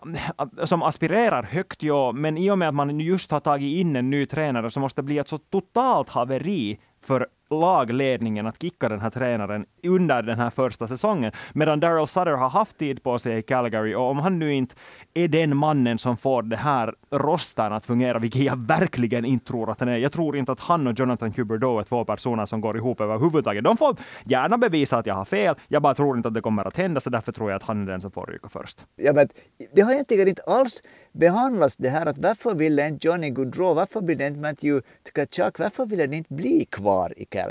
som 0.64 0.84
aspirerar 0.84 1.44
högt, 1.44 1.84
ja, 1.84 2.12
men 2.12 2.38
i 2.44 2.52
och 2.52 2.58
med 2.58 2.68
att 2.68 2.76
man 2.76 3.00
just 3.00 3.32
har 3.32 3.40
tagit 3.40 3.78
in 3.80 3.96
en 3.96 4.10
ny 4.10 4.26
tränare 4.26 4.72
så 4.72 4.80
måste 4.80 5.02
det 5.02 5.06
bli 5.06 5.18
ett 5.18 5.30
så 5.30 5.38
totalt 5.38 6.10
haveri 6.10 6.80
för 7.02 7.28
lagledningen 7.54 8.48
att 8.48 8.62
kicka 8.62 8.90
den 8.90 9.00
här 9.00 9.10
tränaren 9.10 9.66
under 9.84 10.24
den 10.24 10.40
här 10.40 10.50
första 10.50 10.88
säsongen. 10.88 11.32
Medan 11.54 11.80
Daryl 11.80 12.08
Sutter 12.08 12.32
har 12.32 12.50
haft 12.50 12.78
tid 12.78 13.04
på 13.04 13.20
sig 13.20 13.38
i 13.38 13.42
Calgary 13.42 13.96
och 13.96 14.10
om 14.10 14.18
han 14.18 14.40
nu 14.40 14.54
inte 14.54 14.76
är 15.14 15.28
den 15.28 15.58
mannen 15.58 15.98
som 15.98 16.18
får 16.18 16.44
det 16.44 16.58
här 16.58 16.96
rosten 17.12 17.74
att 17.74 17.86
fungera, 17.86 18.20
vilket 18.20 18.42
jag 18.42 18.68
verkligen 18.68 19.26
inte 19.26 19.46
tror 19.46 19.72
att 19.72 19.80
han 19.80 19.90
är. 19.90 19.98
Jag 19.98 20.12
tror 20.12 20.38
inte 20.38 20.52
att 20.52 20.60
han 20.60 20.88
och 20.88 21.00
Jonathan 21.00 21.34
Huberdeau 21.38 21.80
är 21.80 21.84
två 21.84 22.06
personer 22.06 22.46
som 22.46 22.62
går 22.62 22.78
ihop 22.78 23.02
överhuvudtaget. 23.02 23.64
De 23.64 23.78
får 23.78 23.96
gärna 24.24 24.58
bevisa 24.58 24.98
att 24.98 25.06
jag 25.06 25.16
har 25.16 25.26
fel. 25.26 25.56
Jag 25.68 25.82
bara 25.82 25.94
tror 25.94 26.18
inte 26.18 26.28
att 26.28 26.34
det 26.34 26.42
kommer 26.42 26.68
att 26.68 26.78
hända, 26.78 27.00
så 27.00 27.10
därför 27.10 27.32
tror 27.32 27.50
jag 27.50 27.58
att 27.58 27.64
han 27.64 27.82
är 27.82 27.92
den 27.92 28.02
som 28.02 28.12
får 28.12 28.26
ryka 28.26 28.50
först. 28.50 28.80
Ja, 28.96 29.14
men 29.14 29.28
det 29.74 29.82
har 29.82 29.92
egentligen 29.92 30.28
inte 30.28 30.42
alls 30.42 30.84
behandlats 31.12 31.78
det 31.78 31.90
här 31.90 32.06
att 32.06 32.18
varför 32.18 32.56
ville 32.56 32.88
inte 32.88 33.08
Johnny 33.08 33.30
Gaudreau, 33.30 33.74
varför 33.74 34.02
ville 34.02 34.28
inte 34.28 34.40
Matthew 34.40 34.88
Tkachuk, 35.04 35.60
varför 35.60 35.86
ville 35.86 36.08
det 36.08 36.18
inte 36.18 36.34
bli 36.34 36.66
kvar 36.72 37.14
i 37.18 37.26
Calgary? 37.26 37.43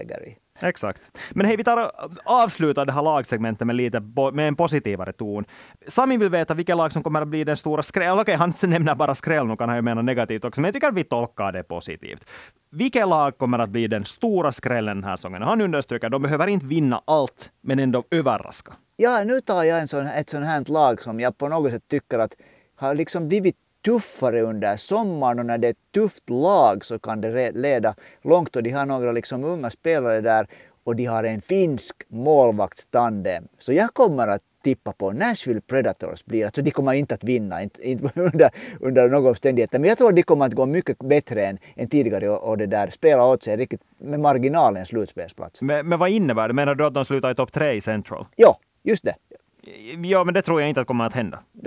Exakt. 0.61 1.19
Men 1.31 1.47
hej, 1.47 1.57
vi 1.57 1.65
tar 1.65 1.91
avslutar 2.25 2.87
det 2.87 2.93
här 2.93 3.03
lagsegmentet 3.03 3.67
med, 3.67 3.77
lite, 3.77 4.01
med 4.33 4.49
en 4.49 4.57
positivare 4.57 5.13
ton. 5.13 5.45
Sami 5.89 6.17
vill 6.17 6.29
veta 6.29 6.55
vilka 6.55 6.75
lag 6.75 6.93
som 6.93 7.03
kommer 7.03 7.23
att 7.23 7.29
bli 7.29 7.45
den 7.45 7.57
stora 7.57 7.83
skräll. 7.83 8.19
Okej, 8.19 8.35
han 8.35 8.53
nämner 8.63 8.95
bara 8.95 9.15
skräll, 9.15 9.47
nu 9.47 9.57
kan 9.57 9.69
han 9.69 9.79
ju 9.79 9.83
mena 9.83 10.03
negativt 10.03 10.45
också, 10.45 10.61
men 10.61 10.69
jag 10.69 10.75
tycker 10.75 10.89
att 10.89 10.95
vi 10.95 11.05
tolkar 11.05 11.53
det 11.53 11.63
positivt. 11.63 12.25
Vilka 12.71 13.07
lag 13.07 13.39
kommer 13.39 13.59
att 13.59 13.71
bli 13.71 13.87
den 13.87 14.05
stora 14.05 14.53
skrällen 14.53 14.97
den 14.97 15.05
här 15.05 15.17
säsongen? 15.17 15.43
Han 15.43 15.61
understryker 15.61 16.07
att 16.07 16.13
de 16.13 16.23
behöver 16.23 16.47
inte 16.47 16.67
vinna 16.67 17.03
allt, 17.05 17.51
men 17.63 17.79
ändå 17.79 18.05
överraska. 18.11 18.73
Ja, 18.97 19.25
nu 19.25 19.41
tar 19.41 19.63
jag 19.63 19.81
en 19.81 19.89
sån, 19.89 20.07
ett 20.07 20.31
sånt 20.31 20.47
här 20.47 20.73
lag 20.73 21.03
som 21.03 21.21
jag 21.21 21.39
på 21.39 21.49
något 21.49 21.71
sätt 21.71 21.89
tycker 21.89 22.19
att 22.19 22.35
har 22.77 22.95
liksom 22.95 23.29
blivit 23.29 23.57
tuffare 23.85 24.41
under 24.41 24.77
sommaren 24.77 25.39
och 25.39 25.47
när 25.47 25.59
det 25.59 25.67
är 25.67 25.71
ett 25.71 25.93
tufft 25.95 26.31
lag 26.31 26.85
så 26.85 26.99
kan 26.99 27.21
det 27.21 27.53
leda 27.53 27.95
långt 28.23 28.57
och 28.57 28.63
de 28.63 28.71
har 28.71 28.87
några 28.87 29.13
liksom 29.13 29.45
unga 29.45 29.71
spelare 29.71 30.21
där 30.21 30.47
och 30.85 30.97
de 30.97 31.05
har 31.05 31.25
en 31.25 31.41
finsk 31.41 31.97
målvaktstandem. 32.09 33.45
Så 33.59 33.73
jag 33.73 33.95
kommer 33.95 34.29
att 34.29 34.43
tippa 34.65 34.93
på 34.93 35.13
Nashville 35.13 35.61
Predators 35.61 36.25
blir, 36.25 36.45
alltså 36.45 36.63
de 36.63 36.71
kommer 36.71 36.93
inte 36.93 37.15
att 37.15 37.25
vinna 37.25 37.63
inte, 37.63 37.89
inte 37.89 38.11
under, 38.21 38.51
under 38.81 39.09
några 39.09 39.29
omständigheter, 39.29 39.79
men 39.79 39.89
jag 39.89 39.99
tror 39.99 40.09
att 40.09 40.17
de 40.17 40.23
kommer 40.23 40.47
att 40.47 40.53
gå 40.53 40.67
mycket 40.67 40.99
bättre 40.99 41.47
än, 41.47 41.59
än 41.77 41.89
tidigare 41.89 42.31
och, 42.31 42.49
och 42.49 42.59
det 42.59 42.67
där 42.67 42.91
spela 42.91 43.27
åt 43.27 43.43
sig 43.43 43.57
riktigt 43.57 43.81
med 43.99 44.21
marginalen 44.21 44.87
slutspelsplats. 44.87 45.63
Men, 45.63 45.89
men 45.89 45.99
vad 45.99 46.11
innebär 46.11 46.49
det? 46.49 46.55
Menar 46.55 46.75
du 46.75 46.87
att 46.87 46.95
de 46.95 47.05
slutar 47.05 47.31
i 47.31 47.35
topp 47.35 47.53
tre 47.53 47.73
i 47.73 47.81
Central? 47.81 48.27
Ja, 48.37 48.59
just 48.83 49.05
det. 49.05 49.15
Ja, 50.03 50.25
men 50.25 50.35
det 50.35 50.43
tror 50.43 50.61
jag 50.61 50.69
inte 50.69 50.81
att 50.81 50.87
kommer 50.87 51.07
att 51.07 51.15
hända. 51.15 51.39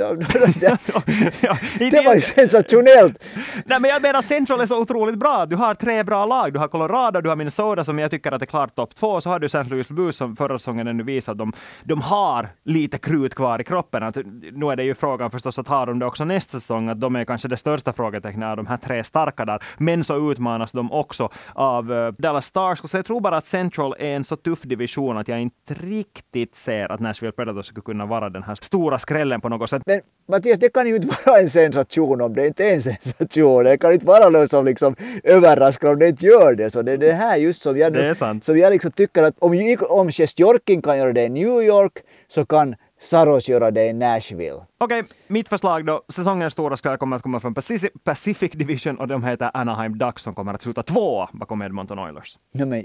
det 1.79 2.05
var 2.05 2.15
ju 2.15 2.21
sensationellt! 2.21 3.23
Nej, 3.65 3.79
men 3.79 3.89
jag 3.89 4.01
menar 4.01 4.21
Central 4.21 4.61
är 4.61 4.65
så 4.65 4.81
otroligt 4.81 5.15
bra. 5.15 5.45
Du 5.45 5.55
har 5.55 5.75
tre 5.75 6.03
bra 6.03 6.25
lag. 6.25 6.53
Du 6.53 6.59
har 6.59 6.67
Colorado, 6.67 7.21
du 7.21 7.29
har 7.29 7.35
Minnesota 7.35 7.83
som 7.83 7.99
jag 7.99 8.11
tycker 8.11 8.31
att 8.31 8.41
är 8.41 8.45
klart 8.45 8.75
topp 8.75 8.95
två. 8.95 9.21
Så 9.21 9.29
har 9.29 9.39
du 9.39 9.45
St. 9.45 9.63
Louis 9.63 9.89
Blues 9.89 10.15
som 10.15 10.35
förra 10.35 10.59
säsongen 10.59 10.87
ännu 10.87 11.03
visade 11.03 11.31
att 11.31 11.37
de, 11.37 11.53
de 11.83 12.01
har 12.01 12.47
lite 12.63 12.97
krut 12.97 13.35
kvar 13.35 13.61
i 13.61 13.63
kroppen. 13.63 14.03
Alltså, 14.03 14.21
nu 14.51 14.65
är 14.65 14.75
det 14.75 14.83
ju 14.83 14.93
frågan 14.93 15.31
förstås 15.31 15.59
att 15.59 15.67
har 15.67 15.85
de 15.85 15.99
det 15.99 16.05
också 16.05 16.25
nästa 16.25 16.59
säsong, 16.59 16.89
att 16.89 17.01
de 17.01 17.15
är 17.15 17.25
kanske 17.25 17.47
det 17.47 17.57
största 17.57 17.93
frågetecknet 17.93 18.47
av 18.47 18.57
de 18.57 18.67
här 18.67 18.77
tre 18.77 19.03
starka 19.03 19.45
där. 19.45 19.63
Men 19.77 20.03
så 20.03 20.31
utmanas 20.31 20.71
de 20.71 20.91
också 20.91 21.29
av 21.53 21.91
uh, 21.91 22.13
Dallas 22.17 22.45
Stars. 22.45 22.79
Så 22.83 22.97
jag 22.97 23.05
tror 23.05 23.21
bara 23.21 23.37
att 23.37 23.47
Central 23.47 23.95
är 23.99 24.15
en 24.15 24.23
så 24.23 24.35
tuff 24.35 24.61
division 24.61 25.17
att 25.17 25.27
jag 25.27 25.41
inte 25.41 25.73
riktigt 25.73 26.55
ser 26.55 26.91
att 26.91 26.99
Nashville 26.99 27.31
Predators 27.31 27.65
skulle 27.65 27.84
kunna 27.85 28.05
vara 28.05 28.29
den 28.29 28.43
här 28.43 28.55
stora 28.61 28.99
skrällen 28.99 29.41
på 29.41 29.49
något 29.49 29.69
sätt. 29.69 29.83
Men 29.85 30.01
Mattias, 30.29 30.59
det 30.59 30.73
kan 30.73 30.87
ju 30.87 30.95
inte 30.95 31.07
vara 31.25 31.39
en 31.39 31.49
sensation 31.49 32.21
om 32.21 32.33
det 32.33 32.47
inte 32.47 32.69
är 32.69 32.73
en 32.73 32.81
sensation. 32.81 33.63
Det 33.63 33.77
kan 33.77 33.93
inte 33.93 34.05
vara 34.05 34.29
någon 34.29 34.47
som 34.47 34.65
liksom 34.65 34.95
överraskar 35.23 35.89
om 35.89 35.99
det 35.99 36.07
inte 36.07 36.25
gör 36.25 36.55
det. 36.55 36.71
Så 36.71 36.81
det 36.81 36.91
är 36.91 36.97
det 36.97 37.11
här 37.11 37.37
just 37.37 37.61
som 37.61 37.77
jag, 37.77 37.93
det 37.93 38.07
är 38.07 38.13
sant. 38.13 38.43
som 38.43 38.57
jag 38.57 38.71
liksom 38.71 38.91
tycker 38.91 39.23
att 39.23 39.39
om, 39.39 39.77
om 39.89 40.11
Sjestjorkin 40.11 40.81
kan 40.81 40.97
göra 40.97 41.13
det 41.13 41.23
i 41.23 41.29
New 41.29 41.61
York 41.61 41.93
så 42.27 42.45
kan 42.45 42.75
Saros 43.01 43.49
göra 43.49 43.71
det 43.71 43.85
i 43.85 43.93
Nashville. 43.93 44.65
Okej, 44.77 44.99
okay, 44.99 45.03
mitt 45.27 45.49
förslag 45.49 45.85
då. 45.85 46.03
Säsongens 46.09 46.53
stora 46.53 46.77
skräll 46.77 46.97
kommer 46.97 47.15
att 47.15 47.21
komma 47.21 47.39
från 47.39 47.53
Pacific, 47.53 47.91
Pacific 48.03 48.51
Division 48.51 48.97
och 48.97 49.07
de 49.07 49.23
heter 49.23 49.51
Anaheim 49.53 49.97
Ducks 49.97 50.23
som 50.23 50.33
kommer 50.33 50.53
att 50.53 50.61
sluta 50.61 50.83
tvåa 50.83 51.29
bakom 51.33 51.61
Edmonton 51.61 51.99
Oilers. 51.99 52.37
No, 52.53 52.65
men, 52.65 52.83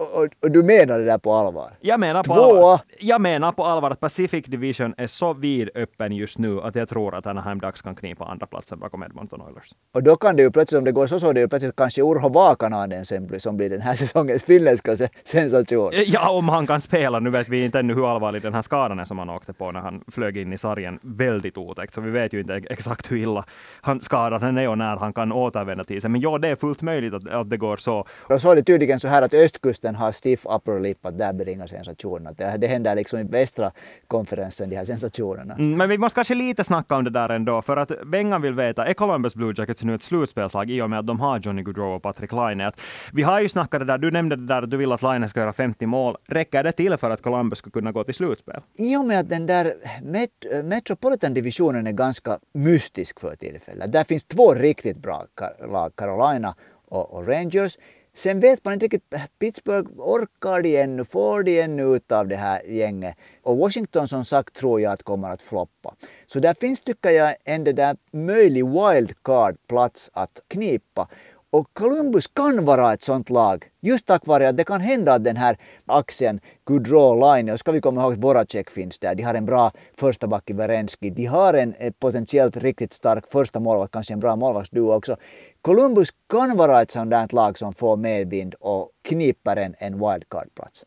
Och, 0.00 0.28
och, 0.42 0.50
du 0.50 0.62
menar 0.62 0.98
det 0.98 1.04
där 1.04 1.18
på 1.18 1.32
allvar? 1.32 1.72
Jag 1.80 2.00
menar 2.00 2.22
på, 2.22 2.32
allvar, 2.32 2.80
jag 2.98 3.20
menar 3.20 3.52
på 3.52 3.64
allvar 3.64 3.90
att 3.90 4.00
Pacific 4.00 4.44
Division 4.44 4.94
är 4.96 5.06
så 5.06 5.32
vidöppen 5.32 6.12
just 6.12 6.38
nu 6.38 6.60
att 6.60 6.74
jag 6.74 6.88
tror 6.88 7.14
att 7.14 7.26
Anaheim 7.26 7.60
Ducks 7.60 7.82
kan 7.82 7.94
knipa 7.94 8.24
andra 8.24 8.46
platsen 8.46 8.78
bakom 8.78 9.02
Edmonton 9.02 9.42
Oilers. 9.42 9.70
Och 9.94 10.02
då 10.02 10.16
kan 10.16 10.36
det 10.36 10.42
ju 10.42 10.50
plötsligt, 10.50 10.78
om 10.78 10.84
det 10.84 10.92
går 10.92 11.06
så, 11.06 11.20
så 11.20 11.28
är 11.28 11.34
det 11.34 11.40
ju 11.40 11.48
plötsligt 11.48 11.76
kanske 11.76 12.02
Urho 12.02 12.28
Vaakanainen 12.28 13.04
som 13.38 13.56
blir 13.56 13.70
den 13.70 13.80
här 13.80 13.94
säsongens 13.96 14.44
finländska 14.44 14.96
sensation. 15.24 15.90
Ja, 16.06 16.30
om 16.30 16.48
han 16.48 16.66
kan 16.66 16.80
spela. 16.80 17.20
Nu 17.20 17.30
vet 17.30 17.48
vi 17.48 17.64
inte 17.64 17.78
ännu 17.78 17.94
hur 17.94 18.10
allvarlig 18.10 18.42
den 18.42 18.54
här 18.54 18.62
skadan 18.62 18.98
är 18.98 19.04
som 19.04 19.18
han 19.18 19.30
åkte 19.30 19.52
på 19.52 19.72
när 19.72 19.80
han 19.80 20.04
flög 20.08 20.36
in 20.36 20.52
i 20.52 20.58
sargen. 20.58 20.98
Väldigt 21.02 21.58
otäckt, 21.58 21.94
så 21.94 22.00
vi 22.00 22.10
vet 22.10 22.32
ju 22.32 22.40
inte 22.40 22.54
exakt 22.54 23.10
hur 23.10 23.16
illa 23.16 23.44
han 23.80 24.00
skadad 24.00 24.58
är 24.58 24.68
och 24.68 24.78
när 24.78 24.96
han 24.96 25.12
kan 25.12 25.32
återvända 25.32 25.84
till 25.84 26.00
sig. 26.00 26.10
Men 26.10 26.20
ja, 26.20 26.38
det 26.38 26.48
är 26.48 26.56
fullt 26.56 26.82
möjligt 26.82 27.14
att, 27.14 27.28
att 27.28 27.50
det 27.50 27.56
går 27.56 27.76
så. 27.76 28.06
Och 28.22 28.40
så 28.40 28.50
är 28.50 28.56
det 28.56 28.62
tydligen 28.62 29.00
så 29.00 29.08
här 29.08 29.22
att 29.22 29.34
östkusten 29.34 29.89
har 29.94 30.12
stiff 30.12 30.46
upper 30.46 30.80
lip, 30.80 31.06
att 31.06 31.18
där 31.18 31.32
bringar 31.32 31.66
sensationerna. 31.66 32.32
Det, 32.32 32.56
det 32.56 32.66
händer 32.66 32.94
liksom 32.94 33.18
i 33.18 33.22
västra 33.22 33.72
konferensen, 34.06 34.70
de 34.70 34.76
här 34.76 34.84
sensationerna. 34.84 35.54
Mm, 35.54 35.78
men 35.78 35.88
vi 35.88 35.98
måste 35.98 36.14
kanske 36.14 36.34
lite 36.34 36.64
snacka 36.64 36.96
om 36.96 37.04
det 37.04 37.10
där 37.10 37.28
ändå, 37.28 37.62
för 37.62 37.76
att 37.76 37.92
Bengan 38.06 38.42
vill 38.42 38.54
veta, 38.54 38.86
är 38.86 38.94
Columbus 38.94 39.34
Blue 39.34 39.54
Jackets 39.56 39.84
nu 39.84 39.94
ett 39.94 40.02
slutspelslag 40.02 40.70
i 40.70 40.82
och 40.82 40.90
med 40.90 40.98
att 40.98 41.06
de 41.06 41.20
har 41.20 41.38
Johnny 41.38 41.62
Gaudreau 41.62 41.96
och 41.96 42.02
Patrick 42.02 42.32
Laine? 42.32 42.70
vi 43.12 43.22
har 43.22 43.40
ju 43.40 43.48
snackat 43.48 43.80
det 43.80 43.86
där, 43.86 43.98
du 43.98 44.10
nämnde 44.10 44.36
det 44.36 44.46
där 44.46 44.62
att 44.62 44.70
du 44.70 44.76
vill 44.76 44.92
att 44.92 45.02
Laine 45.02 45.28
ska 45.28 45.40
göra 45.40 45.52
50 45.52 45.86
mål. 45.86 46.16
Räcker 46.28 46.64
det 46.64 46.72
till 46.72 46.96
för 46.96 47.10
att 47.10 47.22
Columbus 47.22 47.58
ska 47.58 47.70
kunna 47.70 47.92
gå 47.92 48.04
till 48.04 48.14
slutspel? 48.14 48.60
I 48.78 48.96
och 48.96 49.04
med 49.04 49.20
att 49.20 49.28
den 49.28 49.46
där 49.46 49.74
Met 50.02 50.30
Metropolitan-divisionen 50.64 51.86
är 51.86 51.92
ganska 51.92 52.38
mystisk 52.54 53.20
för 53.20 53.34
tillfället. 53.34 53.92
Där 53.92 54.04
finns 54.04 54.24
två 54.24 54.54
riktigt 54.54 54.96
bra 54.96 55.26
lag, 55.72 55.96
Carolina 55.96 56.54
och, 56.88 57.14
och 57.14 57.26
Rangers. 57.26 57.76
Sen 58.20 58.40
vet 58.40 58.64
man 58.64 58.74
inte 58.74 58.84
riktigt, 58.84 59.14
Pittsburgh 59.38 59.90
orkar 59.96 60.62
de 60.62 60.76
ännu, 60.76 61.04
får 61.04 61.42
de 61.42 61.60
ännu 61.60 61.82
ut 61.82 62.12
av 62.12 62.28
det 62.28 62.36
här 62.36 62.62
gänget? 62.62 63.16
Och 63.42 63.56
Washington 63.56 64.08
som 64.08 64.24
sagt 64.24 64.54
tror 64.54 64.80
jag 64.80 64.92
att 64.92 65.02
kommer 65.02 65.30
att 65.30 65.42
floppa. 65.42 65.94
Så 66.26 66.38
där 66.38 66.54
finns 66.54 66.80
tycker 66.80 67.10
jag 67.10 67.34
en 67.44 67.64
där 67.64 67.96
möjlig 68.12 68.64
wildcard-plats 68.64 70.10
att 70.12 70.40
knipa. 70.48 71.08
Och 71.52 71.68
Columbus 71.72 72.26
kan 72.26 72.64
vara 72.64 72.92
ett 72.92 73.02
sånt 73.02 73.30
lag, 73.30 73.64
just 73.80 74.06
tack 74.06 74.26
vare 74.26 74.48
att 74.48 74.56
det 74.56 74.64
kan 74.64 74.80
hända 74.80 75.12
att 75.12 75.24
den 75.24 75.36
här 75.36 75.56
axeln 75.86 76.40
Gaudreau-Line, 76.66 77.52
och 77.52 77.58
ska 77.58 77.72
vi 77.72 77.80
komma 77.80 78.02
ihåg 78.02 78.12
att 78.12 78.18
Voracek 78.18 78.70
finns 78.70 78.98
där, 78.98 79.14
de 79.14 79.22
har 79.22 79.34
en 79.34 79.46
bra 79.46 79.72
första 79.96 80.26
back 80.26 80.50
i 80.50 80.52
Werenski, 80.52 81.10
de 81.10 81.24
har 81.24 81.54
en 81.54 81.74
eh, 81.74 81.92
potentiellt 81.92 82.56
riktigt 82.56 82.92
stark 82.92 83.24
första 83.30 83.60
målvakt, 83.60 83.92
kanske 83.92 84.12
en 84.12 84.20
bra 84.20 84.36
målvaktsduo 84.36 84.92
också. 84.92 85.16
Columbus 85.62 86.08
kan 86.28 86.56
vara 86.56 86.82
ett 86.82 86.90
sånt 86.90 87.10
där 87.10 87.28
lag 87.30 87.58
som 87.58 87.72
får 87.72 87.96
medvind 87.96 88.54
och 88.60 88.90
kniper 89.02 89.56
en, 89.56 89.74
en 89.78 89.94
wildcard-plats. 89.94 90.84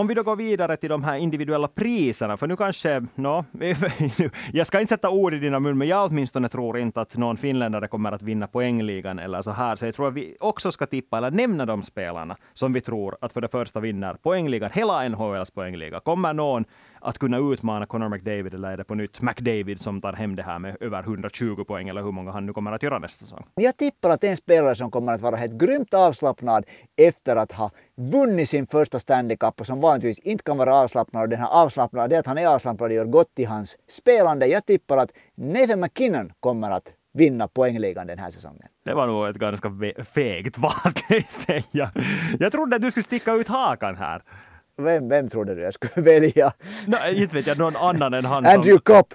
Om 0.00 0.06
vi 0.06 0.14
då 0.14 0.22
går 0.22 0.36
vidare 0.36 0.76
till 0.76 0.88
de 0.88 1.04
här 1.04 1.16
individuella 1.16 1.68
priserna, 1.68 2.36
för 2.36 2.46
nu 2.46 2.56
kanske, 2.56 3.06
no, 3.14 3.44
jag 4.52 4.66
ska 4.66 4.80
inte 4.80 4.88
sätta 4.88 5.10
ord 5.10 5.34
i 5.34 5.38
dina 5.38 5.60
mun, 5.60 5.78
men 5.78 5.88
jag 5.88 6.10
åtminstone 6.10 6.48
tror 6.48 6.78
inte 6.78 7.00
att 7.00 7.16
någon 7.16 7.36
finländare 7.36 7.88
kommer 7.88 8.12
att 8.12 8.22
vinna 8.22 8.46
poängligan 8.46 9.18
eller 9.18 9.42
så 9.42 9.50
här. 9.50 9.76
Så 9.76 9.86
jag 9.86 9.94
tror 9.94 10.08
att 10.08 10.14
vi 10.14 10.36
också 10.40 10.72
ska 10.72 10.86
tippa 10.86 11.18
eller 11.18 11.30
nämna 11.30 11.66
de 11.66 11.82
spelarna 11.82 12.36
som 12.52 12.72
vi 12.72 12.80
tror 12.80 13.16
att 13.20 13.32
för 13.32 13.40
det 13.40 13.48
första 13.48 13.80
vinner 13.80 14.14
poängligan, 14.14 14.70
hela 14.72 15.08
NHLs 15.08 15.50
poängliga. 15.50 16.00
Kommer 16.00 16.32
någon 16.32 16.64
att 17.00 17.18
kunna 17.18 17.38
utmana 17.38 17.86
Connor 17.86 18.08
McDavid 18.08 18.54
eller 18.54 18.70
är 18.70 18.76
det 18.76 18.84
på 18.84 18.94
nytt 18.94 19.22
McDavid 19.22 19.80
som 19.80 20.00
tar 20.00 20.12
hem 20.12 20.36
det 20.36 20.42
här 20.42 20.58
med 20.58 20.76
över 20.80 21.02
120 21.02 21.64
poäng 21.64 21.88
eller 21.88 22.02
hur 22.02 22.12
många 22.12 22.30
han 22.30 22.46
nu 22.46 22.52
kommer 22.52 22.72
att 22.72 22.82
göra 22.82 22.98
nästa 22.98 23.24
säsong? 23.24 23.44
Jag 23.54 23.76
tippar 23.76 24.10
att 24.10 24.24
en 24.24 24.36
spelare 24.36 24.74
som 24.74 24.90
kommer 24.90 25.12
att 25.12 25.20
vara 25.20 25.36
helt 25.36 25.52
grymt 25.52 25.94
avslappnad 25.94 26.64
efter 26.96 27.36
att 27.36 27.52
ha 27.52 27.70
vunnit 27.96 28.48
sin 28.48 28.66
första 28.66 28.98
Stanley 28.98 29.36
Cup 29.36 29.60
och 29.60 29.66
som 29.66 29.80
vanligtvis 29.80 30.18
inte 30.18 30.44
kan 30.44 30.58
vara 30.58 30.74
avslappnad. 30.74 31.22
Och 31.22 31.28
den 31.28 31.38
här 31.38 31.48
avslappnad, 31.48 32.10
det 32.10 32.18
att 32.18 32.26
han 32.26 32.38
är 32.38 32.46
avslappnad 32.46 32.92
gör 32.92 33.04
gott 33.04 33.32
i 33.36 33.44
hans 33.44 33.76
spelande. 33.88 34.46
Jag 34.46 34.66
tippar 34.66 34.96
att 34.96 35.10
Nathan 35.34 35.80
McKinnon 35.80 36.32
kommer 36.40 36.70
att 36.70 36.92
vinna 37.12 37.48
poängligan 37.48 38.06
den 38.06 38.18
här 38.18 38.30
säsongen. 38.30 38.66
Det 38.84 38.94
var 38.94 39.06
nog 39.06 39.28
ett 39.28 39.36
ganska 39.36 39.72
fegt 40.14 40.58
val, 40.58 40.72
kan 40.94 41.16
jag 41.16 41.32
säga. 41.32 41.90
Jag 42.38 42.52
trodde 42.52 42.76
att 42.76 42.82
du 42.82 42.90
skulle 42.90 43.04
sticka 43.04 43.32
ut 43.32 43.48
hakan 43.48 43.96
här. 43.96 44.22
Vem, 44.84 45.08
vem 45.08 45.28
trodde 45.28 45.54
du 45.54 45.62
jag 45.62 45.74
skulle 45.74 45.92
välja? 46.04 46.52
No, 46.86 46.96
inte 47.12 47.36
vet 47.36 47.46
jag, 47.46 47.58
någon 47.58 47.76
annan 47.76 48.14
än 48.14 48.24
han 48.24 48.46
Andrew 48.46 48.72
som... 48.72 48.80
Kopp! 48.80 49.14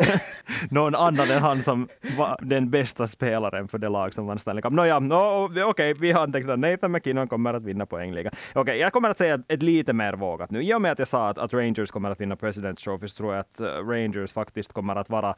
någon 0.70 0.94
annan 0.94 1.30
än 1.30 1.42
han 1.42 1.62
som 1.62 1.88
var 2.16 2.38
den 2.42 2.70
bästa 2.70 3.06
spelaren 3.06 3.68
för 3.68 3.78
det 3.78 3.88
lag 3.88 4.14
som 4.14 4.26
vann 4.26 4.38
Stanley 4.38 4.62
Cup. 4.62 4.72
Nåja, 4.72 4.98
no, 4.98 5.44
okej, 5.44 5.64
okay, 5.64 5.94
vi 5.94 6.12
har 6.12 6.22
antecknat 6.22 6.58
Nathan 6.58 6.92
McKinnon 6.92 7.28
kommer 7.28 7.54
att 7.54 7.64
vinna 7.64 7.86
poängligan. 7.86 8.32
Okej, 8.50 8.60
okay, 8.60 8.76
jag 8.76 8.92
kommer 8.92 9.10
att 9.10 9.18
säga 9.18 9.42
ett 9.48 9.62
lite 9.62 9.92
mer 9.92 10.12
vågat 10.12 10.50
nu. 10.50 10.62
I 10.62 10.74
och 10.74 10.82
med 10.82 10.92
att 10.92 10.98
jag 10.98 11.08
sa 11.08 11.28
att, 11.28 11.38
att 11.38 11.52
Rangers 11.52 11.90
kommer 11.90 12.10
att 12.10 12.20
vinna 12.20 12.34
President's 12.34 12.84
Trophy 12.84 13.08
så 13.08 13.16
tror 13.16 13.34
jag 13.34 13.40
att 13.40 13.60
uh, 13.60 13.66
Rangers 13.66 14.32
faktiskt 14.32 14.72
kommer 14.72 14.96
att 14.96 15.10
vara 15.10 15.34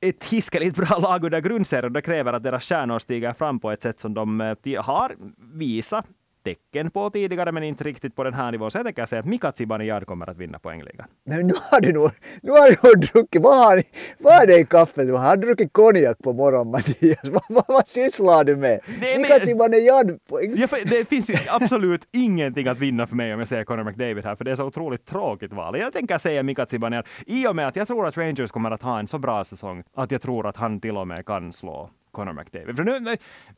ett 0.00 0.24
hiskeligt 0.24 0.76
bra 0.76 0.98
lag 0.98 1.24
under 1.24 1.40
grundserien. 1.40 1.92
Det 1.92 2.02
kräver 2.02 2.32
att 2.32 2.42
deras 2.42 2.64
stjärnor 2.64 2.98
stiger 2.98 3.32
fram 3.32 3.60
på 3.60 3.70
ett 3.70 3.82
sätt 3.82 4.00
som 4.00 4.14
de 4.14 4.40
uh, 4.40 4.80
har 4.80 5.16
visat 5.54 6.10
tecken 6.44 6.90
på 6.90 7.10
tidigare, 7.10 7.52
men 7.52 7.62
inte 7.62 7.84
riktigt 7.84 8.16
på 8.16 8.24
den 8.24 8.34
här 8.34 8.52
nivån. 8.52 8.70
Så 8.70 8.78
jag 8.78 8.84
tänker 8.84 9.06
säga 9.06 9.20
att 9.20 9.26
Mika 9.26 9.52
Zibanejad 9.52 10.06
kommer 10.06 10.30
att 10.30 10.36
vinna 10.36 10.58
poängligan. 10.58 11.06
Men 11.24 11.46
nu 11.46 11.54
har 11.70 11.80
du 11.80 11.92
nog, 11.92 12.10
nu 12.42 12.50
har 12.50 12.70
du 12.70 12.88
nog 12.88 13.00
druckit, 13.00 13.42
vad 13.42 13.56
har, 13.56 13.82
vad 14.18 14.42
är 14.42 14.46
det 14.46 14.58
i 14.58 14.64
kaffet? 14.64 15.06
Du 15.06 15.12
har 15.12 15.36
druckit 15.36 15.72
konjak 15.72 16.18
på 16.18 16.32
morgonen 16.32 16.70
Mattias. 16.70 17.18
Vad, 17.30 17.42
vad, 17.48 17.64
vad 17.68 17.88
sysslar 17.88 18.44
du 18.44 18.56
med? 18.56 18.80
Nej, 19.00 19.18
Mika 19.18 19.40
Zibanejad. 19.44 20.18
Ja, 20.56 20.66
det 20.84 21.08
finns 21.08 21.30
ju 21.30 21.34
absolut 21.48 22.08
ingenting 22.12 22.68
att 22.68 22.78
vinna 22.78 23.06
för 23.06 23.16
mig 23.16 23.34
om 23.34 23.38
jag 23.38 23.48
säger 23.48 23.64
Conor 23.64 23.84
McDavid 23.84 24.24
här, 24.24 24.34
för 24.34 24.44
det 24.44 24.50
är 24.50 24.54
så 24.54 24.64
otroligt 24.64 25.06
tråkigt 25.06 25.52
val. 25.52 25.78
Jag 25.78 25.92
tänker 25.92 26.18
säga 26.18 26.42
Mika 26.42 26.66
Zibanejad 26.66 27.06
i 27.26 27.46
och 27.46 27.56
med 27.56 27.68
att 27.68 27.76
jag 27.76 27.86
tror 27.86 28.06
att 28.06 28.16
Rangers 28.16 28.50
kommer 28.50 28.70
att 28.70 28.82
ha 28.82 28.98
en 28.98 29.06
så 29.06 29.18
bra 29.18 29.44
säsong 29.44 29.82
att 29.94 30.10
jag 30.10 30.22
tror 30.22 30.46
att 30.46 30.56
han 30.56 30.80
till 30.80 30.96
och 30.96 31.08
med 31.08 31.26
kan 31.26 31.52
slå 31.52 31.90
Connor 32.10 32.32
McDavid. 32.32 32.76
För 32.76 32.84
nu, 32.84 33.16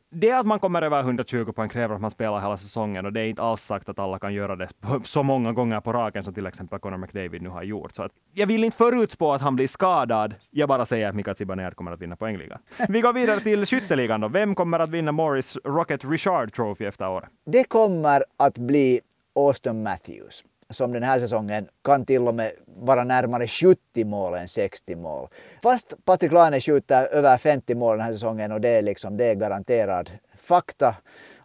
det 0.09 0.31
att 0.31 0.45
man 0.45 0.59
kommer 0.59 0.81
över 0.81 0.99
120 0.99 1.51
poäng 1.51 1.69
kräver 1.69 1.95
att 1.95 2.01
man 2.01 2.11
spelar 2.11 2.41
hela 2.41 2.57
säsongen 2.57 3.05
och 3.05 3.13
det 3.13 3.21
är 3.21 3.25
inte 3.25 3.41
alls 3.41 3.61
sagt 3.61 3.89
att 3.89 3.99
alla 3.99 4.19
kan 4.19 4.33
göra 4.33 4.55
det 4.55 4.67
så 5.05 5.23
många 5.23 5.53
gånger 5.53 5.81
på 5.81 5.93
raken 5.93 6.23
som 6.23 6.33
till 6.33 6.45
exempel 6.45 6.79
Connor 6.79 6.97
McDavid 6.97 7.41
nu 7.41 7.49
har 7.49 7.63
gjort. 7.63 7.95
Så 7.95 8.03
att, 8.03 8.11
jag 8.33 8.47
vill 8.47 8.63
inte 8.63 8.77
förutspå 8.77 9.33
att 9.33 9.41
han 9.41 9.55
blir 9.55 9.67
skadad. 9.67 10.33
Jag 10.49 10.69
bara 10.69 10.85
säger 10.85 11.09
att 11.09 11.15
Mika 11.15 11.35
Zibanejad 11.35 11.75
kommer 11.75 11.91
att 11.91 12.01
vinna 12.01 12.15
poängligan. 12.15 12.59
Vi 12.89 13.01
går 13.01 13.13
vidare 13.13 13.39
till 13.39 13.65
skytteligan 13.65 14.21
då. 14.21 14.27
Vem 14.27 14.55
kommer 14.55 14.79
att 14.79 14.89
vinna 14.89 15.11
Morris 15.11 15.57
Rocket 15.63 16.05
Richard 16.05 16.53
Trophy 16.53 16.85
efter 16.85 17.09
året? 17.09 17.29
Det 17.45 17.63
kommer 17.63 18.23
att 18.37 18.57
bli 18.57 19.01
Austin 19.35 19.83
Matthews 19.83 20.43
som 20.73 20.93
den 20.93 21.03
här 21.03 21.19
säsongen 21.19 21.67
kan 21.83 22.05
till 22.05 22.27
och 22.27 22.35
med 22.35 22.51
vara 22.65 23.03
närmare 23.03 23.47
70 23.47 24.05
mål 24.05 24.33
än 24.33 24.47
60 24.47 24.95
mål. 24.95 25.27
Fast 25.63 25.93
Patrik 26.05 26.31
Laine 26.31 26.61
skjuter 26.61 27.05
över 27.05 27.37
50 27.37 27.75
mål 27.75 27.97
den 27.97 28.05
här 28.05 28.13
säsongen 28.13 28.51
och 28.51 28.61
det 28.61 28.69
är, 28.69 28.81
liksom, 28.81 29.17
det 29.17 29.25
är 29.25 29.35
garanterad 29.35 30.11
fakta 30.39 30.95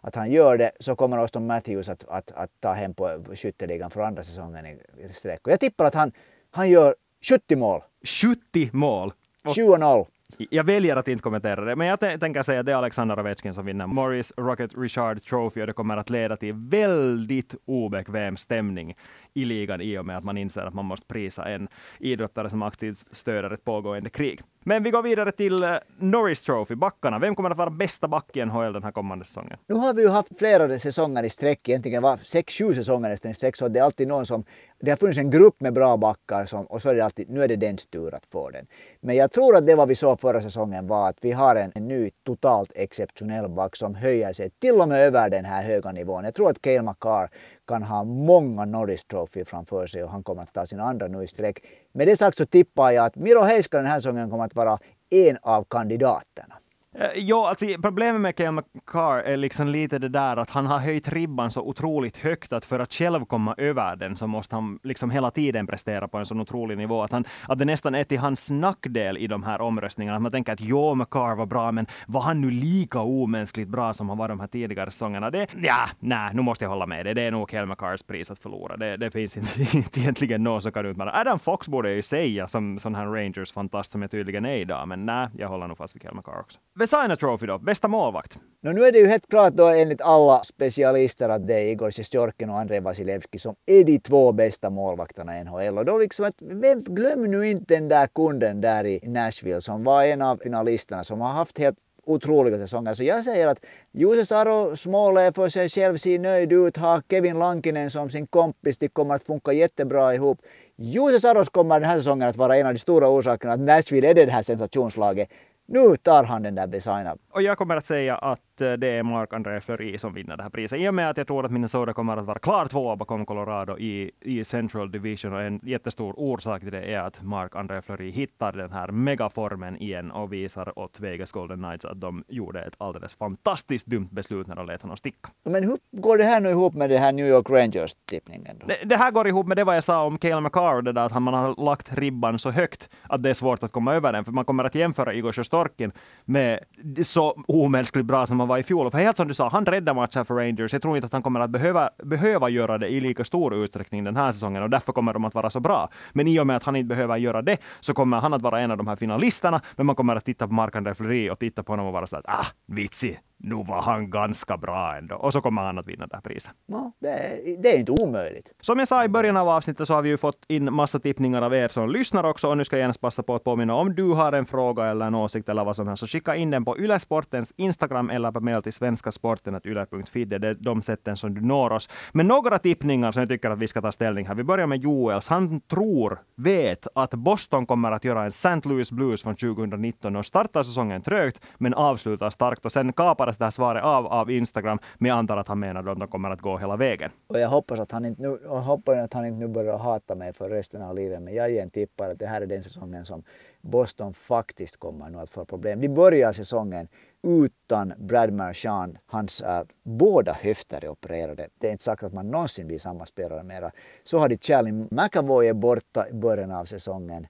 att 0.01 0.15
han 0.15 0.31
gör 0.31 0.57
det 0.57 0.71
så 0.79 0.95
kommer 0.95 1.17
Auston 1.17 1.47
Matthews 1.47 1.89
att, 1.89 2.03
att, 2.07 2.31
att 2.31 2.49
ta 2.59 2.73
hem 2.73 2.93
på 2.93 3.23
skytteligan 3.35 3.91
för 3.91 4.01
andra 4.01 4.23
säsongen 4.23 4.65
i 4.65 4.79
sträck. 5.13 5.47
Och 5.47 5.51
jag 5.51 5.59
tippar 5.59 5.85
att 5.85 5.93
han, 5.93 6.11
han 6.51 6.69
gör 6.69 6.95
70 7.21 7.55
mål. 7.55 7.81
70 8.03 8.69
mål? 8.73 9.13
20-0. 9.45 10.05
Jag 10.37 10.63
väljer 10.63 10.95
att 10.95 11.07
inte 11.07 11.23
kommentera 11.23 11.65
det, 11.65 11.75
men 11.75 11.87
jag 11.87 11.99
tänker 11.99 12.43
säga 12.43 12.59
att 12.59 12.65
det 12.65 12.71
är 12.71 12.75
Alexander 12.75 13.19
Ovechkin 13.19 13.53
som 13.53 13.65
vinner 13.65 13.87
Morris 13.87 14.33
Rocket 14.37 14.71
Richard 14.77 15.23
Trophy 15.23 15.61
och 15.61 15.67
det 15.67 15.73
kommer 15.73 15.97
att 15.97 16.09
leda 16.09 16.37
till 16.37 16.53
väldigt 16.53 17.55
obekväm 17.65 18.37
stämning 18.37 18.95
i 19.33 19.45
ligan 19.45 19.81
i 19.81 19.97
och 19.97 20.05
med 20.05 20.17
att 20.17 20.23
man 20.23 20.37
inser 20.37 20.61
att 20.61 20.73
man 20.73 20.85
måste 20.85 21.07
prisa 21.07 21.45
en 21.45 21.67
idrottare 21.99 22.49
som 22.49 22.61
aktivt 22.61 23.05
stöder 23.11 23.51
ett 23.51 23.63
pågående 23.63 24.09
krig. 24.09 24.41
Men 24.63 24.83
vi 24.83 24.91
går 24.91 25.01
vidare 25.01 25.31
till 25.31 25.63
eh, 25.63 25.75
Norris 25.97 26.41
Trophy, 26.41 26.75
backarna. 26.75 27.19
Vem 27.19 27.35
kommer 27.35 27.49
att 27.49 27.57
vara 27.57 27.69
bästa 27.69 28.07
back 28.07 28.37
i 28.37 28.45
NHL 28.45 28.73
den 28.73 28.83
här 28.83 28.91
kommande 28.91 29.25
säsongen? 29.25 29.57
Nu 29.67 29.75
har 29.75 29.93
vi 29.93 30.01
ju 30.01 30.09
haft 30.09 30.37
flera 30.39 30.79
säsonger 30.79 31.23
i 31.23 31.29
sträck, 31.29 31.69
egentligen 31.69 32.03
var 32.03 32.17
sex, 32.23 32.53
sju 32.53 32.73
säsonger 32.73 33.09
nästan 33.09 33.31
i 33.31 33.33
sträck, 33.33 33.55
så 33.55 33.67
det 33.67 33.79
är 33.79 33.83
alltid 33.83 34.07
någon 34.07 34.25
som... 34.25 34.43
Det 34.81 34.91
har 34.91 34.97
funnits 34.97 35.17
en 35.17 35.29
grupp 35.29 35.61
med 35.61 35.73
bra 35.73 35.97
backar 35.97 36.45
som, 36.45 36.65
och 36.65 36.81
så 36.81 36.89
är 36.89 36.95
det 36.95 37.05
alltid, 37.05 37.29
nu 37.29 37.43
är 37.43 37.47
det 37.47 37.55
dens 37.55 37.85
tur 37.85 38.15
att 38.15 38.25
få 38.25 38.49
den. 38.49 38.67
Men 39.01 39.15
jag 39.15 39.31
tror 39.31 39.55
att 39.55 39.67
det 39.67 39.75
vad 39.75 39.87
vi 39.87 39.95
såg 39.95 40.19
förra 40.19 40.41
säsongen 40.41 40.87
var 40.87 41.09
att 41.09 41.17
vi 41.21 41.31
har 41.31 41.55
en, 41.55 41.71
en 41.75 41.87
ny 41.87 42.09
totalt 42.25 42.71
exceptionell 42.75 43.49
back 43.49 43.75
som 43.75 43.95
höjer 43.95 44.33
sig 44.33 44.49
till 44.49 44.81
och 44.81 44.87
med 44.87 44.99
över 44.99 45.29
den 45.29 45.45
här 45.45 45.63
höga 45.63 45.91
nivån. 45.91 46.23
Jag 46.23 46.35
tror 46.35 46.49
att 46.49 46.61
Cale 46.61 46.81
McCarr 46.81 47.29
kan 47.67 47.83
ha 47.83 48.03
många 48.03 48.65
Norris 48.65 49.05
Trophy 49.05 49.45
framför 49.45 49.87
sig 49.87 50.03
och 50.03 50.11
han 50.11 50.23
kommer 50.23 50.43
att 50.43 50.53
ta 50.53 50.65
sin 50.65 50.79
andra 50.79 51.07
nu 51.07 51.23
i 51.23 51.27
sträck. 51.27 51.59
Med 51.91 52.07
det 52.07 52.15
sagt 52.15 52.37
så 52.37 52.45
tippar 52.45 52.91
jag 52.91 53.05
att 53.05 53.15
Miro 53.15 53.41
Heiskanen 53.41 53.83
den 53.83 53.91
här 53.91 53.99
säsongen 53.99 54.29
kommer 54.29 54.43
att 54.43 54.55
vara 54.55 54.79
en 55.09 55.37
av 55.41 55.63
kandidaterna. 55.63 56.55
Eh, 56.95 57.05
ja, 57.15 57.39
Jo, 57.39 57.45
alltså 57.45 57.65
problemet 57.81 58.21
med 58.21 58.35
Cale 58.35 58.51
McCarr 58.51 59.19
är 59.19 59.37
liksom 59.37 59.67
lite 59.67 59.99
det 59.99 60.09
där 60.09 60.37
att 60.37 60.49
han 60.49 60.65
har 60.65 60.79
höjt 60.79 61.07
ribban 61.07 61.51
så 61.51 61.61
otroligt 61.61 62.17
högt 62.17 62.53
att 62.53 62.65
för 62.65 62.79
att 62.79 62.93
själv 62.93 63.25
komma 63.25 63.55
över 63.57 63.95
den 63.95 64.17
så 64.17 64.27
måste 64.27 64.55
han 64.55 64.79
liksom 64.83 65.09
hela 65.11 65.31
tiden 65.31 65.67
prestera 65.67 66.07
på 66.07 66.17
en 66.17 66.25
sån 66.25 66.39
otrolig 66.39 66.77
nivå 66.77 67.03
att, 67.03 67.11
han, 67.11 67.25
att 67.47 67.59
det 67.59 67.65
nästan 67.65 67.95
är 67.95 68.03
till 68.03 68.19
hans 68.19 68.51
nackdel 68.51 69.17
i 69.17 69.27
de 69.27 69.43
här 69.43 69.61
omröstningarna. 69.61 70.15
Att 70.15 70.21
man 70.21 70.31
tänker 70.31 70.53
att 70.53 70.61
jo, 70.61 70.95
McCarr 70.95 71.35
var 71.35 71.45
bra, 71.45 71.71
men 71.71 71.85
var 72.07 72.21
han 72.21 72.41
nu 72.41 72.51
lika 72.51 72.99
omänskligt 72.99 73.69
bra 73.69 73.93
som 73.93 74.09
han 74.09 74.17
var 74.17 74.27
de 74.27 74.39
här 74.39 74.47
tidigare 74.47 74.91
säsongerna? 74.91 75.31
Det, 75.31 75.47
ja, 75.61 75.89
nej, 75.99 76.29
nu 76.33 76.41
måste 76.41 76.65
jag 76.65 76.69
hålla 76.69 76.85
med 76.85 77.05
dig. 77.05 77.13
Det 77.15 77.21
är 77.21 77.31
nog 77.31 77.49
Cale 77.49 77.65
McCarrs 77.65 78.03
pris 78.03 78.31
att 78.31 78.39
förlora. 78.39 78.77
Det, 78.77 78.97
det 78.97 79.11
finns 79.11 79.37
inte, 79.37 79.77
inte 79.77 79.99
egentligen 79.99 80.43
någon 80.43 80.61
som 80.61 80.71
kan 80.71 80.85
utmana. 80.85 81.11
Adam 81.13 81.39
Fox 81.39 81.67
borde 81.67 81.89
jag 81.89 81.95
ju 81.95 82.01
säga 82.01 82.47
som 82.47 82.79
sån 82.79 82.95
här 82.95 83.05
Rangers-fantast 83.05 83.91
som 83.91 84.01
jag 84.01 84.11
tydligen 84.11 84.45
är 84.45 84.55
idag, 84.55 84.87
men 84.87 85.05
nej, 85.05 85.27
jag 85.37 85.47
håller 85.47 85.67
nog 85.67 85.77
fast 85.77 85.95
vid 85.95 86.01
Cale 86.01 86.15
McCarr 86.15 86.39
också. 86.39 86.59
Vesina 86.79 87.15
Trophy 87.15 87.47
då, 87.47 87.57
bästa 87.57 87.87
målvakt. 87.87 88.35
No, 88.61 88.71
nu 88.71 88.83
är 88.83 88.91
det 88.91 88.99
ju 88.99 89.07
helt 89.07 89.29
klart 89.29 89.53
då 89.53 89.67
enligt 89.67 90.01
alla 90.01 90.43
specialister 90.43 91.29
att 91.29 91.47
det 91.47 91.53
är 91.53 91.71
Igor 91.71 91.91
Sjestjorkin 91.91 92.49
och 92.49 92.59
Andrei 92.59 92.79
Vasilevski 92.79 93.39
som 93.39 93.55
är 93.65 93.83
de 93.83 93.99
två 93.99 94.31
bästa 94.31 94.69
målvakterna 94.69 95.39
i 95.39 95.43
NHL. 95.43 95.77
Och 95.77 95.85
då 95.85 95.97
liksom 95.97 96.25
att, 96.25 96.35
vem, 96.41 96.81
glöm 96.81 97.31
nu 97.31 97.49
inte 97.49 97.75
den 97.75 97.87
där 97.87 98.07
kunden 98.07 98.61
där 98.61 98.85
i 98.85 98.99
Nashville 99.03 99.61
som 99.61 99.83
var 99.83 100.03
en 100.03 100.21
av 100.21 100.37
finalisterna 100.37 101.03
som 101.03 101.21
har 101.21 101.29
haft 101.29 101.57
helt 101.57 101.77
otroliga 102.05 102.57
säsonger. 102.57 102.93
Så 102.93 103.03
jag 103.03 103.23
säger 103.23 103.47
att 103.47 103.65
Jose 103.91 104.25
Saro 104.25 104.89
mål 104.89 105.17
är 105.17 105.31
för 105.31 105.49
sig 105.49 105.69
själv, 105.69 105.97
ser 105.97 106.19
nöjd 106.19 106.53
ut, 106.53 106.77
har 106.77 107.01
Kevin 107.09 107.39
Lankinen 107.39 107.91
som 107.91 108.09
sin 108.09 108.27
kompis, 108.27 108.77
det 108.77 108.87
kommer 108.87 109.15
att 109.15 109.23
funka 109.23 109.53
jättebra 109.53 110.15
ihop. 110.15 110.41
Jose 110.81 111.19
Saros 111.19 111.49
kommer 111.49 111.79
den 111.79 111.89
här 111.89 111.97
säsongen 111.97 112.29
att 112.29 112.37
vara 112.37 112.57
en 112.57 112.67
av 112.67 112.73
de 112.73 112.79
stora 112.79 113.09
orsakerna 113.09 113.53
att 113.53 113.59
Nashville 113.59 114.09
är 114.09 114.13
det 114.13 114.31
här 114.31 114.41
sensationslaget. 114.41 115.29
Nu 115.71 115.97
tar 115.97 116.23
han 116.23 116.43
den 116.43 116.55
där 116.55 116.67
designen. 116.67 117.17
Och 117.31 117.41
jag 117.41 117.57
kommer 117.57 117.77
att 117.77 117.85
säga 117.85 118.15
att 118.15 118.41
det 118.59 118.87
är 118.87 119.03
Marc-André 119.03 119.61
Fleury 119.61 119.97
som 119.97 120.13
vinner 120.13 120.37
det 120.37 120.43
här 120.43 120.49
priset. 120.49 120.79
I 120.79 120.89
och 120.89 120.93
med 120.93 121.09
att 121.09 121.17
jag 121.17 121.27
tror 121.27 121.45
att 121.45 121.51
Minnesota 121.51 121.93
kommer 121.93 122.17
att 122.17 122.25
vara 122.25 122.39
klar 122.39 122.65
tvåa 122.65 122.95
bakom 122.95 123.25
Colorado 123.25 123.77
i, 123.77 124.11
i 124.21 124.43
Central 124.43 124.91
Division. 124.91 125.33
Och 125.33 125.41
en 125.41 125.59
jättestor 125.63 126.13
orsak 126.17 126.61
till 126.61 126.71
det 126.71 126.81
är 126.93 126.99
att 126.99 127.21
Marc-André 127.23 127.81
Fleury 127.81 128.09
hittar 128.11 128.51
den 128.51 128.71
här 128.71 128.87
megaformen 128.91 129.77
igen 129.81 130.11
och 130.11 130.33
visar 130.33 130.79
åt 130.79 130.99
Vegas 130.99 131.31
Golden 131.31 131.57
Knights 131.63 131.85
att 131.85 132.01
de 132.01 132.23
gjorde 132.27 132.61
ett 132.63 132.75
alldeles 132.77 133.15
fantastiskt 133.15 133.87
dumt 133.87 134.07
beslut 134.11 134.47
när 134.47 134.55
de 134.55 134.65
lät 134.65 134.81
honom 134.81 134.97
sticka. 134.97 135.29
Men 135.45 135.63
hur 135.63 135.77
går 135.91 136.17
det 136.17 136.23
här 136.23 136.39
nu 136.41 136.49
ihop 136.49 136.73
med 136.73 136.89
det 136.89 136.97
här 136.97 137.11
New 137.11 137.27
York 137.27 137.49
Rangers-tippningen? 137.49 138.59
Det, 138.65 138.89
det 138.89 138.97
här 138.97 139.11
går 139.11 139.27
ihop 139.27 139.47
med 139.47 139.57
det 139.57 139.63
vad 139.63 139.75
jag 139.75 139.83
sa 139.83 140.03
om 140.05 140.17
Cale 140.17 140.41
McCarr, 140.41 140.81
det 140.81 140.91
där 140.91 141.05
att 141.05 141.11
han- 141.11 141.23
man 141.23 141.33
har 141.33 141.63
lagt 141.65 141.97
ribban 141.97 142.39
så 142.39 142.51
högt 142.51 142.89
att 143.03 143.23
det 143.23 143.29
är 143.29 143.33
svårt 143.33 143.63
att 143.63 143.71
komma 143.71 143.93
över 143.95 144.13
den. 144.13 144.25
För 144.25 144.31
man 144.31 144.45
kommer 144.45 144.63
att 144.63 144.75
jämföra 144.75 145.13
Igor 145.13 145.31
Sjostorkin 145.31 145.91
med 146.25 146.59
så 147.03 147.43
omänskligt 147.47 148.05
bra 148.05 148.25
som 148.25 148.39
han 148.39 148.48
var 148.49 148.57
i 148.57 148.63
fjol. 148.63 148.91
För 148.91 148.97
helt 148.97 149.17
som 149.17 149.27
du 149.27 149.33
sa, 149.33 149.49
han 149.49 149.65
räddar 149.65 149.93
matcher 149.93 150.23
för 150.23 150.35
Rangers. 150.35 150.73
Jag 150.73 150.81
tror 150.81 150.95
inte 150.95 151.05
att 151.05 151.13
han 151.13 151.21
kommer 151.21 151.39
att 151.39 151.49
behöva, 151.49 151.89
behöva 152.03 152.49
göra 152.49 152.77
det 152.77 152.87
i 152.87 153.01
lika 153.01 153.23
stor 153.23 153.55
utsträckning 153.55 154.03
den 154.03 154.15
här 154.15 154.31
säsongen 154.31 154.63
och 154.63 154.69
därför 154.69 154.93
kommer 154.93 155.13
de 155.13 155.25
att 155.25 155.35
vara 155.35 155.49
så 155.49 155.59
bra. 155.59 155.89
Men 156.13 156.27
i 156.27 156.39
och 156.39 156.47
med 156.47 156.55
att 156.55 156.63
han 156.63 156.75
inte 156.75 156.87
behöver 156.87 157.17
göra 157.17 157.41
det 157.41 157.57
så 157.79 157.93
kommer 157.93 158.19
han 158.19 158.33
att 158.33 158.41
vara 158.41 158.59
en 158.59 158.71
av 158.71 158.77
de 158.77 158.87
här 158.87 158.95
finalisterna. 158.95 159.61
Men 159.75 159.85
man 159.85 159.95
kommer 159.95 160.15
att 160.15 160.25
titta 160.25 160.47
på 160.47 160.53
Marc-André 160.53 160.93
Fleury 160.93 161.29
och 161.29 161.39
titta 161.39 161.63
på 161.63 161.71
honom 161.71 161.85
och 161.87 161.93
vara 161.93 162.07
så 162.07 162.17
att 162.17 162.25
ah, 162.27 162.45
vitsig, 162.67 163.19
nu 163.39 163.55
var 163.55 163.81
han 163.81 164.09
ganska 164.09 164.57
bra 164.57 164.95
ändå. 164.97 165.15
Och 165.15 165.33
så 165.33 165.41
kommer 165.41 165.61
han 165.61 165.77
att 165.77 165.87
vinna 165.87 166.07
det 166.07 166.15
här 166.15 166.21
priset. 166.21 166.51
No, 166.67 166.93
det, 166.99 167.09
är, 167.09 167.61
det 167.61 167.75
är 167.75 167.79
inte 167.79 167.91
omöjligt. 167.91 168.51
Som 168.61 168.79
jag 168.79 168.87
sa 168.87 169.03
i 169.03 169.09
början 169.09 169.37
av 169.37 169.49
avsnittet 169.49 169.87
så 169.87 169.93
har 169.93 170.01
vi 170.01 170.09
ju 170.09 170.17
fått 170.17 170.45
in 170.47 170.73
massa 170.73 170.99
tippningar 170.99 171.41
av 171.41 171.53
er 171.53 171.67
som 171.67 171.89
lyssnar 171.89 172.23
också. 172.23 172.47
Och 172.47 172.57
nu 172.57 172.63
ska 172.65 172.75
jag 172.75 172.83
genast 172.83 173.01
passa 173.01 173.23
på 173.23 173.35
att 173.35 173.43
påminna 173.43 173.75
om 173.75 173.95
du 173.95 174.13
har 174.13 174.31
en 174.31 174.45
fråga 174.45 174.85
eller 174.85 175.05
en 175.05 175.15
åsikt 175.15 175.49
eller 175.49 175.65
vad 175.65 175.75
som 175.75 175.87
helst 175.87 175.99
så 175.99 176.07
skicka 176.07 176.35
in 176.35 176.49
den 176.49 176.65
på 176.65 176.77
Ylesportens 176.77 177.53
Instagram 177.57 178.09
eller 178.09 178.31
på 178.31 178.39
mail 178.39 178.61
till 178.61 178.73
svenskasporten.yle.fi. 178.73 180.25
Det 180.25 180.47
är 180.47 180.53
de 180.53 180.81
sätten 180.81 181.17
som 181.17 181.33
du 181.33 181.41
når 181.41 181.71
oss. 181.71 181.89
Men 182.11 182.27
några 182.27 182.59
tippningar 182.59 183.11
som 183.11 183.19
jag 183.19 183.29
tycker 183.29 183.49
att 183.49 183.59
vi 183.59 183.67
ska 183.67 183.81
ta 183.81 183.91
ställning 183.91 184.27
här. 184.27 184.35
Vi 184.35 184.43
börjar 184.43 184.67
med 184.67 184.83
Joels. 184.83 185.27
Han 185.27 185.61
tror, 185.61 186.19
vet 186.35 186.87
att 186.95 187.13
Boston 187.13 187.65
kommer 187.65 187.91
att 187.91 188.03
göra 188.03 188.21
en 188.23 188.27
St. 188.27 188.61
Louis 188.63 188.91
Blues 188.91 189.23
från 189.23 189.35
2019 189.35 190.15
och 190.15 190.25
startar 190.25 190.63
säsongen 190.63 191.01
trögt 191.01 191.41
men 191.57 191.73
avslutar 191.73 192.29
starkt. 192.29 192.65
Och 192.65 192.71
sen 192.71 192.93
kapades 193.29 193.37
det 193.37 193.45
här 193.45 193.51
svaret 193.51 193.83
av 193.83 194.07
av 194.07 194.29
Instagram. 194.29 194.79
Men 194.99 195.09
jag 195.09 195.17
antar 195.17 195.37
att 195.37 195.47
han 195.47 195.59
menar 195.59 195.83
då 195.83 195.91
att 195.91 195.99
de 195.99 196.07
kommer 196.07 196.31
att 196.31 196.41
gå 196.41 196.57
hela 196.57 196.77
vägen. 196.77 197.11
Och 197.27 197.39
jag 197.39 197.49
hoppas 197.49 197.79
att 197.79 197.91
han 197.91 198.05
inte 198.05 198.21
nu, 198.21 198.39
jag 198.43 198.61
hoppas 198.61 198.97
att 198.97 199.13
han 199.13 199.25
inte 199.25 199.39
nu 199.39 199.47
börjar 199.47 199.77
hata 199.77 200.15
mig 200.15 200.33
för 200.33 200.49
resten 200.49 200.81
av 200.81 200.95
livet. 200.95 201.21
Men 201.21 201.33
jag 201.33 201.49
igen 201.49 201.69
tippar 201.69 202.09
att 202.09 202.19
det 202.19 202.27
här 202.27 202.41
är 202.41 202.47
den 202.47 202.63
säsongen 202.63 203.05
som 203.05 203.23
Boston 203.61 204.13
faktiskt 204.13 204.77
kommer 204.79 205.09
nu 205.09 205.19
att 205.19 205.29
få 205.29 205.45
problem. 205.45 205.81
De 205.81 205.89
börjar 205.89 206.33
säsongen 206.33 206.87
utan 207.23 207.93
Brad 207.97 208.33
Marchand. 208.33 208.97
Hans 209.05 209.41
äh, 209.41 209.63
båda 209.83 210.33
höfter 210.33 210.85
är 210.85 210.89
opererade. 210.89 211.49
Det 211.59 211.67
är 211.67 211.71
inte 211.71 211.83
sagt 211.83 212.03
att 212.03 212.13
man 212.13 212.31
någonsin 212.31 212.67
blir 212.67 212.79
samma 212.79 213.05
spelare 213.05 213.43
mera. 213.43 213.71
Så 214.03 214.19
har 214.19 214.29
de 214.29 214.37
Charlie 214.37 214.71
McAvoy 214.71 215.47
är 215.47 215.53
borta 215.53 216.09
i 216.09 216.13
början 216.13 216.51
av 216.51 216.65
säsongen. 216.65 217.27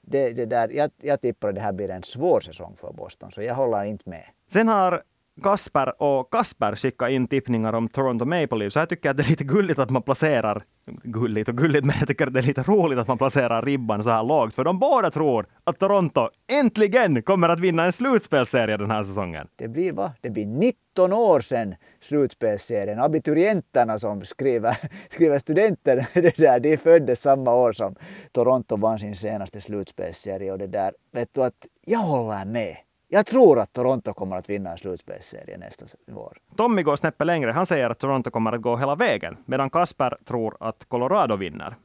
Det, 0.00 0.32
det 0.32 0.46
där, 0.46 0.68
jag, 0.68 0.90
jag 1.02 1.20
tippar 1.20 1.48
att 1.48 1.54
det 1.54 1.60
här 1.60 1.72
blir 1.72 1.90
en 1.90 2.02
svår 2.02 2.40
säsong 2.40 2.76
för 2.76 2.92
Boston, 2.92 3.30
så 3.30 3.42
jag 3.42 3.54
håller 3.54 3.84
inte 3.84 4.10
med. 4.10 4.24
Sen 4.48 4.68
har 4.68 5.02
Kasper 5.40 6.02
och 6.02 6.32
Kasper 6.32 6.74
skickat 6.74 7.10
in 7.10 7.26
tippningar 7.26 7.72
om 7.72 7.88
Toronto 7.88 8.24
Maple 8.24 8.58
Leafs. 8.58 8.72
Så 8.72 8.78
jag 8.78 8.88
tycker 8.88 9.10
att 9.10 9.16
det 9.16 9.22
är 9.22 9.28
lite 9.30 9.44
gulligt 9.44 9.78
att 9.78 9.90
man 9.90 10.02
placerar, 10.02 10.64
gulligt 11.02 11.48
och 11.48 11.56
gulligt, 11.56 11.84
men 11.84 11.96
jag 11.98 12.08
tycker 12.08 12.26
att 12.26 12.34
det 12.34 12.40
är 12.40 12.44
lite 12.44 12.62
roligt 12.62 12.98
att 12.98 13.08
man 13.08 13.18
placerar 13.18 13.62
ribban 13.62 14.02
så 14.04 14.10
här 14.10 14.24
lågt. 14.24 14.54
För 14.54 14.64
de 14.64 14.78
båda 14.78 15.10
tror 15.10 15.46
att 15.64 15.78
Toronto 15.78 16.28
äntligen 16.52 17.22
kommer 17.22 17.48
att 17.48 17.60
vinna 17.60 17.84
en 17.84 17.92
slutspelsserie 17.92 18.76
den 18.76 18.90
här 18.90 19.02
säsongen. 19.02 19.48
Det 19.56 19.68
blir 19.68 19.92
va? 19.92 20.12
Det 20.20 20.30
blir 20.30 20.46
19 20.46 21.12
år 21.12 21.40
sedan 21.40 21.74
slutspelsserien. 22.00 23.00
Abiturienterna 23.00 23.98
som 23.98 24.24
skriver, 24.24 24.76
skriver 25.10 25.38
studenter, 25.38 26.06
det 26.14 26.36
där, 26.36 26.60
de 26.60 26.76
föddes 26.76 27.20
samma 27.20 27.54
år 27.54 27.72
som 27.72 27.94
Toronto 28.32 28.76
vann 28.76 28.98
sin 28.98 29.16
senaste 29.16 29.60
slutspelsserie. 29.60 30.52
Och 30.52 30.58
det 30.58 30.66
där, 30.66 30.92
vet 31.12 31.34
du 31.34 31.44
att 31.44 31.66
jag 31.86 31.98
håller 31.98 32.44
med. 32.44 32.76
Jag 33.14 33.26
tror 33.26 33.58
att 33.58 33.72
Toronto 33.72 34.14
kommer 34.14 34.36
att 34.36 34.50
vinna 34.50 34.70
en 34.70 34.78
slutspelsserie 34.78 35.58
nästa 35.58 35.86
vår. 36.06 36.38
Tommy 36.56 36.82
går 36.82 36.96
snäppet 36.96 37.26
längre. 37.26 37.50
Han 37.50 37.66
säger 37.66 37.90
att 37.90 37.98
Toronto 37.98 38.30
kommer 38.30 38.52
att 38.52 38.62
gå 38.62 38.76
hela 38.76 38.94
vägen, 38.94 39.36
medan 39.44 39.70
Kasper 39.70 40.18
tror 40.24 40.56
att 40.60 40.84
Colorado 40.88 41.36
vinner. 41.36 41.76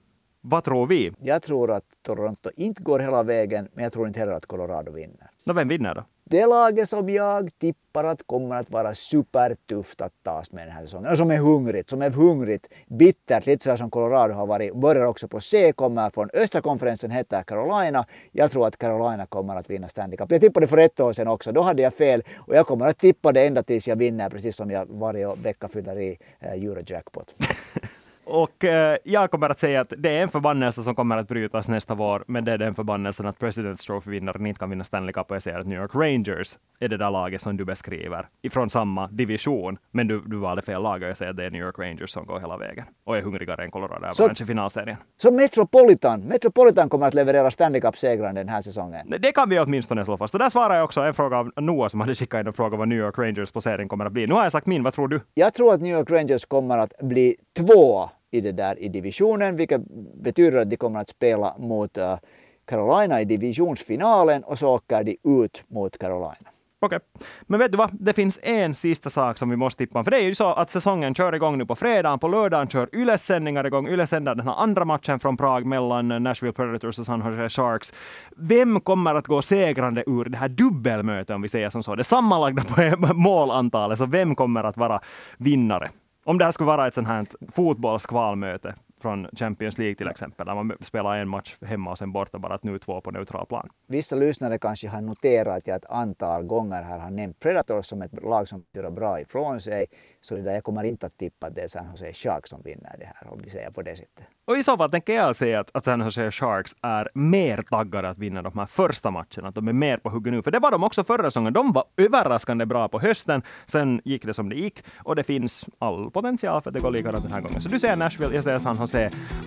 Vad 0.41 0.63
tror 0.63 0.87
vi? 0.87 1.11
Jag 1.19 1.41
tror 1.41 1.71
att 1.71 1.83
Toronto 2.01 2.49
inte 2.55 2.83
går 2.83 2.99
hela 2.99 3.23
vägen, 3.23 3.69
men 3.73 3.83
jag 3.83 3.93
tror 3.93 4.07
inte 4.07 4.19
heller 4.19 4.33
att 4.33 4.45
Colorado 4.45 4.91
vinner. 4.91 5.29
Nå, 5.43 5.53
vem 5.53 5.67
vinner 5.67 5.95
då? 5.95 6.03
Det 6.29 6.45
laget 6.45 6.89
som 6.89 7.09
jag 7.09 7.49
tippar 7.59 8.03
att 8.03 8.27
kommer 8.27 8.55
att 8.55 8.69
vara 8.69 8.95
supertufft 8.95 10.01
att 10.01 10.13
tas 10.23 10.51
med 10.51 10.67
den 10.67 10.73
här 10.73 10.81
säsongen. 10.81 11.11
Och 11.11 11.17
som 11.17 11.31
är 11.31 11.37
hungrigt, 11.37 11.89
som 11.89 12.01
är 12.01 12.09
hungrigt, 12.09 12.67
bittert, 12.87 13.45
lite 13.45 13.63
sådär 13.63 13.75
som 13.75 13.89
Colorado 13.89 14.33
har 14.33 14.45
varit. 14.47 14.75
Börjar 14.75 15.05
också 15.05 15.27
på 15.27 15.39
C, 15.39 15.73
kommer 15.73 16.09
från 16.09 16.29
östra 16.33 16.61
konferensen, 16.61 17.11
heter 17.11 17.43
Carolina. 17.43 18.05
Jag 18.31 18.51
tror 18.51 18.67
att 18.67 18.77
Carolina 18.77 19.25
kommer 19.25 19.55
att 19.55 19.69
vinna 19.69 19.87
Stanley 19.87 20.17
Cup. 20.17 20.31
Jag 20.31 20.41
tippade 20.41 20.67
för 20.67 20.77
ett 20.77 20.99
år 20.99 21.13
sedan 21.13 21.27
också, 21.27 21.51
då 21.51 21.61
hade 21.61 21.81
jag 21.81 21.93
fel. 21.93 22.23
Och 22.37 22.55
jag 22.55 22.67
kommer 22.67 22.87
att 22.87 22.97
tippa 22.97 23.31
det 23.31 23.47
ända 23.47 23.63
tills 23.63 23.87
jag 23.87 23.95
vinner, 23.95 24.29
precis 24.29 24.55
som 24.55 24.71
jag 24.71 24.85
varje 24.89 25.35
vecka 25.35 25.67
fyller 25.67 25.99
i 25.99 26.17
eh, 26.39 26.51
Eurojackpot. 26.51 27.35
Och 28.29 28.63
eh, 28.63 28.97
jag 29.03 29.31
kommer 29.31 29.49
att 29.49 29.59
säga 29.59 29.81
att 29.81 29.93
det 29.97 30.09
är 30.09 30.21
en 30.21 30.29
förbannelse 30.29 30.83
som 30.83 30.95
kommer 30.95 31.17
att 31.17 31.27
brytas 31.27 31.69
nästa 31.69 31.95
vår, 31.95 32.23
men 32.27 32.45
det 32.45 32.51
är 32.51 32.57
den 32.57 32.75
förbannelsen 32.75 33.25
att 33.25 33.39
President's 33.39 33.87
Trophy-vinnaren 33.87 34.45
inte 34.45 34.59
kan 34.59 34.69
vinna 34.69 34.83
Stanley 34.83 35.13
Cup. 35.13 35.29
Och 35.29 35.35
jag 35.35 35.43
säger 35.43 35.59
att 35.59 35.67
New 35.67 35.79
York 35.81 35.95
Rangers 35.95 36.57
är 36.79 36.87
det 36.87 36.97
där 36.97 37.11
laget 37.11 37.41
som 37.41 37.57
du 37.57 37.65
beskriver, 37.65 38.27
ifrån 38.41 38.69
samma 38.69 39.07
division. 39.07 39.77
Men 39.91 40.07
du, 40.07 40.21
du 40.25 40.37
valde 40.37 40.61
fel 40.61 40.81
lag 40.81 41.01
och 41.01 41.09
jag 41.09 41.17
säger 41.17 41.31
att 41.31 41.37
det 41.37 41.45
är 41.45 41.51
New 41.51 41.61
York 41.61 41.79
Rangers 41.79 42.09
som 42.09 42.25
går 42.25 42.39
hela 42.39 42.57
vägen 42.57 42.85
och 43.03 43.17
är 43.17 43.21
hungrigare 43.21 43.63
än 43.63 43.71
Colorado 43.71 44.05
Avalanche 44.05 44.43
i 44.43 44.45
finalserien. 44.45 44.97
Så 45.17 45.31
Metropolitan, 45.31 46.21
Metropolitan 46.21 46.89
kommer 46.89 47.07
att 47.07 47.13
leverera 47.13 47.51
Stanley 47.51 47.81
Cup-segraren 47.81 48.35
den 48.35 48.49
här 48.49 48.61
säsongen. 48.61 49.13
Det 49.19 49.31
kan 49.31 49.49
vi 49.49 49.59
åtminstone 49.59 50.05
slå 50.05 50.17
fast. 50.17 50.33
Och 50.33 50.39
där 50.39 50.49
svarar 50.49 50.75
jag 50.75 50.83
också 50.85 51.01
en 51.01 51.13
fråga 51.13 51.37
av 51.37 51.51
Noah 51.55 51.87
som 51.87 51.99
hade 51.99 52.15
skickat 52.15 52.39
in 52.39 52.47
en 52.47 52.53
fråga 52.53 52.77
vad 52.77 52.87
New 52.87 52.99
York 52.99 53.17
Rangers 53.17 53.51
placering 53.51 53.87
kommer 53.87 54.05
att 54.05 54.11
bli. 54.13 54.27
Nu 54.27 54.33
har 54.33 54.43
jag 54.43 54.51
sagt 54.51 54.67
min, 54.67 54.83
vad 54.83 54.93
tror 54.93 55.07
du? 55.07 55.21
Jag 55.33 55.53
tror 55.53 55.73
att 55.73 55.81
New 55.81 55.97
York 55.97 56.11
Rangers 56.11 56.45
kommer 56.45 56.77
att 56.77 56.93
bli 57.01 57.35
tvåa 57.57 58.09
i 58.31 58.41
det 58.41 58.51
där 58.51 58.79
i 58.79 58.89
divisionen, 58.89 59.55
vilket 59.55 59.81
betyder 60.23 60.57
att 60.57 60.69
de 60.69 60.77
kommer 60.77 60.99
att 60.99 61.09
spela 61.09 61.57
mot 61.57 61.97
uh, 61.97 62.17
Carolina 62.65 63.21
i 63.21 63.25
divisionsfinalen 63.25 64.43
och 64.43 64.59
så 64.59 64.69
åker 64.69 65.03
de 65.03 65.17
ut 65.23 65.63
mot 65.67 65.97
Carolina. 65.97 66.51
Okej. 66.79 66.99
Men 67.41 67.59
vet 67.59 67.71
du 67.71 67.77
vad? 67.77 67.89
Det 67.93 68.13
finns 68.13 68.39
en 68.43 68.75
sista 68.75 69.09
sak 69.09 69.37
som 69.37 69.49
vi 69.49 69.55
måste 69.55 69.77
tippa 69.85 69.99
om. 69.99 70.05
För 70.05 70.11
det 70.11 70.17
är 70.17 70.21
ju 70.21 70.35
så 70.35 70.53
att 70.53 70.71
säsongen 70.71 71.15
kör 71.15 71.35
igång 71.35 71.57
nu 71.57 71.65
på 71.65 71.75
fredagen. 71.75 72.19
På 72.19 72.27
lördagen 72.27 72.67
kör 72.67 72.95
Yles 72.95 73.25
sändningar 73.25 73.67
igång. 73.67 73.87
Yle 73.87 74.07
sänder 74.07 74.35
den 74.35 74.47
här 74.47 74.55
andra 74.55 74.85
matchen 74.85 75.19
från 75.19 75.37
Prag 75.37 75.65
mellan 75.65 76.07
Nashville 76.07 76.53
Predators 76.53 76.99
och 76.99 77.05
San 77.05 77.25
Jose 77.25 77.49
Sharks. 77.49 77.93
Vem 78.35 78.79
kommer 78.79 79.15
att 79.15 79.27
gå 79.27 79.41
segrande 79.41 80.03
ur 80.07 80.25
det 80.25 80.37
här 80.37 80.49
dubbelmötet, 80.49 81.35
om 81.35 81.41
vi 81.41 81.49
säger 81.49 81.69
som 81.69 81.83
så? 81.83 81.95
Det 81.95 82.03
sammanlagda 82.03 82.63
på 82.63 83.13
målantalet. 83.13 83.97
Så 83.97 84.05
vem 84.05 84.35
kommer 84.35 84.63
att 84.63 84.77
vara 84.77 84.99
vinnare? 85.37 85.87
Om 86.27 86.37
det 86.37 86.45
här 86.45 86.51
skulle 86.51 86.67
vara 86.67 86.87
ett 86.87 86.93
sånt 86.93 87.07
här 87.07 87.25
fotbollskvalmöte 87.51 88.75
från 89.07 89.27
Champions 89.33 89.77
League 89.77 89.95
till 89.95 90.07
exempel, 90.07 90.45
där 90.45 90.55
man 90.55 90.77
spelar 90.81 91.17
en 91.17 91.29
match 91.29 91.55
hemma 91.61 91.91
och 91.91 91.97
sen 91.97 92.11
borta 92.11 92.39
bara 92.39 92.53
att 92.53 92.63
nu 92.63 92.79
två 92.79 93.01
på 93.01 93.11
neutral 93.11 93.45
plan. 93.45 93.69
Vissa 93.87 94.15
lyssnare 94.15 94.57
kanske 94.57 94.87
har 94.87 95.01
noterat 95.01 95.57
att 95.57 95.67
jag 95.67 95.75
ett 95.75 95.85
antal 95.89 96.43
gånger 96.43 96.83
här 96.83 96.99
har 96.99 97.11
nämnt 97.11 97.39
Predators 97.39 97.85
som 97.85 98.01
ett 98.01 98.23
lag 98.23 98.47
som 98.47 98.63
gör 98.73 98.89
bra 98.89 99.21
ifrån 99.21 99.61
sig. 99.61 99.85
Så 100.21 100.35
det 100.35 100.41
där, 100.41 100.53
jag 100.53 100.63
kommer 100.63 100.83
inte 100.83 101.05
att 101.05 101.17
tippa 101.17 101.47
att 101.47 101.55
det 101.55 101.61
är 101.61 101.67
San 101.67 101.85
Jose 101.91 102.13
Sharks 102.13 102.49
som 102.49 102.61
vinner 102.65 102.95
det 102.99 103.11
här, 103.15 103.31
om 103.31 103.39
vi 103.43 103.49
säger 103.49 103.71
på 103.71 103.81
det 103.81 103.95
sättet. 103.95 104.25
Och 104.47 104.57
i 104.57 104.63
så 104.63 104.77
fall 104.77 104.91
tänker 104.91 105.13
jag 105.13 105.35
säga 105.35 105.59
att, 105.59 105.69
att 105.73 105.85
San 105.85 106.01
Jose 106.01 106.31
Sharks 106.31 106.75
är 106.81 107.09
mer 107.13 107.61
taggade 107.61 108.09
att 108.09 108.17
vinna 108.17 108.41
de 108.41 108.59
här 108.59 108.65
första 108.65 109.11
matcherna, 109.11 109.47
att 109.47 109.55
de 109.55 109.67
är 109.67 109.73
mer 109.73 109.97
på 109.97 110.09
hugget 110.09 110.33
nu. 110.33 110.41
För 110.41 110.51
det 110.51 110.59
var 110.59 110.71
de 110.71 110.83
också 110.83 111.03
förra 111.03 111.23
säsongen. 111.23 111.53
De 111.53 111.71
var 111.71 111.83
överraskande 111.97 112.65
bra 112.65 112.87
på 112.87 112.99
hösten. 112.99 113.41
Sen 113.65 114.01
gick 114.05 114.25
det 114.25 114.33
som 114.33 114.49
det 114.49 114.55
gick 114.55 114.83
och 115.03 115.15
det 115.15 115.23
finns 115.23 115.65
all 115.79 116.11
potential 116.11 116.61
för 116.61 116.69
att 116.69 116.73
det 116.73 116.79
går 116.79 116.91
likadant 116.91 117.23
den 117.23 117.33
här 117.33 117.41
gången. 117.41 117.61
Så 117.61 117.69
du 117.69 117.79
säger 117.79 117.95
Nashville, 117.95 118.35
jag 118.35 118.43
säger 118.43 118.59
San 118.59 118.77
Jose. 118.77 118.96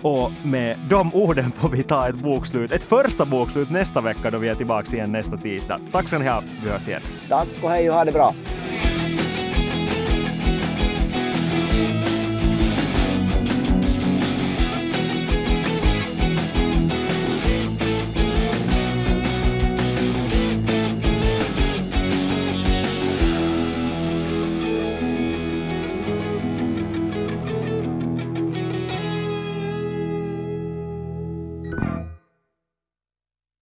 Och 0.01 0.31
med 0.43 0.77
de 0.89 1.13
orden 1.13 1.51
får 1.51 1.69
vi 1.69 1.83
ta 1.83 2.09
ett 2.09 2.15
bokslut, 2.15 2.71
ett 2.71 2.83
första 2.83 3.25
bokslut 3.25 3.69
nästa 3.69 4.01
vecka 4.01 4.31
då 4.31 4.37
vi 4.37 4.47
är 4.47 4.55
tillbaka 4.55 4.95
igen 4.95 5.11
nästa 5.11 5.37
tisdag. 5.37 5.79
Tack 5.91 6.07
ska 6.07 6.17
ni 6.17 6.27
ha, 6.27 6.43
vi 6.63 6.69
hörs 6.69 6.87
igen. 6.87 7.01
Tack 7.29 7.47
och 7.61 7.69
hej 7.69 7.89
och 7.89 7.95
ha 7.95 8.05
det 8.05 8.11
bra. 8.11 8.33